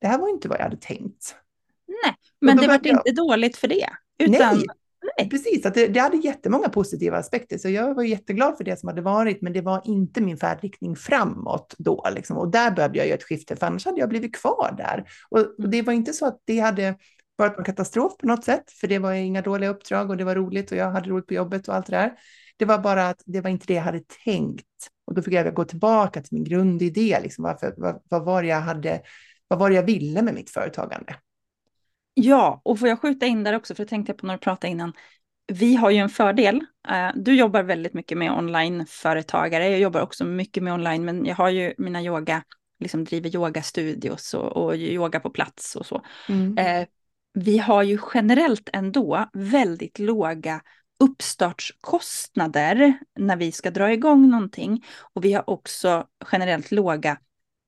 det 0.00 0.06
här 0.06 0.18
var 0.18 0.28
inte 0.28 0.48
vad 0.48 0.58
jag 0.58 0.64
hade 0.64 0.76
tänkt. 0.76 1.36
Nej, 2.04 2.14
men 2.40 2.56
det 2.56 2.66
var 2.66 2.80
jag... 2.82 2.86
inte 2.86 3.12
dåligt 3.12 3.56
för 3.56 3.68
det. 3.68 3.88
Utan... 4.18 4.56
Nej, 4.56 4.66
Nej. 5.02 5.30
Precis, 5.30 5.66
att 5.66 5.74
det, 5.74 5.88
det 5.88 6.00
hade 6.00 6.16
jättemånga 6.16 6.68
positiva 6.68 7.18
aspekter, 7.18 7.58
så 7.58 7.68
jag 7.68 7.94
var 7.94 8.02
jätteglad 8.02 8.56
för 8.56 8.64
det 8.64 8.80
som 8.80 8.88
hade 8.88 9.02
varit, 9.02 9.42
men 9.42 9.52
det 9.52 9.60
var 9.60 9.82
inte 9.84 10.20
min 10.20 10.36
färdriktning 10.36 10.96
framåt 10.96 11.74
då. 11.78 12.08
Liksom. 12.14 12.38
Och 12.38 12.50
där 12.50 12.70
behövde 12.70 12.98
jag 12.98 13.06
göra 13.06 13.16
ett 13.16 13.24
skifte, 13.24 13.56
för 13.56 13.66
annars 13.66 13.84
hade 13.84 14.00
jag 14.00 14.08
blivit 14.08 14.36
kvar 14.36 14.74
där. 14.76 15.04
Och, 15.30 15.38
och 15.38 15.68
det 15.68 15.82
var 15.82 15.92
inte 15.92 16.12
så 16.12 16.26
att 16.26 16.40
det 16.44 16.58
hade 16.58 16.96
varit 17.36 17.58
en 17.58 17.64
katastrof 17.64 18.16
på 18.16 18.26
något 18.26 18.44
sätt, 18.44 18.70
för 18.70 18.86
det 18.88 18.98
var 18.98 19.12
inga 19.12 19.42
dåliga 19.42 19.70
uppdrag 19.70 20.10
och 20.10 20.16
det 20.16 20.24
var 20.24 20.34
roligt 20.34 20.72
och 20.72 20.78
jag 20.78 20.90
hade 20.90 21.10
roligt 21.10 21.26
på 21.26 21.34
jobbet 21.34 21.68
och 21.68 21.74
allt 21.74 21.86
det 21.86 21.96
där. 21.96 22.12
Det 22.56 22.64
var 22.64 22.78
bara 22.78 23.08
att 23.08 23.22
det 23.26 23.40
var 23.40 23.50
inte 23.50 23.66
det 23.66 23.74
jag 23.74 23.82
hade 23.82 24.02
tänkt. 24.24 24.66
Och 25.04 25.14
då 25.14 25.22
fick 25.22 25.34
jag 25.34 25.54
gå 25.54 25.64
tillbaka 25.64 26.22
till 26.22 26.34
min 26.34 26.44
grundidé, 26.44 27.18
liksom, 27.22 27.44
varför, 27.44 27.74
vad, 27.76 28.02
vad, 28.08 28.24
var 28.24 28.42
jag 28.42 28.60
hade, 28.60 29.02
vad 29.48 29.58
var 29.58 29.70
det 29.70 29.76
jag 29.76 29.82
ville 29.82 30.22
med 30.22 30.34
mitt 30.34 30.50
företagande? 30.50 31.16
Ja, 32.14 32.60
och 32.64 32.78
får 32.78 32.88
jag 32.88 33.00
skjuta 33.00 33.26
in 33.26 33.44
där 33.44 33.56
också, 33.56 33.74
för 33.74 33.84
det 33.84 33.88
tänkte 33.88 34.10
jag 34.12 34.18
på 34.18 34.26
när 34.26 34.34
du 34.34 34.40
pratade 34.40 34.70
innan. 34.70 34.92
Vi 35.52 35.74
har 35.74 35.90
ju 35.90 35.98
en 35.98 36.08
fördel. 36.08 36.60
Eh, 36.88 37.10
du 37.14 37.34
jobbar 37.34 37.62
väldigt 37.62 37.94
mycket 37.94 38.18
med 38.18 38.32
onlineföretagare. 38.32 39.68
Jag 39.68 39.80
jobbar 39.80 40.00
också 40.00 40.24
mycket 40.24 40.62
med 40.62 40.74
online, 40.74 41.04
men 41.04 41.26
jag 41.26 41.36
har 41.36 41.48
ju 41.48 41.74
mina 41.78 42.02
yoga, 42.02 42.42
liksom 42.80 43.04
driver 43.04 43.34
yogastudios 43.34 44.34
och, 44.34 44.56
och 44.56 44.76
yoga 44.76 45.20
på 45.20 45.30
plats 45.30 45.76
och 45.76 45.86
så. 45.86 46.02
Mm. 46.28 46.58
Eh, 46.58 46.86
vi 47.34 47.58
har 47.58 47.82
ju 47.82 47.98
generellt 48.14 48.70
ändå 48.72 49.28
väldigt 49.32 49.98
låga 49.98 50.60
uppstartskostnader 51.00 52.98
när 53.18 53.36
vi 53.36 53.52
ska 53.52 53.70
dra 53.70 53.92
igång 53.92 54.30
någonting. 54.30 54.84
Och 55.14 55.24
vi 55.24 55.32
har 55.32 55.50
också 55.50 56.06
generellt 56.32 56.70
låga 56.70 57.18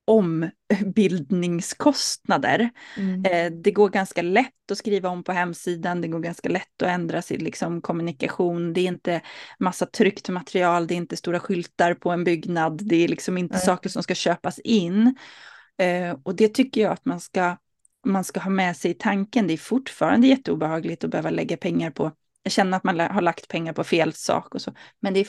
ombildningskostnader. 0.05 2.71
Mm. 2.97 3.25
Eh, 3.25 3.53
det 3.63 3.71
går 3.71 3.89
ganska 3.89 4.23
lätt 4.23 4.71
att 4.71 4.79
skriva 4.79 5.09
om 5.09 5.25
på 5.25 5.33
hemsidan, 5.33 6.01
det 6.01 6.09
går 6.09 6.21
ganska 6.21 6.49
lätt 6.49 6.83
att 6.83 6.89
ändra 6.89 7.23
sin 7.23 7.45
liksom, 7.45 7.81
kommunikation. 7.81 8.73
Det 8.73 8.81
är 8.81 8.89
inte 8.89 9.21
massa 9.59 9.87
tryckt 9.87 10.29
material, 10.29 10.87
det 10.87 10.95
är 10.95 10.97
inte 10.97 11.17
stora 11.17 11.41
skyltar 11.41 11.95
på 11.95 12.11
en 12.11 12.25
byggnad, 12.25 12.81
det 12.85 12.97
är 12.97 13.09
liksom 13.09 13.39
inte 13.39 13.55
Nej. 13.55 13.65
saker 13.65 13.89
som 13.89 14.03
ska 14.03 14.15
köpas 14.15 14.59
in. 14.59 15.15
Eh, 15.79 16.17
och 16.23 16.35
det 16.35 16.49
tycker 16.49 16.81
jag 16.81 16.93
att 16.93 17.05
man 17.05 17.21
ska, 17.21 17.57
man 18.07 18.25
ska 18.25 18.41
ha 18.41 18.51
med 18.51 18.77
sig 18.77 18.91
i 18.91 18.95
tanken. 18.95 19.47
Det 19.47 19.53
är 19.53 19.59
fortfarande 19.59 20.27
jätteobehagligt 20.27 21.05
att 21.05 21.11
behöva 21.11 21.31
lägga 21.31 21.57
pengar 21.57 21.91
på 21.91 22.13
jag 22.45 22.53
känner 22.53 22.77
att 22.77 22.85
man 22.85 23.01
har 23.01 23.21
lagt 23.21 23.49
pengar 23.49 23.73
på 23.73 23.85
fel 23.85 24.13
sak 24.13 24.55
och 24.55 24.63
så. 24.63 24.75
Men 25.01 25.15
det 25.15 25.21
är 25.21 25.29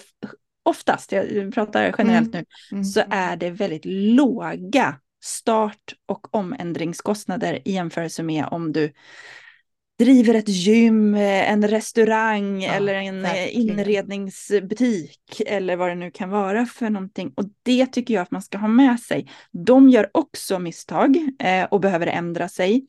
oftast, 0.65 1.11
jag 1.11 1.53
pratar 1.53 1.95
generellt 1.97 2.35
mm. 2.35 2.45
nu, 2.71 2.77
mm. 2.77 2.83
så 2.83 3.03
är 3.09 3.37
det 3.37 3.49
väldigt 3.49 3.85
låga 3.85 4.95
start 5.23 5.93
och 6.05 6.35
omändringskostnader 6.35 7.61
i 7.65 7.71
jämförelse 7.71 8.23
med 8.23 8.45
om 8.51 8.71
du 8.71 8.93
driver 9.99 10.33
ett 10.33 10.49
gym, 10.49 11.15
en 11.15 11.67
restaurang 11.67 12.61
ja, 12.61 12.73
eller 12.73 12.93
en 12.93 13.21
verkligen. 13.21 13.69
inredningsbutik 13.69 15.41
eller 15.45 15.75
vad 15.75 15.89
det 15.89 15.95
nu 15.95 16.11
kan 16.11 16.29
vara 16.29 16.65
för 16.65 16.89
någonting. 16.89 17.33
Och 17.35 17.43
det 17.63 17.85
tycker 17.85 18.13
jag 18.13 18.21
att 18.21 18.31
man 18.31 18.41
ska 18.41 18.57
ha 18.57 18.67
med 18.67 18.99
sig. 18.99 19.29
De 19.51 19.89
gör 19.89 20.09
också 20.13 20.59
misstag 20.59 21.17
eh, 21.39 21.63
och 21.63 21.79
behöver 21.79 22.07
ändra 22.07 22.49
sig. 22.49 22.87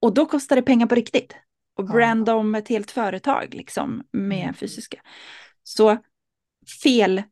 Och 0.00 0.14
då 0.14 0.26
kostar 0.26 0.56
det 0.56 0.62
pengar 0.62 0.86
på 0.86 0.94
riktigt. 0.94 1.36
Och 1.76 1.84
branda 1.84 2.34
om 2.34 2.54
ett 2.54 2.68
helt 2.68 2.90
företag 2.90 3.54
liksom 3.54 4.02
med 4.12 4.42
mm. 4.42 4.54
fysiska. 4.54 5.00
Så 5.62 5.98
fel, 6.82 7.22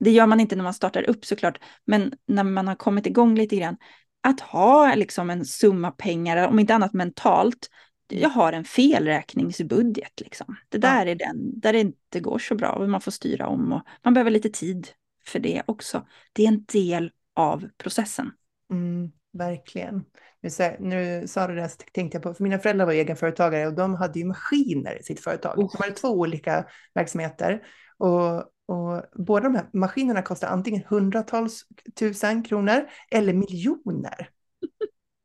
det 0.00 0.10
gör 0.10 0.26
man 0.26 0.40
inte 0.40 0.56
när 0.56 0.64
man 0.64 0.74
startar 0.74 1.10
upp 1.10 1.24
såklart, 1.24 1.60
men 1.84 2.12
när 2.26 2.44
man 2.44 2.68
har 2.68 2.74
kommit 2.74 3.06
igång 3.06 3.34
lite 3.34 3.56
grann, 3.56 3.76
att 4.22 4.40
ha 4.40 4.94
liksom 4.94 5.30
en 5.30 5.44
summa 5.44 5.90
pengar, 5.90 6.48
om 6.48 6.58
inte 6.58 6.74
annat 6.74 6.92
mentalt, 6.92 7.70
jag 8.08 8.28
har 8.28 8.52
en 8.52 8.64
felräkningsbudget. 8.64 10.20
Liksom. 10.20 10.56
Det 10.68 10.78
där 10.78 11.06
ja. 11.06 11.12
är 11.12 11.14
den, 11.14 11.60
där 11.60 11.72
det 11.72 11.80
inte 11.80 12.20
går 12.20 12.38
så 12.38 12.54
bra 12.54 12.72
och 12.72 12.88
man 12.88 13.00
får 13.00 13.10
styra 13.10 13.46
om 13.46 13.72
och 13.72 13.82
man 14.04 14.14
behöver 14.14 14.30
lite 14.30 14.50
tid 14.50 14.88
för 15.26 15.38
det 15.38 15.62
också. 15.66 16.06
Det 16.32 16.44
är 16.44 16.48
en 16.48 16.64
del 16.64 17.10
av 17.34 17.68
processen. 17.78 18.30
Mm, 18.70 19.10
verkligen. 19.32 20.04
Du 20.42 20.50
sa 20.50 21.46
det 21.46 21.54
där 21.54 21.68
så 21.68 21.76
tänkte 21.92 22.16
jag 22.16 22.22
på, 22.22 22.34
för 22.34 22.42
mina 22.42 22.58
föräldrar 22.58 22.86
var 22.86 22.92
egenföretagare 22.92 23.66
och 23.66 23.74
de 23.74 23.94
hade 23.94 24.18
ju 24.18 24.24
maskiner 24.24 25.00
i 25.00 25.02
sitt 25.02 25.20
företag. 25.20 25.56
De 25.56 25.68
hade 25.78 25.92
två 25.92 26.08
olika 26.08 26.66
verksamheter 26.94 27.62
och, 28.00 28.38
och 28.66 29.02
båda 29.14 29.44
de 29.44 29.54
här 29.54 29.66
maskinerna 29.72 30.22
kostar 30.22 30.48
antingen 30.48 30.82
hundratals 30.88 31.64
tusen 31.98 32.42
kronor 32.42 32.88
eller 33.10 33.32
miljoner. 33.32 34.28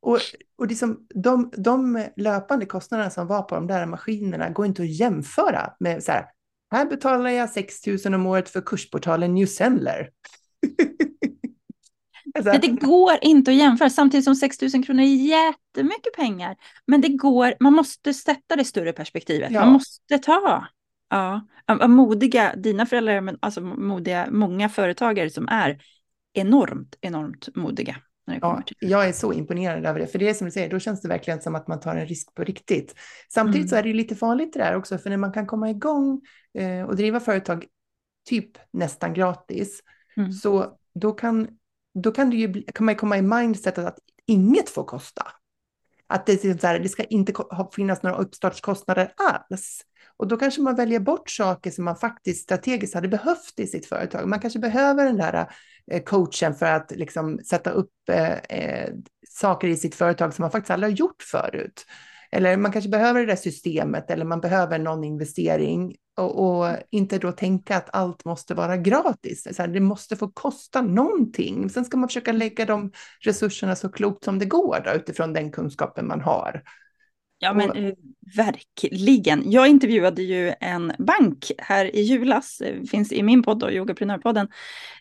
Och, 0.02 0.20
och 0.58 0.68
liksom 0.68 1.08
de, 1.16 1.52
de 1.58 2.08
löpande 2.16 2.66
kostnaderna 2.66 3.10
som 3.10 3.28
var 3.28 3.42
på 3.42 3.56
de 3.56 3.68
där 3.68 3.86
maskinerna 3.86 4.50
går 4.50 4.66
inte 4.66 4.82
att 4.82 5.00
jämföra 5.00 5.74
med 5.80 6.04
så 6.04 6.12
här, 6.12 6.26
här 6.72 6.86
betalar 6.86 7.30
jag 7.30 7.50
6 7.50 7.88
000 8.06 8.14
om 8.14 8.26
året 8.26 8.50
för 8.50 8.62
kursportalen 8.62 9.36
Newsendler. 9.36 10.10
alltså. 12.36 12.52
Men 12.52 12.62
det 12.62 12.68
går 12.68 13.18
inte 13.22 13.52
att 13.52 13.58
jämföra, 13.58 13.90
samtidigt 13.90 14.24
som 14.24 14.36
6 14.36 14.62
000 14.62 14.86
kronor 14.86 15.02
är 15.02 15.16
jättemycket 15.16 16.14
pengar. 16.16 16.56
Men 16.88 17.02
det 17.02 17.10
går, 17.10 17.54
man 17.60 17.74
måste 17.74 18.14
sätta 18.14 18.56
det 18.56 18.66
större 18.66 18.94
perspektivet, 18.94 19.52
ja. 19.52 19.62
man 19.62 19.74
måste 19.74 20.20
ta. 20.20 20.68
Ja, 21.10 21.48
modiga, 21.88 22.56
dina 22.56 22.86
föräldrar, 22.86 23.22
men 23.22 23.38
alltså 23.40 23.62
modiga, 23.62 24.28
många 24.32 24.70
företagare 24.70 25.30
som 25.30 25.48
är 25.48 25.82
enormt, 26.34 26.98
enormt 27.02 27.56
modiga. 27.56 27.96
Ja, 28.26 28.64
jag 28.80 29.08
är 29.08 29.12
så 29.12 29.34
imponerad 29.34 29.86
över 29.86 30.00
det, 30.00 30.08
för 30.08 30.20
det 30.20 30.30
är 30.30 30.34
som 30.34 30.46
du 30.46 30.52
säger, 30.52 30.70
då 30.70 30.80
känns 30.80 31.02
det 31.02 31.08
verkligen 31.08 31.42
som 31.42 31.56
att 31.56 31.68
man 31.68 31.80
tar 31.80 31.96
en 31.96 32.06
risk 32.06 32.34
på 32.34 32.44
riktigt. 32.44 32.96
Samtidigt 33.30 33.62
mm. 33.62 33.68
så 33.68 33.76
är 33.76 33.84
det 33.84 33.94
lite 33.94 34.16
farligt 34.16 34.54
det 34.54 34.60
där 34.60 34.76
också, 34.76 34.98
för 34.98 35.10
när 35.10 35.18
man 35.18 35.32
kan 35.32 35.48
komma 35.48 35.70
igång 35.70 36.22
eh, 36.54 36.82
och 36.82 36.96
driva 36.96 37.20
företag 37.20 37.66
typ 38.30 38.52
nästan 38.74 39.14
gratis, 39.14 39.82
mm. 40.18 40.32
så 40.32 40.78
då 40.96 41.12
kan, 41.12 41.48
då 41.94 42.12
kan, 42.12 42.30
det 42.30 42.36
ju, 42.36 42.64
kan 42.64 42.86
man 42.86 42.96
komma 42.96 43.18
i 43.18 43.22
mindsetet 43.22 43.86
att 43.86 44.00
inget 44.26 44.70
får 44.70 44.84
kosta. 44.84 45.28
Att 46.08 46.26
det, 46.26 46.32
liksom 46.32 46.58
så 46.60 46.68
här, 46.68 46.80
det 46.80 46.90
ska 46.90 47.04
inte 47.04 47.34
finnas 47.76 48.04
några 48.04 48.18
uppstartskostnader 48.18 49.14
alls. 49.16 49.82
Och 50.18 50.28
då 50.28 50.38
kanske 50.38 50.62
man 50.62 50.76
väljer 50.76 51.00
bort 51.00 51.30
saker 51.30 51.72
som 51.72 51.86
man 51.86 51.96
faktiskt 51.96 52.44
strategiskt 52.44 52.94
hade 52.94 53.08
behövt 53.08 53.60
i 53.60 53.68
sitt 53.68 53.86
företag. 53.86 54.28
Man 54.28 54.40
kanske 54.40 54.60
behöver 54.60 55.06
den 55.06 55.18
där 55.18 55.48
eh, 55.92 56.04
coachen 56.04 56.56
för 56.56 56.66
att 56.66 56.92
liksom 56.92 57.40
sätta 57.40 57.70
upp 57.70 57.92
eh, 58.10 58.34
eh, 58.34 58.94
saker 59.30 59.68
i 59.68 59.78
sitt 59.78 59.96
företag 59.96 60.34
som 60.34 60.44
man 60.44 60.52
faktiskt 60.52 60.72
aldrig 60.72 60.92
har 60.92 60.98
gjort 60.98 61.24
förut. 61.32 61.86
Eller 62.36 62.58
man 62.58 62.72
kanske 62.72 62.90
behöver 62.90 63.20
det 63.20 63.26
där 63.26 63.36
systemet 63.36 64.12
eller 64.12 64.26
man 64.26 64.42
behöver 64.42 64.80
någon 64.80 65.04
investering 65.04 65.96
och, 66.18 66.46
och 66.46 66.78
inte 66.92 67.18
då 67.18 67.32
tänka 67.32 67.78
att 67.78 67.90
allt 67.94 68.26
måste 68.26 68.54
vara 68.54 68.78
gratis. 68.78 69.48
Så 69.52 69.62
här, 69.62 69.68
det 69.68 69.80
måste 69.80 70.16
få 70.16 70.28
kosta 70.28 70.82
någonting. 70.82 71.70
Sen 71.70 71.86
ska 71.86 71.98
man 71.98 72.10
försöka 72.10 72.32
lägga 72.32 72.66
de 72.66 72.92
resurserna 73.20 73.76
så 73.76 73.90
klokt 73.90 74.24
som 74.24 74.40
det 74.40 74.46
går 74.46 74.82
då, 74.86 74.92
utifrån 74.92 75.34
den 75.34 75.52
kunskapen 75.52 76.08
man 76.08 76.22
har. 76.22 76.62
Ja, 77.40 77.54
men 77.54 77.70
och... 77.70 77.78
Eh, 77.78 77.94
verkligen. 78.36 79.52
Jag 79.52 79.68
intervjuade 79.68 80.24
ju 80.24 80.54
en 80.60 80.94
bank 81.00 81.52
här 81.58 81.96
i 81.96 82.02
julas, 82.02 82.62
eh, 82.62 82.84
finns 82.84 83.12
i 83.12 83.24
min 83.24 83.44
podd, 83.44 83.72
Yogaprenörpodden, 83.72 84.48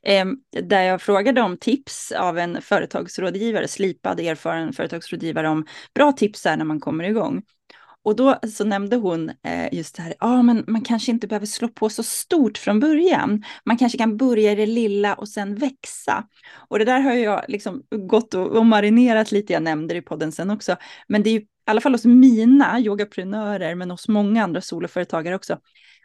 eh, 0.02 0.26
där 0.62 0.82
jag 0.82 1.02
frågade 1.02 1.42
om 1.42 1.56
tips 1.56 2.12
av 2.12 2.38
en 2.38 2.62
företagsrådgivare, 2.62 3.68
slipad 3.68 4.20
erfaren 4.20 4.72
företagsrådgivare 4.72 5.48
om 5.48 5.66
bra 5.94 6.12
tips 6.12 6.44
här 6.44 6.56
när 6.56 6.64
man 6.64 6.80
kommer 6.80 7.04
igång. 7.04 7.42
Och 8.04 8.16
då 8.16 8.38
så 8.52 8.64
nämnde 8.64 8.96
hon 8.96 9.30
eh, 9.42 9.74
just 9.74 9.96
det 9.96 10.02
här, 10.02 10.14
ja 10.20 10.26
ah, 10.26 10.42
men 10.42 10.64
man 10.66 10.80
kanske 10.80 11.10
inte 11.10 11.26
behöver 11.26 11.46
slå 11.46 11.68
på 11.68 11.88
så 11.88 12.02
stort 12.02 12.58
från 12.58 12.80
början. 12.80 13.44
Man 13.64 13.76
kanske 13.76 13.98
kan 13.98 14.16
börja 14.16 14.52
i 14.52 14.54
det 14.54 14.66
lilla 14.66 15.14
och 15.14 15.28
sen 15.28 15.54
växa. 15.54 16.24
Och 16.68 16.78
det 16.78 16.84
där 16.84 17.00
har 17.00 17.12
jag 17.12 17.44
liksom 17.48 17.82
gått 18.08 18.34
och, 18.34 18.56
och 18.56 18.66
marinerat 18.66 19.32
lite, 19.32 19.52
jag 19.52 19.62
nämnde 19.62 19.94
det 19.94 19.98
i 19.98 20.02
podden 20.02 20.32
sen 20.32 20.50
också. 20.50 20.76
Men 21.08 21.22
det 21.22 21.30
är 21.30 21.34
ju 21.40 21.46
i 21.66 21.70
alla 21.70 21.80
fall 21.80 21.92
hos 21.92 22.04
mina 22.04 22.80
yogaprenörer, 22.80 23.74
men 23.74 23.90
hos 23.90 24.08
många 24.08 24.44
andra 24.44 24.60
soloföretagare 24.60 25.34
också, 25.34 25.58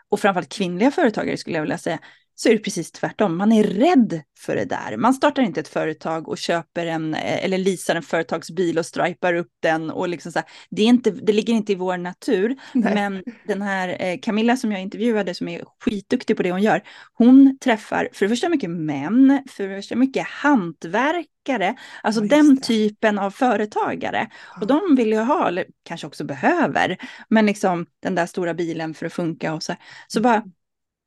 och 0.09 0.19
framförallt 0.19 0.53
kvinnliga 0.53 0.91
företagare 0.91 1.37
skulle 1.37 1.55
jag 1.55 1.61
vilja 1.61 1.77
säga, 1.77 1.99
så 2.41 2.49
är 2.49 2.53
det 2.53 2.59
precis 2.59 2.91
tvärtom. 2.91 3.37
Man 3.37 3.51
är 3.51 3.63
rädd 3.63 4.21
för 4.39 4.55
det 4.55 4.65
där. 4.65 4.97
Man 4.97 5.13
startar 5.13 5.41
inte 5.41 5.59
ett 5.59 5.67
företag 5.67 6.27
och 6.27 6.37
köper 6.37 6.85
en 6.85 7.13
eller 7.13 7.57
leasar 7.57 7.95
en 7.95 8.03
företagsbil 8.03 8.77
och 8.77 8.85
stripar 8.85 9.33
upp 9.33 9.51
den 9.61 9.89
och 9.89 10.09
liksom 10.09 10.31
så 10.31 10.39
här, 10.39 10.47
det, 10.69 10.81
är 10.81 10.85
inte, 10.85 11.11
det 11.11 11.33
ligger 11.33 11.53
inte 11.53 11.71
i 11.71 11.75
vår 11.75 11.97
natur. 11.97 12.55
Nej. 12.73 12.93
Men 12.95 13.23
den 13.47 13.61
här 13.61 13.97
eh, 13.99 14.19
Camilla 14.21 14.57
som 14.57 14.71
jag 14.71 14.81
intervjuade 14.81 15.33
som 15.33 15.47
är 15.47 15.63
skitduktig 15.85 16.37
på 16.37 16.43
det 16.43 16.51
hon 16.51 16.61
gör, 16.61 16.81
hon 17.13 17.57
träffar 17.63 18.09
för 18.13 18.25
det 18.25 18.29
första 18.29 18.49
mycket 18.49 18.69
män, 18.69 19.43
för 19.49 19.67
det 19.67 19.75
första 19.75 19.95
mycket 19.95 20.27
hantverkare, 20.27 21.75
alltså 22.03 22.21
den 22.21 22.61
typen 22.61 23.19
av 23.19 23.31
företagare. 23.31 24.27
Ja. 24.55 24.61
Och 24.61 24.67
de 24.67 24.95
vill 24.95 25.09
ju 25.09 25.19
ha, 25.19 25.47
eller 25.47 25.65
kanske 25.85 26.07
också 26.07 26.23
behöver, 26.23 26.97
men 27.29 27.45
liksom 27.45 27.85
den 28.01 28.15
där 28.15 28.25
stora 28.25 28.53
bilen 28.53 28.93
för 28.93 29.05
att 29.05 29.13
funka 29.13 29.53
och 29.53 29.63
så. 29.63 29.75
Så 30.07 30.21
bara 30.21 30.43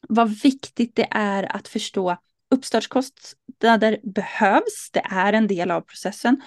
vad 0.08 0.30
viktigt 0.42 0.96
det 0.96 1.08
är 1.10 1.56
att 1.56 1.68
förstå 1.68 2.16
uppstartskostnader 2.50 3.98
behövs, 4.02 4.90
det 4.92 5.02
är 5.10 5.32
en 5.32 5.46
del 5.46 5.70
av 5.70 5.80
processen. 5.80 6.42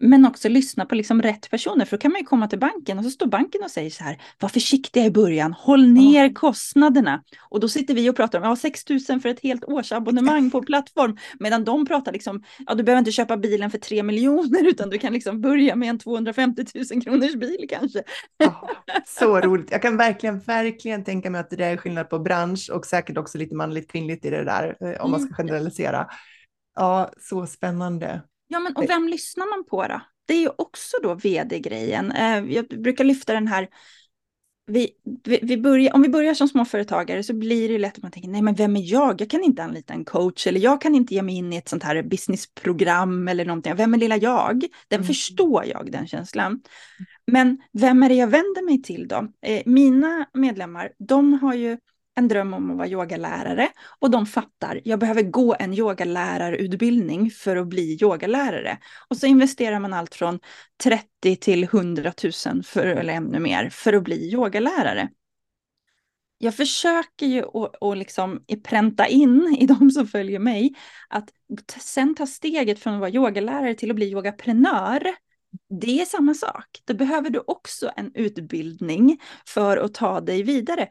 Men 0.00 0.26
också 0.26 0.48
lyssna 0.48 0.86
på 0.86 0.94
liksom 0.94 1.22
rätt 1.22 1.50
personer, 1.50 1.84
för 1.84 1.96
då 1.96 2.00
kan 2.00 2.12
man 2.12 2.20
ju 2.20 2.26
komma 2.26 2.48
till 2.48 2.58
banken 2.58 2.98
och 2.98 3.04
så 3.04 3.10
står 3.10 3.26
banken 3.26 3.62
och 3.62 3.70
säger 3.70 3.90
så 3.90 4.04
här, 4.04 4.22
var 4.40 4.48
försiktiga 4.48 5.04
i 5.04 5.10
början, 5.10 5.52
håll 5.52 5.86
ner 5.86 6.20
mm. 6.20 6.34
kostnaderna. 6.34 7.22
Och 7.48 7.60
då 7.60 7.68
sitter 7.68 7.94
vi 7.94 8.10
och 8.10 8.16
pratar 8.16 8.38
om, 8.38 8.44
ja 8.44 8.56
6 8.56 8.88
000 9.08 9.20
för 9.20 9.26
ett 9.26 9.40
helt 9.40 9.64
årsabonnemang 9.64 10.50
på 10.50 10.62
plattform, 10.66 11.16
medan 11.40 11.64
de 11.64 11.86
pratar 11.86 12.12
liksom, 12.12 12.42
ja 12.66 12.74
du 12.74 12.82
behöver 12.82 12.98
inte 12.98 13.12
köpa 13.12 13.36
bilen 13.36 13.70
för 13.70 13.78
3 13.78 14.02
miljoner, 14.02 14.68
utan 14.68 14.90
du 14.90 14.98
kan 14.98 15.12
liksom 15.12 15.40
börja 15.40 15.76
med 15.76 15.88
en 15.88 15.98
250 15.98 16.64
000 16.92 17.02
kronors 17.02 17.34
bil 17.34 17.66
kanske. 17.68 18.02
Oh, 18.44 18.70
så 19.06 19.40
roligt, 19.40 19.68
jag 19.70 19.82
kan 19.82 19.96
verkligen, 19.96 20.38
verkligen 20.38 21.04
tänka 21.04 21.30
mig 21.30 21.40
att 21.40 21.50
det 21.50 21.64
är 21.64 21.76
skillnad 21.76 22.10
på 22.10 22.18
bransch 22.18 22.70
och 22.72 22.86
säkert 22.86 23.18
också 23.18 23.38
lite 23.38 23.54
manligt 23.54 23.90
kvinnligt 23.90 24.24
i 24.24 24.30
det 24.30 24.44
där, 24.44 24.76
eh, 24.80 25.04
om 25.04 25.10
man 25.10 25.20
ska 25.20 25.28
mm. 25.28 25.36
generalisera. 25.36 26.06
Ja, 26.74 27.10
så 27.20 27.46
spännande. 27.46 28.22
Ja, 28.54 28.60
men 28.60 28.76
och 28.76 28.88
vem 28.88 29.08
lyssnar 29.08 29.56
man 29.56 29.64
på 29.64 29.86
då? 29.86 30.00
Det 30.26 30.34
är 30.34 30.40
ju 30.40 30.50
också 30.58 30.96
då 31.02 31.14
vd-grejen. 31.14 32.12
Eh, 32.12 32.44
jag 32.44 32.66
brukar 32.66 33.04
lyfta 33.04 33.32
den 33.32 33.46
här 33.46 33.68
vi, 34.66 34.90
vi, 35.24 35.38
vi 35.42 35.58
börjar, 35.58 35.94
om 35.94 36.02
vi 36.02 36.08
börjar 36.08 36.34
som 36.34 36.48
småföretagare 36.48 37.22
så 37.22 37.34
blir 37.34 37.68
det 37.68 37.78
lätt 37.78 37.96
att 37.96 38.02
man 38.02 38.12
tänker, 38.12 38.28
nej 38.28 38.42
men 38.42 38.54
vem 38.54 38.76
är 38.76 38.92
jag? 38.92 39.20
Jag 39.20 39.30
kan 39.30 39.42
inte 39.42 39.62
anlita 39.62 39.94
en 39.94 40.04
coach 40.04 40.46
eller 40.46 40.60
jag 40.60 40.80
kan 40.80 40.94
inte 40.94 41.14
ge 41.14 41.22
mig 41.22 41.34
in 41.34 41.52
i 41.52 41.56
ett 41.56 41.68
sånt 41.68 41.82
här 41.82 42.02
businessprogram 42.02 43.28
eller 43.28 43.44
någonting. 43.44 43.74
Vem 43.76 43.94
är 43.94 43.98
lilla 43.98 44.16
jag? 44.16 44.64
Den 44.88 44.98
mm. 44.98 45.06
förstår 45.06 45.64
jag, 45.64 45.92
den 45.92 46.06
känslan. 46.06 46.60
Men 47.26 47.58
vem 47.72 48.02
är 48.02 48.08
det 48.08 48.14
jag 48.14 48.26
vänder 48.26 48.64
mig 48.64 48.82
till 48.82 49.08
då? 49.08 49.28
Eh, 49.42 49.62
mina 49.66 50.26
medlemmar, 50.34 50.92
de 50.98 51.32
har 51.32 51.54
ju 51.54 51.78
en 52.16 52.28
dröm 52.28 52.54
om 52.54 52.70
att 52.70 52.76
vara 52.76 52.88
yogalärare 52.88 53.68
och 53.98 54.10
de 54.10 54.26
fattar, 54.26 54.80
jag 54.84 54.98
behöver 54.98 55.22
gå 55.22 55.56
en 55.58 55.74
yogalärarutbildning 55.74 57.30
för 57.30 57.56
att 57.56 57.66
bli 57.66 57.98
yogalärare. 58.02 58.78
Och 59.08 59.16
så 59.16 59.26
investerar 59.26 59.80
man 59.80 59.92
allt 59.92 60.14
från 60.14 60.40
30 60.82 61.36
till 61.36 61.64
100 61.64 62.12
000 62.46 62.62
för, 62.62 62.86
eller 62.86 63.14
ännu 63.14 63.40
mer 63.40 63.70
för 63.70 63.92
att 63.92 64.04
bli 64.04 64.32
yogalärare. 64.32 65.08
Jag 66.38 66.54
försöker 66.54 67.26
ju 67.26 67.44
att, 67.80 67.98
liksom 67.98 68.44
pränta 68.64 69.06
in 69.06 69.56
i 69.60 69.66
de 69.66 69.90
som 69.90 70.06
följer 70.06 70.38
mig 70.38 70.74
att 71.08 71.30
sen 71.78 72.14
ta 72.14 72.26
steget 72.26 72.78
från 72.78 72.94
att 72.94 73.00
vara 73.00 73.10
yogalärare 73.10 73.74
till 73.74 73.90
att 73.90 73.96
bli 73.96 74.10
yogaprenör 74.10 75.14
det 75.80 76.00
är 76.00 76.04
samma 76.04 76.34
sak. 76.34 76.66
Då 76.84 76.94
behöver 76.94 77.30
du 77.30 77.42
också 77.46 77.90
en 77.96 78.10
utbildning 78.14 79.20
för 79.48 79.76
att 79.76 79.94
ta 79.94 80.20
dig 80.20 80.42
vidare. 80.42 80.88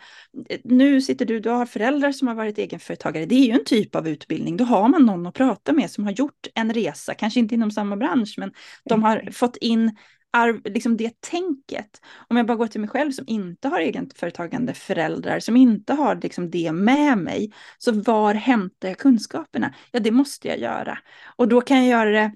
Nu 0.64 1.02
sitter 1.02 1.26
du, 1.26 1.40
du 1.40 1.50
har 1.50 1.66
föräldrar 1.66 2.12
som 2.12 2.28
har 2.28 2.36
varit 2.36 2.58
egenföretagare. 2.58 3.26
Det 3.26 3.36
är 3.36 3.46
ju 3.46 3.52
en 3.52 3.66
typ 3.66 3.96
av 3.96 4.08
utbildning. 4.08 4.58
Då 4.58 4.64
har 4.64 4.90
man 4.90 5.06
någon 5.06 5.26
att 5.26 5.34
prata 5.34 5.74
med 5.74 5.92
som 5.92 6.04
har 6.04 6.12
gjort 6.12 6.48
en 6.56 6.74
resa, 6.74 7.14
kanske 7.14 7.40
inte 7.40 7.56
inom 7.56 7.72
samma 7.72 7.98
bransch, 7.98 8.36
men 8.38 8.52
de 8.90 9.04
har 9.04 9.32
fått 9.32 9.58
in 9.58 9.98
arv, 10.34 10.62
liksom 10.66 10.98
det 10.98 11.22
tänket. 11.22 12.02
Om 12.30 12.38
jag 12.38 12.46
bara 12.46 12.58
går 12.58 12.68
till 12.68 12.82
mig 12.82 12.90
själv 12.90 13.12
som 13.12 13.26
inte 13.28 13.68
har 13.68 13.80
egenföretagande 13.80 14.74
föräldrar, 14.74 15.40
som 15.40 15.56
inte 15.58 15.94
har 15.94 16.16
liksom 16.16 16.50
det 16.50 16.72
med 16.72 17.18
mig, 17.18 17.52
så 17.78 17.92
var 17.92 18.34
hämtar 18.34 18.88
jag 18.88 18.98
kunskaperna? 18.98 19.74
Ja, 19.92 20.00
det 20.00 20.12
måste 20.12 20.48
jag 20.48 20.60
göra. 20.60 20.98
Och 21.36 21.48
då 21.48 21.62
kan 21.62 21.78
jag 21.78 21.88
göra 21.88 22.10
det 22.10 22.32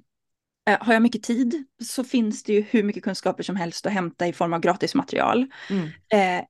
har 0.80 0.94
jag 0.94 1.02
mycket 1.02 1.24
tid 1.24 1.64
så 1.84 2.04
finns 2.04 2.44
det 2.44 2.54
ju 2.54 2.62
hur 2.62 2.84
mycket 2.84 3.04
kunskaper 3.04 3.44
som 3.44 3.56
helst 3.56 3.86
att 3.86 3.94
hämta 3.94 4.28
i 4.28 4.34
form 4.34 4.54
av 4.54 4.60
gratismaterial. 4.60 5.46
Mm. 5.70 5.90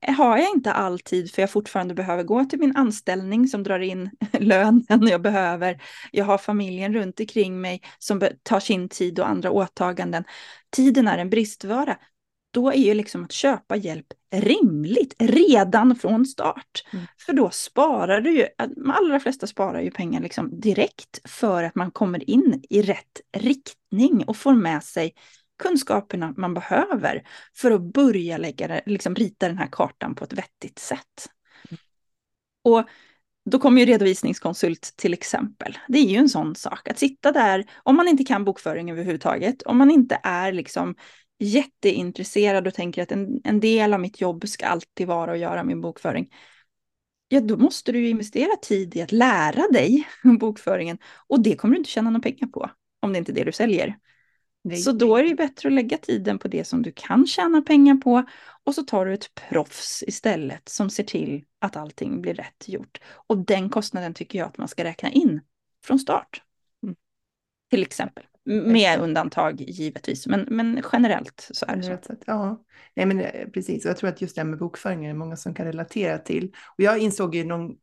Eh, 0.00 0.14
har 0.14 0.38
jag 0.38 0.50
inte 0.50 0.72
all 0.72 0.98
tid 0.98 1.32
för 1.34 1.42
jag 1.42 1.50
fortfarande 1.50 1.94
behöver 1.94 2.22
gå 2.22 2.44
till 2.44 2.58
min 2.58 2.76
anställning 2.76 3.48
som 3.48 3.62
drar 3.62 3.80
in 3.80 4.10
lönen 4.32 5.06
jag 5.08 5.22
behöver. 5.22 5.82
Jag 6.12 6.24
har 6.24 6.38
familjen 6.38 6.94
runt 6.94 7.20
omkring 7.20 7.60
mig 7.60 7.82
som 7.98 8.28
tar 8.42 8.60
sin 8.60 8.88
tid 8.88 9.20
och 9.20 9.28
andra 9.28 9.50
åtaganden. 9.50 10.24
Tiden 10.70 11.08
är 11.08 11.18
en 11.18 11.30
bristvara 11.30 11.96
då 12.50 12.72
är 12.72 12.76
ju 12.76 12.94
liksom 12.94 13.24
att 13.24 13.32
köpa 13.32 13.76
hjälp 13.76 14.06
rimligt 14.32 15.14
redan 15.18 15.96
från 15.96 16.26
start. 16.26 16.84
Mm. 16.92 17.06
För 17.26 17.32
då 17.32 17.50
sparar 17.50 18.20
du 18.20 18.30
ju, 18.30 18.46
de 18.76 18.90
allra 18.90 19.20
flesta 19.20 19.46
sparar 19.46 19.80
ju 19.80 19.90
pengar 19.90 20.20
liksom 20.20 20.60
direkt 20.60 21.20
för 21.24 21.62
att 21.62 21.74
man 21.74 21.90
kommer 21.90 22.30
in 22.30 22.62
i 22.70 22.82
rätt 22.82 23.20
riktning 23.36 24.24
och 24.26 24.36
får 24.36 24.54
med 24.54 24.84
sig 24.84 25.14
kunskaperna 25.62 26.34
man 26.36 26.54
behöver 26.54 27.22
för 27.56 27.70
att 27.70 27.92
börja 27.92 28.38
lägga, 28.38 28.80
liksom 28.86 29.14
rita 29.14 29.48
den 29.48 29.58
här 29.58 29.68
kartan 29.72 30.14
på 30.14 30.24
ett 30.24 30.32
vettigt 30.32 30.78
sätt. 30.78 31.28
Mm. 31.70 31.78
Och 32.62 32.88
då 33.50 33.58
kommer 33.58 33.80
ju 33.80 33.86
redovisningskonsult 33.86 34.94
till 34.96 35.12
exempel. 35.12 35.78
Det 35.88 35.98
är 35.98 36.04
ju 36.06 36.16
en 36.16 36.28
sån 36.28 36.54
sak 36.54 36.88
att 36.88 36.98
sitta 36.98 37.32
där, 37.32 37.64
om 37.76 37.96
man 37.96 38.08
inte 38.08 38.24
kan 38.24 38.44
bokföring 38.44 38.90
överhuvudtaget, 38.90 39.62
om 39.62 39.78
man 39.78 39.90
inte 39.90 40.20
är 40.22 40.52
liksom 40.52 40.94
jätteintresserad 41.38 42.66
och 42.66 42.74
tänker 42.74 43.02
att 43.02 43.12
en, 43.12 43.40
en 43.44 43.60
del 43.60 43.94
av 43.94 44.00
mitt 44.00 44.20
jobb 44.20 44.48
ska 44.48 44.66
alltid 44.66 45.06
vara 45.06 45.32
att 45.32 45.38
göra 45.38 45.64
min 45.64 45.80
bokföring. 45.80 46.30
Ja, 47.28 47.40
då 47.40 47.56
måste 47.56 47.92
du 47.92 47.98
ju 47.98 48.08
investera 48.08 48.56
tid 48.62 48.96
i 48.96 49.02
att 49.02 49.12
lära 49.12 49.68
dig 49.72 50.08
bokföringen 50.40 50.98
och 51.26 51.42
det 51.42 51.56
kommer 51.56 51.74
du 51.74 51.78
inte 51.78 51.90
tjäna 51.90 52.10
några 52.10 52.22
pengar 52.22 52.46
på 52.46 52.70
om 53.00 53.12
det 53.12 53.18
inte 53.18 53.32
är 53.32 53.34
det 53.34 53.44
du 53.44 53.52
säljer. 53.52 53.98
Nej. 54.62 54.76
Så 54.76 54.92
då 54.92 55.16
är 55.16 55.22
det 55.22 55.28
ju 55.28 55.34
bättre 55.34 55.68
att 55.68 55.72
lägga 55.72 55.98
tiden 55.98 56.38
på 56.38 56.48
det 56.48 56.64
som 56.64 56.82
du 56.82 56.92
kan 56.96 57.26
tjäna 57.26 57.62
pengar 57.62 57.94
på 57.94 58.24
och 58.64 58.74
så 58.74 58.82
tar 58.82 59.06
du 59.06 59.14
ett 59.14 59.34
proffs 59.34 60.04
istället 60.06 60.68
som 60.68 60.90
ser 60.90 61.04
till 61.04 61.44
att 61.58 61.76
allting 61.76 62.22
blir 62.22 62.34
rätt 62.34 62.68
gjort. 62.68 63.00
Och 63.10 63.38
den 63.38 63.70
kostnaden 63.70 64.14
tycker 64.14 64.38
jag 64.38 64.48
att 64.48 64.58
man 64.58 64.68
ska 64.68 64.84
räkna 64.84 65.10
in 65.10 65.40
från 65.84 65.98
start. 65.98 66.42
Mm. 67.68 67.80
Till 67.80 67.82
exempel. 67.82 68.24
Med 68.44 69.00
undantag 69.00 69.60
givetvis, 69.60 70.26
men, 70.26 70.46
men 70.50 70.82
generellt 70.92 71.48
så 71.52 71.66
är 71.68 71.76
det 71.76 71.82
så. 71.82 72.14
Ja, 72.26 72.64
Nej, 72.98 73.06
men 73.06 73.20
eh, 73.20 73.48
precis. 73.48 73.84
Och 73.84 73.88
jag 73.88 73.96
tror 73.96 74.10
att 74.10 74.20
just 74.20 74.34
det 74.34 74.40
här 74.40 74.48
med 74.48 74.58
bokföring 74.58 75.06
är 75.06 75.14
många 75.14 75.36
som 75.36 75.54
kan 75.54 75.66
relatera 75.66 76.18
till. 76.18 76.52
Och 76.76 76.84
jag 76.84 76.98
insåg 76.98 77.34
ju 77.34 77.44
någon, 77.44 77.74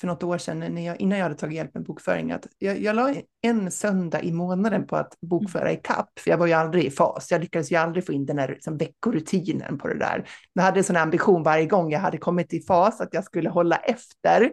för 0.00 0.06
något 0.06 0.22
år 0.22 0.38
sedan, 0.38 0.58
när 0.58 0.86
jag, 0.86 1.00
innan 1.00 1.18
jag 1.18 1.24
hade 1.24 1.34
tagit 1.34 1.56
hjälp 1.56 1.74
med 1.74 1.84
bokföring, 1.84 2.32
att 2.32 2.46
jag, 2.58 2.80
jag 2.80 2.96
la 2.96 3.14
en 3.42 3.70
söndag 3.70 4.22
i 4.22 4.32
månaden 4.32 4.86
på 4.86 4.96
att 4.96 5.16
bokföra 5.20 5.72
i 5.72 5.76
kapp, 5.76 6.18
för 6.18 6.30
jag 6.30 6.38
var 6.38 6.46
ju 6.46 6.52
aldrig 6.52 6.84
i 6.84 6.90
fas. 6.90 7.30
Jag 7.30 7.40
lyckades 7.40 7.72
ju 7.72 7.76
aldrig 7.76 8.06
få 8.06 8.12
in 8.12 8.26
den 8.26 8.38
här 8.38 8.48
liksom, 8.48 8.76
veckorutinen 8.76 9.78
på 9.78 9.88
det 9.88 9.98
där. 9.98 10.28
Jag 10.52 10.62
hade 10.62 10.80
en 10.80 10.84
sån 10.84 10.96
ambition 10.96 11.42
varje 11.42 11.66
gång 11.66 11.92
jag 11.92 12.00
hade 12.00 12.18
kommit 12.18 12.52
i 12.52 12.60
fas 12.60 13.00
att 13.00 13.14
jag 13.14 13.24
skulle 13.24 13.48
hålla 13.48 13.76
efter 13.76 14.50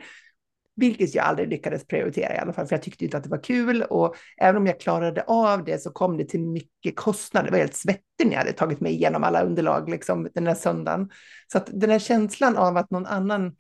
vilket 0.80 1.16
jag 1.16 1.26
aldrig 1.26 1.50
lyckades 1.50 1.88
prioritera 1.88 2.36
i 2.36 2.38
alla 2.38 2.54
fall, 2.54 2.68
för 2.68 2.76
jag 2.76 2.84
tyckte 2.84 3.06
inte 3.06 3.18
att 3.18 3.24
det 3.24 3.30
var 3.30 3.44
kul. 3.44 3.84
Och 3.84 4.16
även 4.38 4.58
om 4.58 4.68
jag 4.68 4.80
klarade 4.80 5.24
av 5.28 5.64
det 5.64 5.82
så 5.82 5.92
kom 5.92 6.18
det 6.18 6.26
till 6.26 6.42
mycket 6.42 6.96
kostnader. 6.96 7.46
Det 7.46 7.52
var 7.52 7.60
helt 7.60 7.76
svettig 7.76 8.26
när 8.26 8.32
jag 8.32 8.40
hade 8.40 8.54
tagit 8.54 8.80
mig 8.80 8.92
igenom 8.92 9.24
alla 9.24 9.44
underlag 9.44 9.90
liksom, 9.90 10.28
den 10.34 10.48
här 10.48 10.56
söndagen. 10.56 11.10
Så 11.52 11.58
att 11.58 11.70
den 11.74 11.90
här 11.90 12.00
känslan 12.00 12.58
av 12.58 12.78
att 12.78 12.92
någon 12.92 13.06
annan 13.06 13.56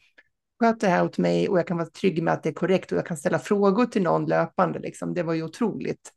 sköter 0.59 0.87
det 0.87 0.93
här 0.93 1.05
åt 1.05 1.17
mig 1.17 1.49
och 1.49 1.59
jag 1.59 1.67
kan 1.67 1.77
vara 1.77 1.89
trygg 1.89 2.23
med 2.23 2.33
att 2.33 2.43
det 2.43 2.49
är 2.49 2.53
korrekt 2.53 2.91
och 2.91 2.97
jag 2.97 3.05
kan 3.05 3.17
ställa 3.17 3.39
frågor 3.39 3.85
till 3.85 4.03
någon 4.03 4.25
löpande, 4.25 4.79
liksom, 4.79 5.13
det 5.13 5.23
var 5.23 5.33
ju 5.33 5.43
otroligt 5.43 6.11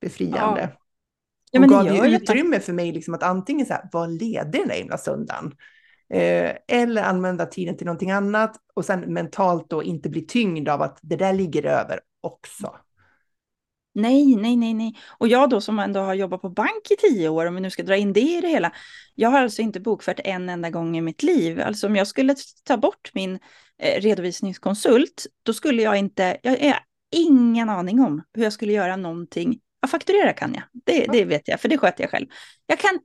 befriande. 0.00 0.60
Ja. 0.60 0.80
Ja, 1.50 1.60
och 1.60 1.68
gav 1.68 1.86
ju 1.86 2.16
utrymme 2.16 2.60
för 2.60 2.72
mig 2.72 2.92
liksom, 2.92 3.14
att 3.14 3.22
antingen 3.22 3.66
så 3.66 3.72
här, 3.72 3.88
vara 3.92 4.06
ledig 4.06 4.60
den 4.60 4.68
där 4.68 4.74
ena 4.74 4.98
söndagen 4.98 5.52
eller 6.68 7.02
använda 7.02 7.46
tiden 7.46 7.76
till 7.76 7.86
någonting 7.86 8.10
annat 8.10 8.56
och 8.74 8.84
sen 8.84 9.00
mentalt 9.00 9.70
då 9.70 9.82
inte 9.82 10.08
bli 10.08 10.26
tyngd 10.26 10.68
av 10.68 10.82
att 10.82 10.98
det 11.02 11.16
där 11.16 11.32
ligger 11.32 11.66
över 11.66 12.00
också. 12.20 12.74
Nej, 13.94 14.36
nej, 14.36 14.56
nej, 14.56 14.74
nej. 14.74 14.94
Och 15.18 15.28
jag 15.28 15.50
då 15.50 15.60
som 15.60 15.78
ändå 15.78 16.00
har 16.00 16.14
jobbat 16.14 16.42
på 16.42 16.48
bank 16.48 16.90
i 16.90 16.96
tio 16.96 17.28
år, 17.28 17.46
om 17.46 17.54
vi 17.54 17.60
nu 17.60 17.70
ska 17.70 17.82
dra 17.82 17.96
in 17.96 18.12
det 18.12 18.20
i 18.20 18.40
det 18.40 18.48
hela. 18.48 18.72
Jag 19.14 19.28
har 19.28 19.42
alltså 19.42 19.62
inte 19.62 19.80
bokfört 19.80 20.20
en 20.24 20.48
enda 20.48 20.70
gång 20.70 20.96
i 20.96 21.00
mitt 21.00 21.22
liv. 21.22 21.60
Alltså 21.60 21.86
om 21.86 21.96
jag 21.96 22.06
skulle 22.06 22.34
ta 22.64 22.76
bort 22.76 23.10
min 23.14 23.38
eh, 23.78 24.00
redovisningskonsult, 24.00 25.26
då 25.42 25.52
skulle 25.52 25.82
jag 25.82 25.98
inte, 25.98 26.36
jag 26.42 26.50
har 26.50 26.78
ingen 27.12 27.68
aning 27.70 28.00
om 28.00 28.22
hur 28.34 28.42
jag 28.42 28.52
skulle 28.52 28.72
göra 28.72 28.96
någonting. 28.96 29.58
Ja, 29.80 29.88
fakturera 29.88 30.32
kan 30.32 30.54
jag, 30.54 30.62
det, 30.84 31.06
det 31.12 31.24
vet 31.24 31.48
jag, 31.48 31.60
för 31.60 31.68
det 31.68 31.78
sköter 31.78 32.04
jag 32.04 32.10
själv. 32.10 32.26
Jag 32.66 32.78
kan 32.78 32.98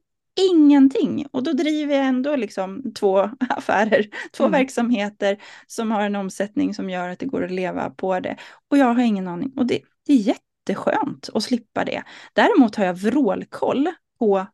ingenting. 0.52 1.26
Och 1.32 1.44
då 1.44 1.54
driver 1.54 1.96
jag 1.96 2.06
ändå 2.06 2.36
liksom 2.36 2.94
två 2.94 3.18
affärer, 3.50 4.08
två 4.32 4.44
mm. 4.44 4.60
verksamheter 4.60 5.38
som 5.68 5.92
har 5.92 6.02
en 6.02 6.16
omsättning 6.16 6.74
som 6.74 6.90
gör 6.90 7.10
att 7.10 7.20
det 7.20 7.26
går 7.26 7.44
att 7.44 7.52
leva 7.52 7.90
på 7.90 8.20
det. 8.20 8.38
Och 8.72 8.78
jag 8.78 8.94
har 8.94 9.04
ingen 9.04 9.28
aning. 9.28 9.54
Och 9.58 9.66
det, 9.66 9.82
det 10.06 10.14
är 10.14 10.18
jätteskönt 10.18 11.30
att 11.34 11.44
slippa 11.44 11.86
det. 11.86 12.04
Däremot 12.34 12.76
har 12.76 12.86
jag 12.86 12.94
vrålkoll 12.94 13.90
på 14.20 14.46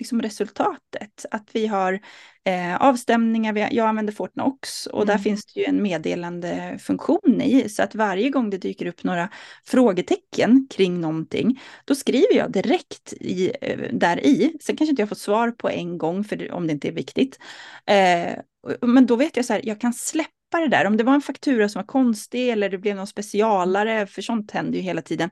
liksom 0.00 0.22
resultatet. 0.22 1.26
Att 1.30 1.48
vi 1.52 1.66
har 1.66 2.00
eh, 2.44 2.76
avstämningar, 2.76 3.52
vi, 3.52 3.68
jag 3.70 3.88
använder 3.88 4.12
Fortnox 4.12 4.86
och 4.86 5.02
mm. 5.02 5.06
där 5.06 5.18
finns 5.22 5.46
det 5.46 5.60
ju 5.60 5.66
en 5.66 5.82
meddelandefunktion 5.82 7.40
i. 7.42 7.68
Så 7.68 7.82
att 7.82 7.94
varje 7.94 8.30
gång 8.30 8.50
det 8.50 8.58
dyker 8.58 8.86
upp 8.86 9.04
några 9.04 9.28
frågetecken 9.64 10.66
kring 10.70 11.00
någonting, 11.00 11.60
då 11.84 11.94
skriver 11.94 12.34
jag 12.34 12.52
direkt 12.52 13.12
i, 13.12 13.52
eh, 13.60 13.78
där 13.92 14.26
i. 14.26 14.56
Sen 14.60 14.76
kanske 14.76 14.90
inte 14.90 15.02
jag 15.02 15.08
får 15.08 15.16
svar 15.16 15.50
på 15.50 15.68
en 15.68 15.98
gång, 15.98 16.24
för 16.24 16.52
om 16.52 16.66
det 16.66 16.72
inte 16.72 16.88
är 16.88 16.92
viktigt. 16.92 17.38
Eh, 17.86 18.32
men 18.80 19.06
då 19.06 19.16
vet 19.16 19.36
jag 19.36 19.44
så 19.44 19.52
här, 19.52 19.60
jag 19.64 19.80
kan 19.80 19.94
släppa 19.94 20.60
det 20.60 20.68
där. 20.68 20.84
Om 20.84 20.96
det 20.96 21.04
var 21.04 21.14
en 21.14 21.22
faktura 21.22 21.68
som 21.68 21.78
var 21.78 21.86
konstig 21.86 22.48
eller 22.48 22.70
det 22.70 22.78
blev 22.78 22.96
någon 22.96 23.06
specialare, 23.06 24.06
för 24.06 24.22
sånt 24.22 24.50
händer 24.50 24.78
ju 24.78 24.80
hela 24.80 25.02
tiden. 25.02 25.30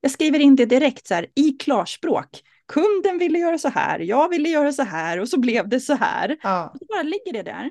Jag 0.00 0.10
skriver 0.10 0.38
in 0.38 0.56
det 0.56 0.66
direkt 0.66 1.06
så 1.06 1.14
här 1.14 1.26
i 1.34 1.50
klarspråk 1.50 2.42
kunden 2.72 3.18
ville 3.18 3.38
göra 3.38 3.58
så 3.58 3.68
här, 3.68 3.98
jag 3.98 4.28
ville 4.28 4.48
göra 4.48 4.72
så 4.72 4.82
här 4.82 5.20
och 5.20 5.28
så 5.28 5.40
blev 5.40 5.68
det 5.68 5.80
så 5.80 5.94
här. 5.94 6.36
Ja. 6.42 6.70
Och 6.72 6.78
så 6.78 6.84
bara 6.88 7.02
ligger 7.02 7.32
det 7.32 7.42
där. 7.42 7.70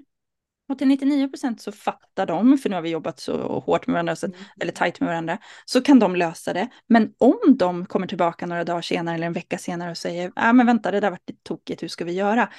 Och 0.70 0.78
till 0.78 0.88
99 0.88 1.28
procent 1.28 1.62
så 1.62 1.72
fattar 1.72 2.26
de, 2.26 2.58
för 2.58 2.70
nu 2.70 2.76
har 2.76 2.82
vi 2.82 2.89
jobbat 2.89 3.20
så 3.20 3.60
hårt 3.60 3.88
med 3.88 3.94
varandra, 3.94 4.16
så, 4.16 4.26
Mm. 4.26 4.38
eller 4.62 4.72
tajt 4.72 5.00
med 5.00 5.08
varandra, 5.10 5.38
så 5.66 5.82
kan 5.82 6.00
de 6.00 6.16
lösa 6.16 6.54
det. 6.54 6.68
Men 6.88 7.14
om 7.18 7.39
de 7.58 7.86
kommer 7.86 8.08
tillbaka 8.08 8.46
några 8.46 8.64
dagar 8.64 8.82
senare 8.82 9.16
eller 9.16 9.28
en 9.28 9.34
vecka 9.34 9.58
senare 9.58 9.91
och 9.91 9.98
säger, 9.98 10.32
ja 10.36 10.48
äh, 10.48 10.54
men 10.54 10.66
vänta 10.66 10.91
det 10.91 11.00
där 11.00 11.10
vart 11.10 11.20
tokigt, 11.44 11.84
hur 11.84 11.88
ska 11.88 12.06
vi 12.06 12.12
göra? 12.14 12.50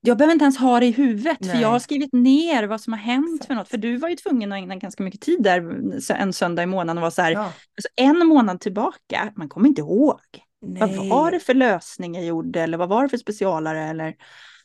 Jag 0.00 0.18
behöver 0.18 0.32
inte 0.32 0.42
ens 0.42 0.58
ha 0.58 0.80
det 0.80 0.86
i 0.86 0.90
huvudet, 0.90 1.38
för 1.46 1.52
Nej. 1.52 1.62
jag 1.62 1.68
har 1.68 1.78
skrivit 1.78 2.12
ner 2.12 2.64
vad 2.64 2.80
som 2.80 2.92
har 2.92 3.00
hänt 3.00 3.34
Exakt. 3.34 3.46
för 3.46 3.54
något. 3.54 3.68
För 3.68 3.78
du 3.78 3.96
var 3.96 4.08
ju 4.08 4.16
tvungen 4.16 4.52
att 4.52 4.56
ägna 4.56 4.76
ganska 4.76 5.02
mycket 5.02 5.20
tid 5.20 5.42
där 5.42 5.60
en 6.12 6.32
söndag 6.32 6.62
i 6.62 6.66
månaden 6.66 6.98
och 6.98 7.02
vara 7.02 7.10
så 7.10 7.22
här, 7.22 7.32
Ja. 7.32 7.40
alltså 7.42 7.88
en 7.96 8.26
månad 8.26 8.60
tillbaka, 8.60 9.32
man 9.36 9.48
kommer 9.48 9.68
inte 9.68 9.80
ihåg. 9.80 10.20
Vad 10.60 10.90
Nej. 10.90 11.08
var 11.08 11.30
det 11.30 11.40
för 11.40 11.54
lösning 11.54 12.14
jag 12.14 12.24
gjorde 12.24 12.60
eller 12.60 12.78
vad 12.78 12.88
var 12.88 13.02
det 13.02 13.08
för 13.08 13.16
specialare 13.16 13.80
eller? 13.82 14.14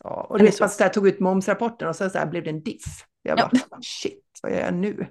Ja, 0.04 0.28
och 0.30 0.40
du 0.40 0.46
vet, 0.46 0.56
så. 0.56 0.64
man 0.64 0.70
så 0.70 0.84
där, 0.84 0.90
tog 0.90 1.08
ut 1.08 1.20
momsrapporten 1.20 1.88
och 1.88 1.96
sen 1.96 2.10
så 2.12 2.26
blev 2.26 2.44
det 2.44 2.50
en 2.50 2.64
diff. 2.64 2.84
Jag 3.22 3.40
Ja. 3.40 3.50
bara, 3.70 3.82
shit, 3.82 4.24
vad 4.44 4.52
gör 4.52 4.60
jag 4.60 4.74
nu? 4.74 5.08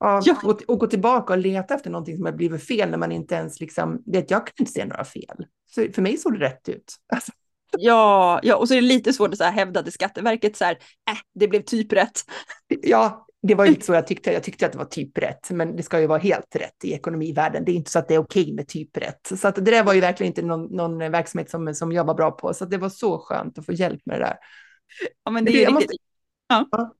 Ja, 0.00 0.20
Ja. 0.24 0.36
och, 0.44 0.62
och 0.62 0.78
gå 0.78 0.86
tillbaka 0.86 1.32
och 1.32 1.38
leta 1.38 1.74
efter 1.74 1.90
någonting 1.90 2.16
som 2.16 2.24
har 2.24 2.32
blivit 2.32 2.64
fel 2.66 2.90
när 2.90 2.98
man 2.98 3.12
inte 3.12 3.34
ens 3.34 3.60
liksom, 3.60 4.02
vet 4.06 4.30
jag 4.30 4.46
kan 4.46 4.54
inte 4.58 4.72
se 4.72 4.84
några 4.84 5.04
fel. 5.04 5.46
Så 5.74 5.86
för 5.94 6.02
mig 6.02 6.16
såg 6.16 6.32
det 6.38 6.46
rätt 6.46 6.68
ut. 6.68 6.94
Alltså, 7.12 7.32
Ja, 7.78 8.40
ja, 8.42 8.56
och 8.56 8.68
så 8.68 8.74
är 8.74 8.80
det 8.80 8.86
lite 8.88 9.12
svårt 9.12 9.30
att 9.32 9.38
så 9.38 9.44
här 9.44 9.52
hävda 9.52 9.82
till 9.82 9.92
Skatteverket 9.92 10.56
så 10.56 10.64
här, 10.64 10.72
äh, 11.10 11.16
det 11.34 11.48
blev 11.48 11.62
typ 11.62 11.92
rätt. 11.92 12.20
ja, 12.68 13.26
det 13.42 13.54
var 13.54 13.64
ju 13.64 13.70
lite 13.70 13.86
så 13.86 13.92
jag 13.92 14.06
tyckte. 14.06 14.32
Jag 14.32 14.42
tyckte 14.44 14.66
att 14.66 14.72
det 14.72 14.78
var 14.78 14.84
typ 14.84 15.18
rätt, 15.18 15.50
men 15.50 15.76
det 15.76 15.82
ska 15.82 16.00
ju 16.00 16.06
vara 16.06 16.18
helt 16.18 16.56
rätt 16.56 16.84
i 16.84 16.92
ekonomivärlden. 16.92 17.64
Det 17.64 17.72
är 17.72 17.74
inte 17.74 17.90
så 17.90 17.98
att 17.98 18.08
det 18.08 18.14
är 18.14 18.18
okej 18.18 18.52
med 18.52 18.68
typ 18.68 18.96
rätt. 18.96 19.32
Så 19.36 19.48
att 19.48 19.54
det 19.54 19.60
där 19.60 19.84
var 19.84 19.94
ju 19.94 20.00
verkligen 20.00 20.30
inte 20.30 20.42
någon, 20.42 20.76
någon 20.76 20.98
verksamhet 20.98 21.50
som, 21.50 21.74
som 21.74 21.92
jag 21.92 22.04
var 22.04 22.14
bra 22.14 22.30
på. 22.30 22.54
Så 22.54 22.64
att 22.64 22.70
det 22.70 22.78
var 22.78 22.88
så 22.88 23.18
skönt 23.18 23.58
att 23.58 23.66
få 23.66 23.72
hjälp 23.72 24.00
med 24.04 24.20
det 24.20 24.24
där. 24.24 24.36
Ja, 25.24 25.30
men 25.30 25.44
det 25.44 25.52
du, 25.52 25.62
är 25.62 25.70
måste- 25.70 25.94
Ja. 26.48 26.68
Ja. 26.70 26.94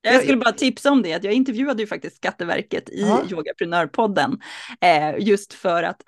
Jag 0.00 0.14
Jag- 0.14 0.22
skulle 0.22 0.36
bara 0.38 0.52
tipsa 0.52 0.90
om 0.90 1.02
det, 1.02 1.14
att 1.14 1.24
jag 1.24 1.32
intervjuade 1.32 1.82
ju 1.82 1.86
faktiskt 1.86 2.16
Skatteverket 2.16 2.88
i 2.90 3.00
Ja. 3.00 3.22
Yogaprenörpodden. 3.30 4.40
Eh, 4.80 5.14
just 5.18 5.54
för 5.54 5.82
att 5.82 6.02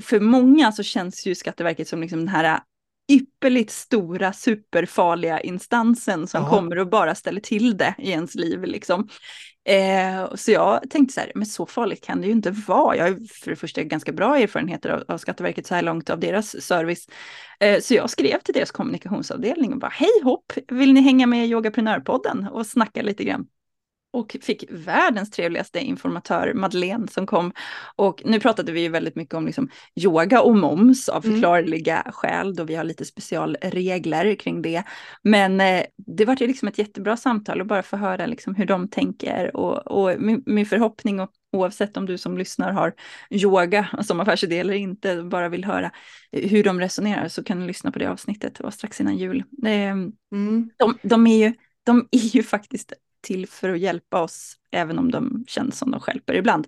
för 0.00 0.20
många 0.20 0.72
så 0.72 0.82
känns 0.82 1.26
ju 1.26 1.34
Skatteverket 1.34 1.88
som 1.88 2.00
liksom 2.00 2.18
den 2.18 2.28
här 2.28 2.60
ypperligt 3.08 3.70
stora, 3.70 4.32
superfarliga 4.32 5.40
instansen 5.40 6.26
som 6.26 6.42
Ja. 6.42 6.50
kommer 6.50 6.78
och 6.78 6.88
bara 6.88 7.14
ställer 7.14 7.40
till 7.40 7.76
det 7.76 7.94
i 7.98 8.10
ens 8.10 8.34
liv. 8.34 8.64
Liksom. 8.64 9.08
Eh, 9.68 10.34
så 10.34 10.50
jag 10.50 10.90
tänkte 10.90 11.14
så 11.14 11.20
här, 11.20 11.32
men 11.34 11.46
så 11.46 11.66
farligt 11.66 12.04
kan 12.04 12.20
det 12.20 12.26
ju 12.26 12.32
inte 12.32 12.50
vara. 12.50 12.96
Jag 12.96 13.04
har 13.04 13.42
för 13.42 13.50
det 13.50 13.56
första 13.56 13.82
ganska 13.82 14.12
bra 14.12 14.38
erfarenheter 14.38 14.90
av, 14.90 15.04
av 15.08 15.18
Skatteverket 15.18 15.66
så 15.66 15.74
här 15.74 15.82
långt, 15.82 16.10
av 16.10 16.20
deras 16.20 16.62
service. 16.62 17.06
Eh, 17.60 17.80
så 17.80 17.94
jag 17.94 18.10
skrev 18.10 18.38
till 18.38 18.54
deras 18.54 18.70
kommunikationsavdelning 18.70 19.72
och 19.72 19.78
bara, 19.78 19.92
hej 19.94 20.20
hopp, 20.24 20.52
vill 20.68 20.92
ni 20.92 21.00
hänga 21.00 21.26
med 21.26 21.46
i 21.46 21.50
Yogaprenörpodden 21.50 22.48
och 22.52 22.66
snacka 22.66 23.02
lite 23.02 23.24
grann? 23.24 23.46
Och 24.16 24.36
fick 24.42 24.64
världens 24.70 25.30
trevligaste 25.30 25.80
informatör, 25.80 26.52
Madeleine, 26.54 27.08
som 27.08 27.26
kom. 27.26 27.52
Och 27.96 28.22
nu 28.24 28.40
pratade 28.40 28.72
vi 28.72 28.80
ju 28.80 28.88
väldigt 28.88 29.16
mycket 29.16 29.34
om 29.34 29.46
liksom 29.46 29.68
yoga 29.94 30.40
och 30.42 30.56
moms 30.56 31.08
av 31.08 31.24
Mm. 31.24 31.34
förklarliga 31.34 32.06
skäl, 32.14 32.54
då 32.54 32.64
vi 32.64 32.74
har 32.74 32.84
lite 32.84 33.04
specialregler 33.04 34.34
kring 34.34 34.62
det. 34.62 34.82
Men 35.22 35.60
eh, 35.60 35.82
det 35.96 36.24
var 36.24 36.36
ju 36.40 36.46
liksom 36.46 36.68
ett 36.68 36.78
jättebra 36.78 37.16
samtal 37.16 37.60
och 37.60 37.66
bara 37.66 37.82
få 37.82 37.96
höra 37.96 38.26
liksom 38.26 38.54
hur 38.54 38.66
de 38.66 38.88
tänker. 38.88 39.56
Och, 39.56 39.86
och 39.86 40.20
min, 40.20 40.42
min 40.46 40.66
förhoppning, 40.66 41.20
och, 41.20 41.30
oavsett 41.52 41.96
om 41.96 42.06
du 42.06 42.18
som 42.18 42.38
lyssnar 42.38 42.72
har 42.72 42.94
yoga 43.30 43.88
som 44.02 44.20
affärsidé 44.20 44.58
eller 44.58 44.74
inte, 44.74 45.22
bara 45.22 45.48
vill 45.48 45.64
höra 45.64 45.90
hur 46.32 46.64
de 46.64 46.80
resonerar, 46.80 47.28
så 47.28 47.44
kan 47.44 47.60
du 47.60 47.66
lyssna 47.66 47.92
på 47.92 47.98
det 47.98 48.10
avsnittet, 48.10 48.54
det 48.54 48.64
var 48.64 48.70
strax 48.70 49.00
innan 49.00 49.16
jul. 49.16 49.44
Eh, 49.66 49.94
Mm. 50.32 50.70
de, 50.76 50.98
de, 51.02 51.26
är 51.26 51.46
ju, 51.46 51.54
de 51.84 52.08
är 52.10 52.36
ju 52.36 52.42
faktiskt 52.42 52.92
till 53.26 53.48
för 53.48 53.68
att 53.68 53.78
hjälpa 53.78 54.22
oss, 54.22 54.54
även 54.72 54.98
om 54.98 55.10
de 55.10 55.44
känns 55.48 55.78
som 55.78 55.90
de 55.90 56.00
stjälper 56.00 56.34
ibland. 56.34 56.66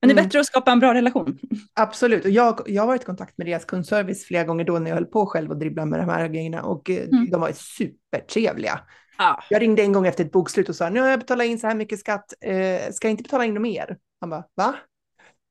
Men 0.00 0.08
det 0.08 0.12
är 0.12 0.14
Mm. 0.14 0.24
bättre 0.24 0.40
att 0.40 0.46
skapa 0.46 0.72
en 0.72 0.80
bra 0.80 0.94
relation. 0.94 1.38
Absolut, 1.74 2.24
och 2.24 2.30
jag, 2.30 2.60
jag 2.66 2.82
har 2.82 2.86
varit 2.86 3.02
i 3.02 3.04
kontakt 3.04 3.38
med 3.38 3.46
deras 3.46 3.64
kundservice 3.64 4.24
flera 4.24 4.44
gånger 4.44 4.64
då 4.64 4.78
när 4.78 4.90
jag 4.90 4.96
höll 4.96 5.06
på 5.06 5.26
själv 5.26 5.50
och 5.50 5.56
dribbla 5.58 5.84
med 5.84 6.00
de 6.00 6.08
här 6.08 6.28
grejerna 6.28 6.62
och 6.62 6.90
eh, 6.90 7.08
Mm. 7.08 7.30
de 7.30 7.40
var 7.40 7.52
supertrevliga. 7.52 8.80
Ja. 9.18 9.42
Jag 9.50 9.62
ringde 9.62 9.82
en 9.82 9.92
gång 9.92 10.06
efter 10.06 10.24
ett 10.24 10.32
bokslut 10.32 10.68
och 10.68 10.76
sa 10.76 10.90
nu 10.90 11.00
har 11.00 11.08
jag 11.08 11.18
betalat 11.20 11.46
in 11.46 11.58
så 11.58 11.66
här 11.66 11.74
mycket 11.74 11.98
skatt, 12.00 12.32
eh, 12.40 12.92
ska 12.92 13.06
jag 13.08 13.10
inte 13.12 13.22
betala 13.22 13.44
in 13.44 13.54
något 13.54 13.62
mer? 13.62 13.96
Han 14.20 14.30
bara, 14.30 14.44
va? 14.54 14.74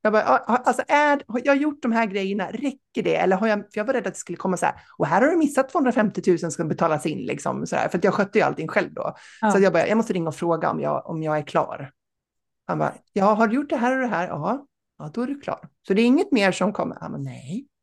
Jag 0.06 0.12
bara, 0.12 0.22
"Ja, 0.22 0.44
ja, 0.48 0.56
alltså 0.56 0.82
är, 0.88 1.22
har 1.28 1.40
jag 1.44 1.56
gjort 1.56 1.82
de 1.82 1.92
här 1.92 2.06
grejerna, 2.06 2.46
räcker 2.50 3.02
det? 3.02 3.16
Eller 3.16 3.36
har 3.36 3.46
jag, 3.48 3.58
för 3.58 3.68
jag 3.72 3.84
var 3.84 3.94
rädd 3.94 4.06
att 4.06 4.14
det 4.14 4.18
skulle 4.20 4.36
komma 4.38 4.56
så 4.56 4.66
här, 4.66 4.74
och 4.98 5.06
här 5.06 5.22
har 5.22 5.28
du 5.30 5.36
missat 5.36 5.68
250 5.68 6.22
000 6.42 6.52
som 6.52 6.68
betalas 6.68 7.06
in, 7.06 7.18
liksom, 7.18 7.66
så 7.66 7.76
här, 7.76 7.88
för 7.88 8.00
jag 8.02 8.14
skötte 8.14 8.38
ju 8.38 8.44
allting 8.44 8.68
själv 8.68 8.92
då. 8.94 9.14
Ja. 9.40 9.50
Så 9.50 9.58
jag 9.58 9.72
bara, 9.72 9.86
jag 9.88 9.96
måste 9.96 10.12
ringa 10.12 10.28
och 10.28 10.34
fråga 10.36 10.70
om 10.70 10.80
jag, 10.80 11.06
om 11.06 11.22
jag 11.22 11.38
är 11.38 11.42
klar. 11.42 11.90
Han 12.66 12.78
bara, 12.78 12.94
ja, 13.12 13.24
har 13.34 13.46
du 13.48 13.54
gjort 13.56 13.70
det 13.70 13.76
här 13.76 13.94
och 13.96 14.00
det 14.02 14.06
här? 14.16 14.28
Ja, 14.28 14.66
ja, 14.98 15.10
då 15.14 15.20
är 15.22 15.26
du 15.26 15.40
klar. 15.40 15.58
Så 15.86 15.94
det 15.94 16.02
är 16.02 16.06
inget 16.06 16.32
mer 16.32 16.52
som 16.52 16.72
kommer? 16.72 16.96
Han 17.00 17.12
bara, 17.12 17.22
nej. 17.22 17.66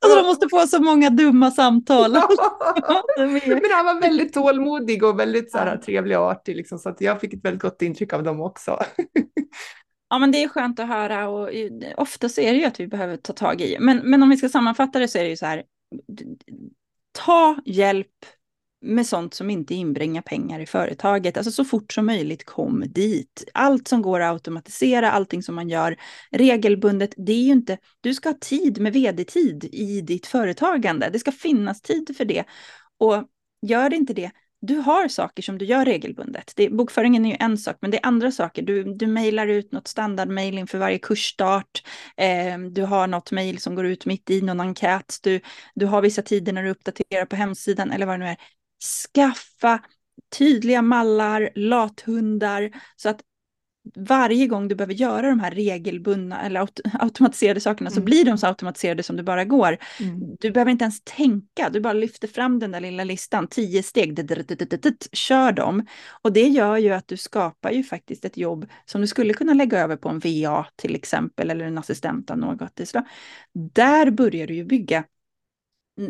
Alltså 0.00 0.18
de 0.20 0.26
måste 0.26 0.48
få 0.50 0.66
så 0.66 0.82
många 0.82 1.10
dumma 1.10 1.50
samtal. 1.50 2.16
Är- 2.16 3.46
Men 3.62 3.70
han 3.72 3.86
var 3.86 4.00
väldigt 4.00 4.32
tålmodig 4.34 5.04
och 5.04 5.20
väldigt 5.20 5.50
så 5.52 5.58
här, 5.58 5.66
Ja. 5.74 5.82
trevlig 5.82 6.18
och 6.18 6.24
artig, 6.24 6.56
liksom, 6.56 6.78
så 6.78 6.88
att 6.88 7.00
jag 7.00 7.20
fick 7.20 7.34
ett 7.34 7.44
väldigt 7.44 7.62
gott 7.62 7.82
intryck 7.82 8.12
av 8.12 8.22
dem 8.22 8.40
också. 8.40 8.78
Ja, 10.12 10.18
men 10.18 10.32
det 10.32 10.42
är 10.42 10.48
skönt 10.48 10.80
att 10.80 10.88
höra 10.88 11.28
och 11.28 11.50
ofta 11.96 12.28
så 12.28 12.40
är 12.40 12.52
det 12.52 12.58
ju 12.58 12.64
att 12.64 12.80
vi 12.80 12.86
behöver 12.86 13.16
ta 13.16 13.32
tag 13.32 13.60
i. 13.60 13.76
Men, 13.80 13.98
men 13.98 14.22
om 14.22 14.30
vi 14.30 14.36
ska 14.36 14.48
sammanfatta 14.48 14.98
det 14.98 15.08
så 15.08 15.18
är 15.18 15.22
det 15.22 15.28
ju 15.28 15.36
så 15.36 15.46
här. 15.46 15.62
Ta 17.12 17.56
hjälp 17.64 18.26
med 18.82 19.06
sånt 19.06 19.34
som 19.34 19.50
inte 19.50 19.74
inbringar 19.74 20.22
pengar 20.22 20.60
i 20.60 20.66
företaget. 20.66 21.36
Alltså 21.36 21.52
så 21.52 21.64
fort 21.64 21.92
som 21.92 22.06
möjligt 22.06 22.44
kom 22.44 22.84
dit. 22.86 23.44
Allt 23.54 23.88
som 23.88 24.02
går 24.02 24.20
att 24.20 24.32
automatisera, 24.32 25.10
allting 25.10 25.42
som 25.42 25.54
man 25.54 25.68
gör 25.68 25.96
regelbundet. 26.30 27.14
Det 27.16 27.32
är 27.32 27.42
ju 27.42 27.52
inte, 27.52 27.78
du 28.00 28.14
ska 28.14 28.28
ha 28.28 28.36
tid 28.40 28.80
med 28.80 28.92
vd-tid 28.92 29.64
i 29.72 30.00
ditt 30.00 30.26
företagande. 30.26 31.10
Det 31.12 31.18
ska 31.18 31.32
finnas 31.32 31.82
tid 31.82 32.16
för 32.16 32.24
det. 32.24 32.44
Och 32.98 33.24
gör 33.66 33.90
det 33.90 33.96
inte 33.96 34.14
det, 34.14 34.30
du 34.62 34.76
har 34.76 35.08
saker 35.08 35.42
som 35.42 35.58
du 35.58 35.64
gör 35.64 35.84
regelbundet. 35.84 36.52
Det, 36.56 36.68
bokföringen 36.68 37.24
är 37.24 37.30
ju 37.30 37.36
en 37.40 37.58
sak, 37.58 37.76
men 37.80 37.90
det 37.90 37.96
är 37.96 38.06
andra 38.06 38.32
saker. 38.32 38.62
Du, 38.62 38.84
du 38.94 39.06
mejlar 39.06 39.46
ut 39.46 39.72
något 39.72 39.88
standardmejl 39.88 40.58
inför 40.58 40.78
varje 40.78 40.98
kursstart. 40.98 41.82
Eh, 42.16 42.58
du 42.58 42.82
har 42.82 43.06
något 43.06 43.32
mejl 43.32 43.58
som 43.58 43.74
går 43.74 43.86
ut 43.86 44.06
mitt 44.06 44.30
i 44.30 44.40
någon 44.40 44.60
enkät. 44.60 45.18
Du, 45.22 45.40
du 45.74 45.86
har 45.86 46.02
vissa 46.02 46.22
tider 46.22 46.52
när 46.52 46.62
du 46.62 46.70
uppdaterar 46.70 47.24
på 47.26 47.36
hemsidan 47.36 47.90
eller 47.90 48.06
vad 48.06 48.14
det 48.14 48.24
nu 48.24 48.30
är. 48.30 48.36
Skaffa 49.12 49.80
tydliga 50.38 50.82
mallar, 50.82 51.50
lathundar, 51.54 52.70
så 52.96 53.08
att 53.08 53.20
varje 53.96 54.46
gång 54.46 54.68
du 54.68 54.74
behöver 54.74 54.94
göra 54.94 55.28
de 55.28 55.40
här 55.40 55.50
regelbundna 55.50 56.42
eller 56.42 56.60
aut 56.60 56.80
automatiserade 57.00 57.60
sakerna 57.60 57.90
så 57.90 57.96
Mm. 57.96 58.04
blir 58.04 58.24
de 58.24 58.38
så 58.38 58.46
automatiserade 58.46 59.02
som 59.02 59.16
det 59.16 59.22
bara 59.22 59.44
går. 59.44 59.78
Mm. 60.00 60.36
Du 60.40 60.50
behöver 60.50 60.70
inte 60.72 60.84
ens 60.84 61.00
tänka, 61.04 61.70
du 61.70 61.80
bara 61.80 61.92
lyfter 61.92 62.28
fram 62.28 62.58
den 62.58 62.70
där 62.70 62.80
lilla 62.80 63.04
listan, 63.04 63.46
tio 63.46 63.82
steg, 63.82 64.18
kör 65.12 65.52
dem. 65.52 65.86
Och 66.22 66.32
det 66.32 66.48
gör 66.48 66.76
ju 66.76 66.90
att 66.90 67.08
du 67.08 67.16
skapar 67.16 67.70
ju 67.70 67.84
faktiskt 67.84 68.24
ett 68.24 68.36
jobb 68.36 68.66
som 68.84 69.00
du 69.00 69.06
skulle 69.06 69.34
kunna 69.34 69.54
lägga 69.54 69.78
över 69.80 69.96
på 69.96 70.08
en 70.08 70.18
VA 70.18 70.66
till 70.76 70.94
exempel, 70.94 71.50
eller 71.50 71.64
en 71.64 71.78
assistent 71.78 72.30
av 72.30 72.38
något. 72.38 72.80
Där 73.74 74.10
börjar 74.10 74.46
du 74.46 74.54
ju 74.54 74.64
bygga 74.64 75.04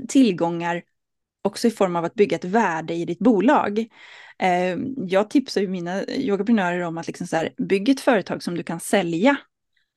tillgångar 0.09 0.83
också 1.43 1.69
i 1.69 1.71
form 1.71 1.97
av 1.97 2.05
att 2.05 2.15
bygga 2.15 2.37
ett 2.37 2.45
värde 2.45 2.95
i 2.95 3.05
ditt 3.05 3.19
bolag. 3.19 3.87
Eh, 4.43 4.79
jag 4.97 5.31
tipsar 5.31 5.61
ju 5.61 5.69
mina 5.69 6.05
yogaprenörer 6.07 6.81
om 6.81 6.99
att 6.99 7.07
liksom 7.07 7.27
så 7.27 7.37
här, 7.37 7.51
bygg 7.57 7.89
ett 7.89 8.01
företag 8.01 8.43
som 8.43 8.55
du 8.55 8.63
kan 8.63 8.81
sälja. 8.81 9.37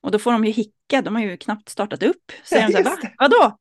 Och 0.02 0.12
då 0.12 0.20
får 0.20 0.32
de 0.32 0.46
ju 0.46 0.52
hicka, 0.52 1.02
de 1.02 1.16
har 1.16 1.22
ju 1.22 1.38
knappt 1.38 1.70
startat 1.70 2.04
upp. 2.04 2.32
Så 2.43 2.56
Ja, 2.56 2.68
de 2.68 2.72
så 2.72 2.78
här, 2.78 2.84
Va? 2.84 2.98
Vadå? 3.18 3.58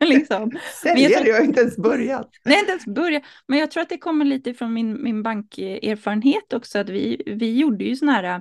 liksom. 0.00 0.50
Säljer, 0.82 1.08
tror- 1.08 1.28
jag 1.28 1.36
har 1.36 1.44
inte 1.44 1.60
ens 1.60 1.76
börjat. 1.76 2.30
Nej, 2.44 2.58
inte 2.58 2.70
ens 2.70 2.86
börja. 2.86 3.20
Men 3.46 3.58
jag 3.58 3.70
tror 3.70 3.82
att 3.82 3.88
det 3.88 3.98
kommer 3.98 4.24
lite 4.24 4.54
från 4.54 4.72
min, 4.72 5.02
min 5.02 5.22
bankerfarenhet 5.22 6.52
också. 6.52 6.78
Att 6.78 6.88
vi, 6.88 7.22
vi 7.26 7.58
gjorde 7.58 7.84
ju 7.84 7.96
sådana 7.96 8.12
här 8.12 8.40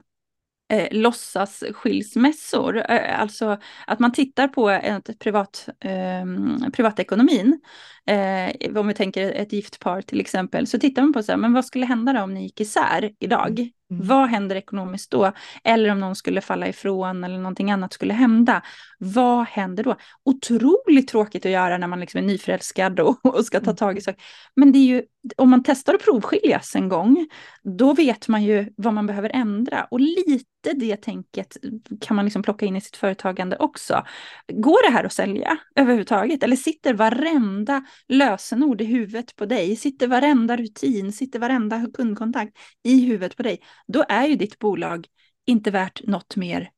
eh, 0.69 0.87
låtsasskilsmässor. 0.91 2.77
Eh, 2.77 3.21
alltså 3.21 3.57
att 3.87 3.99
man 3.99 4.11
tittar 4.11 4.47
på 4.47 4.69
ett 4.69 5.19
privat, 5.19 5.69
eh, 5.79 6.25
privatekonomin. 6.73 7.59
Eh, 8.07 8.77
om 8.79 8.87
vi 8.87 8.93
tänker 8.93 9.31
ett 9.31 9.53
gift 9.53 9.79
par 9.79 10.01
till 10.01 10.19
exempel. 10.19 10.67
Så 10.67 10.79
tittar 10.79 11.01
man 11.01 11.13
på 11.13 11.23
så 11.23 11.31
här, 11.31 11.37
men 11.37 11.53
vad 11.53 11.65
skulle 11.65 11.85
hända 11.85 12.13
då 12.13 12.21
om 12.21 12.33
ni 12.33 12.43
gick 12.43 12.61
isär 12.61 13.11
idag? 13.19 13.59
Mm. 13.59 14.07
Vad 14.07 14.29
händer 14.29 14.55
ekonomiskt 14.55 15.11
då? 15.11 15.31
Eller 15.63 15.89
om 15.89 15.99
någon 15.99 16.15
skulle 16.15 16.41
falla 16.41 16.67
ifrån 16.67 17.23
eller 17.23 17.37
någonting 17.37 17.71
annat 17.71 17.93
skulle 17.93 18.13
hända. 18.13 18.61
Vad 18.99 19.45
händer 19.45 19.83
då? 19.83 19.95
Otroligt 20.25 21.07
tråkigt 21.07 21.45
att 21.45 21.51
göra 21.51 21.77
när 21.77 21.87
man 21.87 21.99
liksom 21.99 22.17
är 22.17 22.25
nyförälskad 22.25 22.99
och, 22.99 23.25
och 23.25 23.45
ska 23.45 23.59
ta 23.59 23.73
tag 23.73 23.97
i 23.97 24.01
saker. 24.01 24.21
Men 24.55 24.71
det 24.71 24.79
är 24.79 24.85
ju, 24.85 25.03
om 25.37 25.49
man 25.49 25.63
testar 25.63 25.93
att 25.93 26.03
provskiljas 26.03 26.75
en 26.75 26.89
gång, 26.89 27.27
då 27.63 27.93
vet 27.93 28.27
man 28.27 28.43
ju 28.43 28.69
vad 28.77 28.93
man 28.93 29.07
behöver 29.07 29.31
ändra. 29.33 29.87
Och 29.91 29.99
lite 29.99 30.56
lite 30.67 30.85
det 30.85 30.97
tänket 30.97 31.57
kan 32.01 32.15
man 32.15 32.25
liksom 32.25 32.43
plocka 32.43 32.65
in 32.65 32.75
i 32.75 32.81
sitt 32.81 32.97
företagande 32.97 33.57
också. 33.57 34.05
Går 34.47 34.89
det 34.89 34.93
här 34.93 35.03
att 35.03 35.13
sälja 35.13 35.57
överhuvudtaget? 35.75 36.43
Eller 36.43 36.55
sitter 36.55 36.93
varenda 36.93 37.85
lösenord 38.07 38.81
i 38.81 38.85
huvudet 38.85 39.35
på 39.35 39.45
dig? 39.45 39.75
Sitter 39.75 40.07
varenda 40.07 40.57
rutin, 40.57 41.11
sitter 41.11 41.39
varenda 41.39 41.87
kundkontakt 41.93 42.57
i 42.83 43.05
huvudet 43.05 43.37
på 43.37 43.43
dig? 43.43 43.59
Då 43.87 44.05
är 44.09 44.27
ju 44.27 44.35
ditt 44.35 44.59
bolag 44.59 45.07
inte 45.45 45.71
värt 45.71 46.01
något 46.03 46.35
mer 46.35 46.69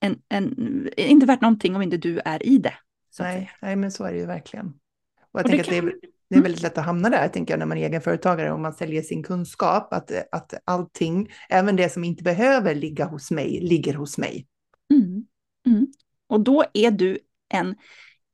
än, 0.00 0.18
än 0.28 0.88
inte 0.96 1.26
värt 1.26 1.40
någonting 1.40 1.76
om 1.76 1.82
inte 1.82 1.96
du 1.96 2.20
är 2.24 2.46
i 2.46 2.58
det. 2.58 2.74
Nej, 3.20 3.50
nej, 3.62 3.76
men 3.76 3.92
så 3.92 4.04
är 4.04 4.12
det 4.12 4.18
ju 4.18 4.26
verkligen. 4.26 4.66
Och 4.66 5.40
jag 5.40 5.44
och 5.44 5.50
tänker 5.50 5.64
kan... 5.64 5.78
att 5.78 5.84
det 6.00 6.06
är, 6.06 6.15
det 6.28 6.34
är 6.34 6.38
mm. 6.38 6.42
väldigt 6.42 6.62
lätt 6.62 6.78
att 6.78 6.84
hamna 6.84 7.10
där, 7.10 7.28
tänker 7.28 7.52
jag, 7.52 7.58
när 7.58 7.66
man 7.66 7.78
är 7.78 7.86
egenföretagare 7.86 8.52
och 8.52 8.60
man 8.60 8.72
säljer 8.72 9.02
sin 9.02 9.22
kunskap, 9.22 9.92
att, 9.92 10.10
att 10.32 10.54
allting, 10.64 11.30
även 11.48 11.76
det 11.76 11.92
som 11.92 12.04
inte 12.04 12.22
behöver 12.22 12.74
ligga 12.74 13.04
hos 13.04 13.30
mig, 13.30 13.60
ligger 13.60 13.94
hos 13.94 14.18
mig. 14.18 14.46
Mm. 14.94 15.26
Mm. 15.66 15.86
Och 16.28 16.40
då 16.40 16.64
är 16.72 16.90
du 16.90 17.18
en 17.48 17.74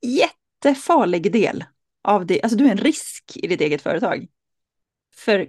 jättefarlig 0.03 1.33
del 1.33 1.65
av 2.05 2.27
det, 2.27 2.43
alltså 2.43 2.59
du 2.59 2.67
är 2.67 2.71
en 2.71 2.79
risk 2.79 3.33
i 3.37 3.47
ditt 3.47 3.61
eget 3.61 3.83
företag. 3.83 4.27
För 5.15 5.49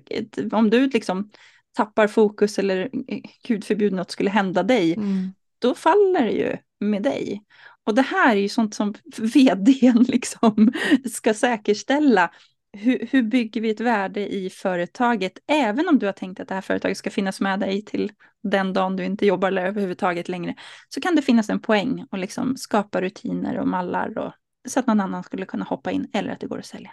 om 0.52 0.70
du 0.70 0.88
liksom 0.88 1.32
tappar 1.74 2.08
fokus 2.08 2.60
eller 2.60 2.90
eh, 3.08 3.22
gud 3.44 3.64
förbjude 3.64 3.96
något 3.96 4.12
skulle 4.12 4.30
hända 4.30 4.64
dig, 4.64 4.94
mm. 4.94 5.34
då 5.60 5.76
faller 5.76 6.26
det 6.26 6.32
ju 6.32 6.58
med 6.80 7.04
dig. 7.04 7.44
Och 7.86 7.96
det 7.96 8.02
här 8.02 8.36
är 8.36 8.40
ju 8.40 8.50
sånt 8.50 8.74
som 8.74 8.94
vdn 9.18 10.04
liksom 10.08 10.72
ska 11.12 11.34
säkerställa. 11.34 12.32
Hur, 12.78 13.08
hur, 13.12 13.24
bygger 13.24 13.62
vi 13.62 13.70
ett 13.70 13.80
värde 13.80 14.34
i 14.34 14.50
företaget? 14.50 15.40
Även 15.48 15.88
om 15.88 16.00
du 16.00 16.06
har 16.06 16.14
tänkt 16.14 16.40
att 16.40 16.48
det 16.48 16.54
här 16.54 16.62
företaget 16.62 16.98
ska 16.98 17.10
finnas 17.10 17.42
med 17.42 17.60
dig 17.60 17.86
till 17.86 18.12
den 18.44 18.74
dagen 18.74 18.96
du 18.96 19.06
inte 19.06 19.26
jobbar 19.26 19.48
eller 19.48 19.66
överhuvudtaget 19.66 20.30
längre, 20.30 20.56
så 20.90 21.02
kan 21.02 21.16
det 21.16 21.22
finnas 21.22 21.50
en 21.50 21.60
poäng 21.60 22.06
och 22.12 22.18
liksom 22.18 22.58
skapa 22.58 23.02
rutiner 23.02 23.60
och 23.60 23.68
mallar 23.68 24.18
och, 24.18 24.34
så 24.68 24.80
att 24.80 24.88
någon 24.88 25.00
annan 25.00 25.24
skulle 25.24 25.46
kunna 25.46 25.66
hoppa 25.66 25.92
in 25.92 26.08
eller 26.14 26.32
att 26.32 26.40
det 26.40 26.48
går 26.48 26.60
att 26.60 26.66
sälja. 26.66 26.92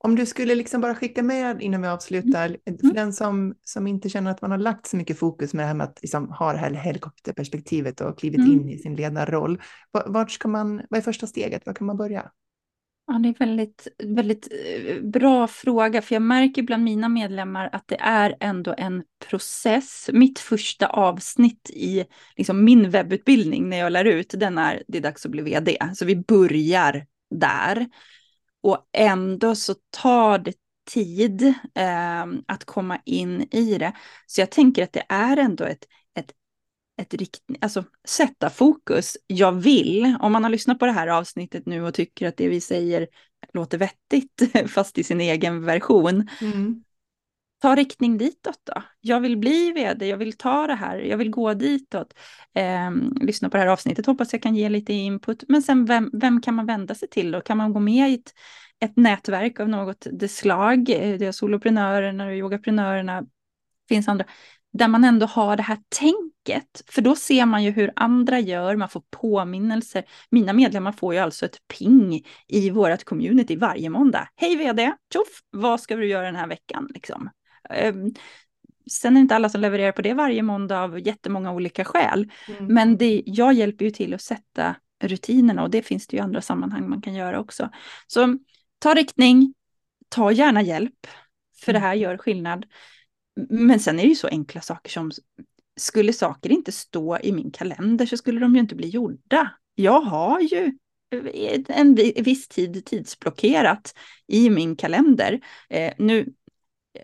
Om 0.00 0.14
du 0.14 0.26
skulle 0.26 0.54
liksom 0.54 0.80
bara 0.80 0.94
skicka 0.94 1.22
med 1.22 1.62
innan 1.62 1.82
vi 1.82 1.88
avslutar, 1.88 2.46
mm. 2.46 2.78
för 2.78 2.84
mm. 2.84 2.94
den 2.94 3.12
som, 3.12 3.54
som 3.64 3.86
inte 3.86 4.08
känner 4.08 4.30
att 4.30 4.42
man 4.42 4.50
har 4.50 4.58
lagt 4.58 4.86
så 4.86 4.96
mycket 4.96 5.18
fokus 5.18 5.54
med 5.54 5.62
det 5.62 5.66
här 5.66 5.74
med 5.74 5.84
att 5.84 5.98
liksom 6.02 6.28
ha 6.28 6.52
det 6.52 6.58
här 6.58 6.70
helikopterperspektivet 6.70 8.00
och 8.00 8.18
klivit 8.18 8.40
mm. 8.40 8.52
in 8.52 8.68
i 8.68 8.78
sin 8.78 8.96
ledarroll. 8.96 9.62
Vart 10.06 10.30
ska 10.30 10.48
man, 10.48 10.82
vad 10.90 10.98
är 10.98 11.02
första 11.02 11.26
steget? 11.26 11.66
Var 11.66 11.72
kan 11.72 11.86
man 11.86 11.96
börja? 11.96 12.30
Ja, 13.06 13.18
det 13.18 13.28
är 13.28 13.34
väldigt, 13.38 13.88
väldigt 14.04 14.48
eh, 14.50 15.02
bra 15.02 15.46
fråga, 15.46 16.02
för 16.02 16.14
jag 16.14 16.22
märker 16.22 16.62
bland 16.62 16.84
mina 16.84 17.08
medlemmar 17.08 17.68
att 17.72 17.84
det 17.86 18.00
är 18.00 18.36
ändå 18.40 18.74
en 18.78 19.02
process. 19.28 20.10
Mitt 20.12 20.38
första 20.38 20.86
avsnitt 20.86 21.70
i 21.70 22.04
liksom 22.36 22.64
min 22.64 22.90
webbutbildning 22.90 23.68
när 23.68 23.76
jag 23.76 23.92
lär 23.92 24.04
ut, 24.04 24.34
den 24.36 24.58
är 24.58 24.82
det 24.88 24.98
är 24.98 25.02
dags 25.02 25.24
att 25.26 25.32
bli 25.32 25.42
vd. 25.42 25.78
Så 25.94 26.04
vi 26.04 26.16
börjar 26.16 27.06
där. 27.30 27.86
Och 28.62 28.88
ändå 28.92 29.54
så 29.54 29.74
tar 29.90 30.38
det 30.38 30.54
tid 30.90 31.42
eh, 31.74 32.26
att 32.46 32.64
komma 32.64 32.98
in 33.04 33.48
i 33.50 33.78
det. 33.78 33.92
Så 34.26 34.40
jag 34.40 34.50
tänker 34.50 34.82
att 34.82 34.92
det 34.92 35.04
är 35.08 35.36
ändå 35.36 35.64
ett, 35.64 35.84
ett, 36.18 36.32
ett 37.02 37.14
rikt, 37.14 37.42
alltså 37.60 37.84
sätta 38.08 38.50
fokus. 38.50 39.16
Jag 39.26 39.52
vill, 39.52 40.16
om 40.20 40.32
man 40.32 40.44
har 40.44 40.50
lyssnat 40.50 40.78
på 40.78 40.86
det 40.86 40.92
här 40.92 41.08
avsnittet 41.08 41.66
nu 41.66 41.82
och 41.82 41.94
tycker 41.94 42.28
att 42.28 42.36
det 42.36 42.48
vi 42.48 42.60
säger 42.60 43.08
låter 43.52 43.78
vettigt, 43.78 44.42
fast 44.70 44.98
i 44.98 45.04
sin 45.04 45.20
egen 45.20 45.64
version, 45.64 46.28
mm 46.40 46.84
ta 47.58 47.74
riktning 47.74 48.18
ditåt 48.18 48.60
då. 48.64 48.82
Jag 49.00 49.20
vill 49.20 49.36
bli 49.36 49.72
vd, 49.72 50.06
jag 50.06 50.16
vill 50.16 50.32
ta 50.32 50.66
det 50.66 50.74
här, 50.74 50.98
jag 50.98 51.16
vill 51.16 51.30
gå 51.30 51.54
ditåt. 51.54 52.14
Eh, 52.54 52.90
lyssna 53.20 53.50
på 53.50 53.56
det 53.56 53.62
här 53.62 53.70
avsnittet, 53.70 54.06
hoppas 54.06 54.32
jag 54.32 54.42
kan 54.42 54.54
ge 54.54 54.68
lite 54.68 54.92
input. 54.92 55.44
Men 55.48 55.62
sen 55.62 55.84
vem, 55.84 56.10
vem 56.12 56.40
kan 56.42 56.54
man 56.54 56.66
vända 56.66 56.94
sig 56.94 57.08
till 57.08 57.30
då? 57.30 57.40
Kan 57.40 57.56
man 57.56 57.72
gå 57.72 57.80
med 57.80 58.10
i 58.10 58.14
ett, 58.14 58.34
ett 58.80 58.96
nätverk 58.96 59.60
av 59.60 59.68
något 59.68 60.06
det 60.12 60.28
slag? 60.28 60.90
Eh, 60.90 61.18
det 61.18 61.26
är 61.26 61.32
soloprenörerna 61.32 62.26
och 62.26 62.32
yogaprenörerna, 62.32 63.24
finns 63.88 64.08
andra. 64.08 64.24
Där 64.72 64.88
man 64.88 65.04
ändå 65.04 65.26
har 65.26 65.56
det 65.56 65.62
här 65.62 65.78
tänket, 65.88 66.82
för 66.86 67.02
då 67.02 67.16
ser 67.16 67.46
man 67.46 67.64
ju 67.64 67.70
hur 67.70 67.92
andra 67.96 68.40
gör, 68.40 68.76
man 68.76 68.88
får 68.88 69.02
påminnelser. 69.10 70.04
Mina 70.30 70.52
medlemmar 70.52 70.92
får 70.92 71.14
ju 71.14 71.20
alltså 71.20 71.46
ett 71.46 71.58
ping 71.78 72.26
i 72.48 72.70
vårt 72.70 73.04
community 73.04 73.56
varje 73.56 73.90
måndag. 73.90 74.28
Hej 74.36 74.56
vd, 74.56 74.92
tjoff, 75.12 75.40
vad 75.50 75.80
ska 75.80 75.96
du 75.96 76.06
göra 76.06 76.26
den 76.26 76.36
här 76.36 76.46
veckan? 76.46 76.88
Liksom. 76.94 77.30
Ehm, 77.70 78.12
sen 78.90 79.12
är 79.12 79.20
det 79.20 79.22
inte 79.22 79.36
alla 79.36 79.48
som 79.48 79.60
levererar 79.60 79.92
på 79.92 80.02
det 80.02 80.14
varje 80.14 80.42
måndag 80.42 80.80
av 80.80 81.00
jättemånga 81.00 81.52
olika 81.52 81.84
skäl. 81.84 82.30
Mm. 82.48 82.66
Men 82.66 82.96
det, 82.96 83.22
jag 83.26 83.52
hjälper 83.52 83.84
ju 83.84 83.90
till 83.90 84.14
att 84.14 84.22
sätta 84.22 84.76
rutinerna 85.02 85.62
och 85.62 85.70
det 85.70 85.82
finns 85.82 86.06
det 86.06 86.16
ju 86.16 86.22
andra 86.22 86.40
sammanhang 86.40 86.88
man 86.88 87.02
kan 87.02 87.14
göra 87.14 87.40
också. 87.40 87.70
Så 88.06 88.38
ta 88.78 88.94
riktning, 88.94 89.54
ta 90.08 90.32
gärna 90.32 90.62
hjälp, 90.62 91.06
för 91.64 91.72
det 91.72 91.78
här 91.78 91.92
mm. 91.92 92.02
gör 92.02 92.16
skillnad. 92.16 92.66
Men 93.50 93.80
sen 93.80 93.98
är 93.98 94.02
det 94.02 94.08
ju 94.08 94.14
så 94.14 94.28
enkla 94.28 94.60
saker 94.60 94.90
som, 94.90 95.10
skulle 95.76 96.12
saker 96.12 96.52
inte 96.52 96.72
stå 96.72 97.18
i 97.18 97.32
min 97.32 97.50
kalender 97.50 98.06
så 98.06 98.16
skulle 98.16 98.40
de 98.40 98.54
ju 98.54 98.60
inte 98.60 98.74
bli 98.74 98.88
gjorda. 98.88 99.54
Jag 99.74 100.00
har 100.00 100.40
ju 100.40 100.72
en 101.68 101.94
viss 101.94 102.48
tid 102.48 102.84
tidsblockerat 102.84 103.94
i 104.26 104.50
min 104.50 104.76
kalender. 104.76 105.40
Eh, 105.68 105.92
nu 105.98 106.32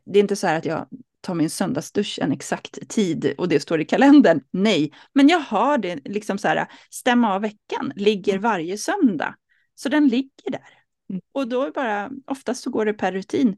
det 0.04 0.18
är 0.18 0.22
inte 0.22 0.36
så 0.36 0.46
här 0.46 0.58
att 0.58 0.64
jag 0.64 0.88
tar 1.20 1.34
min 1.34 1.50
söndagsdusch 1.50 2.18
en 2.22 2.32
exakt 2.32 2.88
tid 2.88 3.34
och 3.38 3.48
det 3.48 3.60
står 3.60 3.80
i 3.80 3.84
kalendern. 3.84 4.40
Nej, 4.50 4.92
men 5.12 5.28
jag 5.28 5.38
har 5.38 5.78
det 5.78 6.00
liksom 6.04 6.38
så 6.38 6.48
här, 6.48 6.66
stämma 6.90 7.34
av 7.34 7.40
veckan 7.40 7.92
ligger 7.96 8.32
mm. 8.32 8.42
varje 8.42 8.78
söndag. 8.78 9.34
Så 9.74 9.88
den 9.88 10.08
ligger 10.08 10.50
där. 10.50 10.68
Mm. 11.10 11.22
Och 11.32 11.48
då 11.48 11.70
bara, 11.70 12.10
oftast 12.26 12.62
så 12.62 12.70
går 12.70 12.84
det 12.84 12.94
per 12.94 13.12
rutin. 13.12 13.56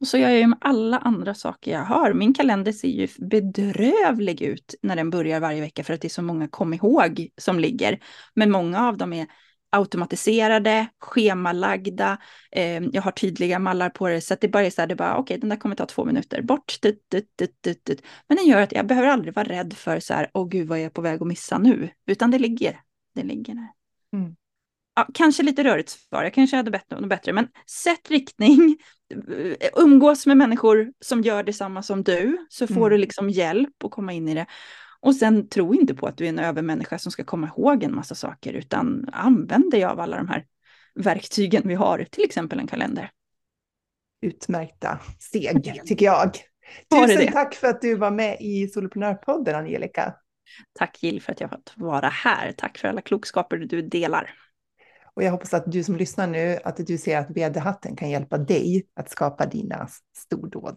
Och 0.00 0.06
så 0.06 0.18
gör 0.18 0.28
jag 0.28 0.38
ju 0.38 0.46
med 0.46 0.58
alla 0.60 0.98
andra 0.98 1.34
saker 1.34 1.72
jag 1.72 1.84
har. 1.84 2.12
Min 2.12 2.34
kalender 2.34 2.72
ser 2.72 2.88
ju 2.88 3.08
bedrövlig 3.18 4.42
ut 4.42 4.74
när 4.82 4.96
den 4.96 5.10
börjar 5.10 5.40
varje 5.40 5.60
vecka 5.60 5.84
för 5.84 5.94
att 5.94 6.00
det 6.00 6.06
är 6.06 6.10
så 6.10 6.22
många 6.22 6.48
kom 6.48 6.74
ihåg 6.74 7.28
som 7.36 7.58
ligger. 7.58 8.02
Men 8.34 8.50
många 8.50 8.88
av 8.88 8.96
dem 8.96 9.12
är 9.12 9.26
automatiserade, 9.72 10.86
schemalagda, 10.98 12.18
eh, 12.52 12.82
jag 12.92 13.02
har 13.02 13.10
tydliga 13.10 13.58
mallar 13.58 13.90
på 13.90 14.08
det, 14.08 14.20
så 14.20 14.34
att 14.34 14.40
det 14.40 14.48
bara 14.48 14.64
är 14.64 14.70
så 14.70 14.82
här, 14.82 14.88
det 14.88 14.96
bara, 14.96 15.12
okej, 15.16 15.22
okay, 15.22 15.38
den 15.38 15.48
där 15.48 15.56
kommer 15.56 15.74
ta 15.74 15.86
två 15.86 16.04
minuter, 16.04 16.42
bort, 16.42 16.80
dut, 16.82 17.04
dut, 17.10 17.26
dut, 17.62 17.84
dut, 17.84 18.02
Men 18.28 18.36
den 18.36 18.46
gör 18.46 18.60
att 18.60 18.72
jag 18.72 18.86
behöver 18.86 19.08
aldrig 19.08 19.34
vara 19.34 19.48
rädd 19.48 19.72
för 19.72 20.00
så 20.00 20.14
här, 20.14 20.30
åh 20.34 20.48
gud, 20.48 20.68
vad 20.68 20.78
är 20.78 20.82
jag 20.82 20.92
på 20.92 21.02
väg 21.02 21.22
att 21.22 21.28
missa 21.28 21.58
nu? 21.58 21.90
Utan 22.06 22.30
det 22.30 22.38
ligger, 22.38 22.80
det 23.14 23.22
ligger 23.22 23.54
där. 23.54 23.68
Mm. 24.12 24.36
Ja, 24.94 25.08
kanske 25.14 25.42
lite 25.42 25.64
rörigt 25.64 25.88
svar, 25.88 26.22
jag 26.22 26.34
kanske 26.34 26.56
hade 26.56 26.70
bett 26.70 26.90
något 26.90 27.08
bättre, 27.08 27.32
men 27.32 27.48
sätt 27.66 28.10
riktning, 28.10 28.76
umgås 29.76 30.26
med 30.26 30.36
människor 30.36 30.92
som 31.00 31.22
gör 31.22 31.42
detsamma 31.42 31.82
som 31.82 32.02
du, 32.02 32.46
så 32.48 32.66
får 32.66 32.76
mm. 32.76 32.90
du 32.90 32.98
liksom 32.98 33.30
hjälp 33.30 33.84
att 33.84 33.90
komma 33.90 34.12
in 34.12 34.28
i 34.28 34.34
det. 34.34 34.46
Och 35.02 35.14
sen 35.14 35.48
tro 35.48 35.74
inte 35.74 35.94
på 35.94 36.06
att 36.06 36.16
du 36.16 36.24
är 36.24 36.28
en 36.28 36.38
övermänniska 36.38 36.98
som 36.98 37.12
ska 37.12 37.24
komma 37.24 37.46
ihåg 37.46 37.82
en 37.82 37.94
massa 37.94 38.14
saker, 38.14 38.52
utan 38.52 39.08
använd 39.12 39.70
dig 39.70 39.84
av 39.84 40.00
alla 40.00 40.16
de 40.16 40.28
här 40.28 40.46
verktygen 40.94 41.62
vi 41.68 41.74
har, 41.74 42.06
till 42.10 42.24
exempel 42.24 42.58
en 42.58 42.66
kalender. 42.66 43.10
Utmärkta 44.20 45.00
steg, 45.18 45.84
tycker 45.86 46.04
jag. 46.06 46.30
Tusen 46.94 47.32
tack 47.32 47.54
för 47.54 47.68
att 47.68 47.80
du 47.80 47.94
var 47.94 48.10
med 48.10 48.36
i 48.40 48.68
Soloprenörpodden, 48.68 49.54
Angelica. 49.54 50.14
Tack 50.72 51.02
Jill 51.02 51.22
för 51.22 51.32
att 51.32 51.40
jag 51.40 51.50
fått 51.50 51.72
vara 51.76 52.08
här. 52.08 52.52
Tack 52.52 52.78
för 52.78 52.88
alla 52.88 53.00
klokskaper 53.00 53.56
du 53.56 53.82
delar. 53.82 54.30
Och 55.14 55.22
jag 55.22 55.30
hoppas 55.30 55.54
att 55.54 55.72
du 55.72 55.84
som 55.84 55.96
lyssnar 55.96 56.26
nu, 56.26 56.58
att 56.64 56.86
du 56.86 56.98
ser 56.98 57.18
att 57.18 57.30
vd-hatten 57.30 57.96
kan 57.96 58.10
hjälpa 58.10 58.38
dig 58.38 58.86
att 58.94 59.10
skapa 59.10 59.46
dina 59.46 59.88
stordåd. 60.16 60.76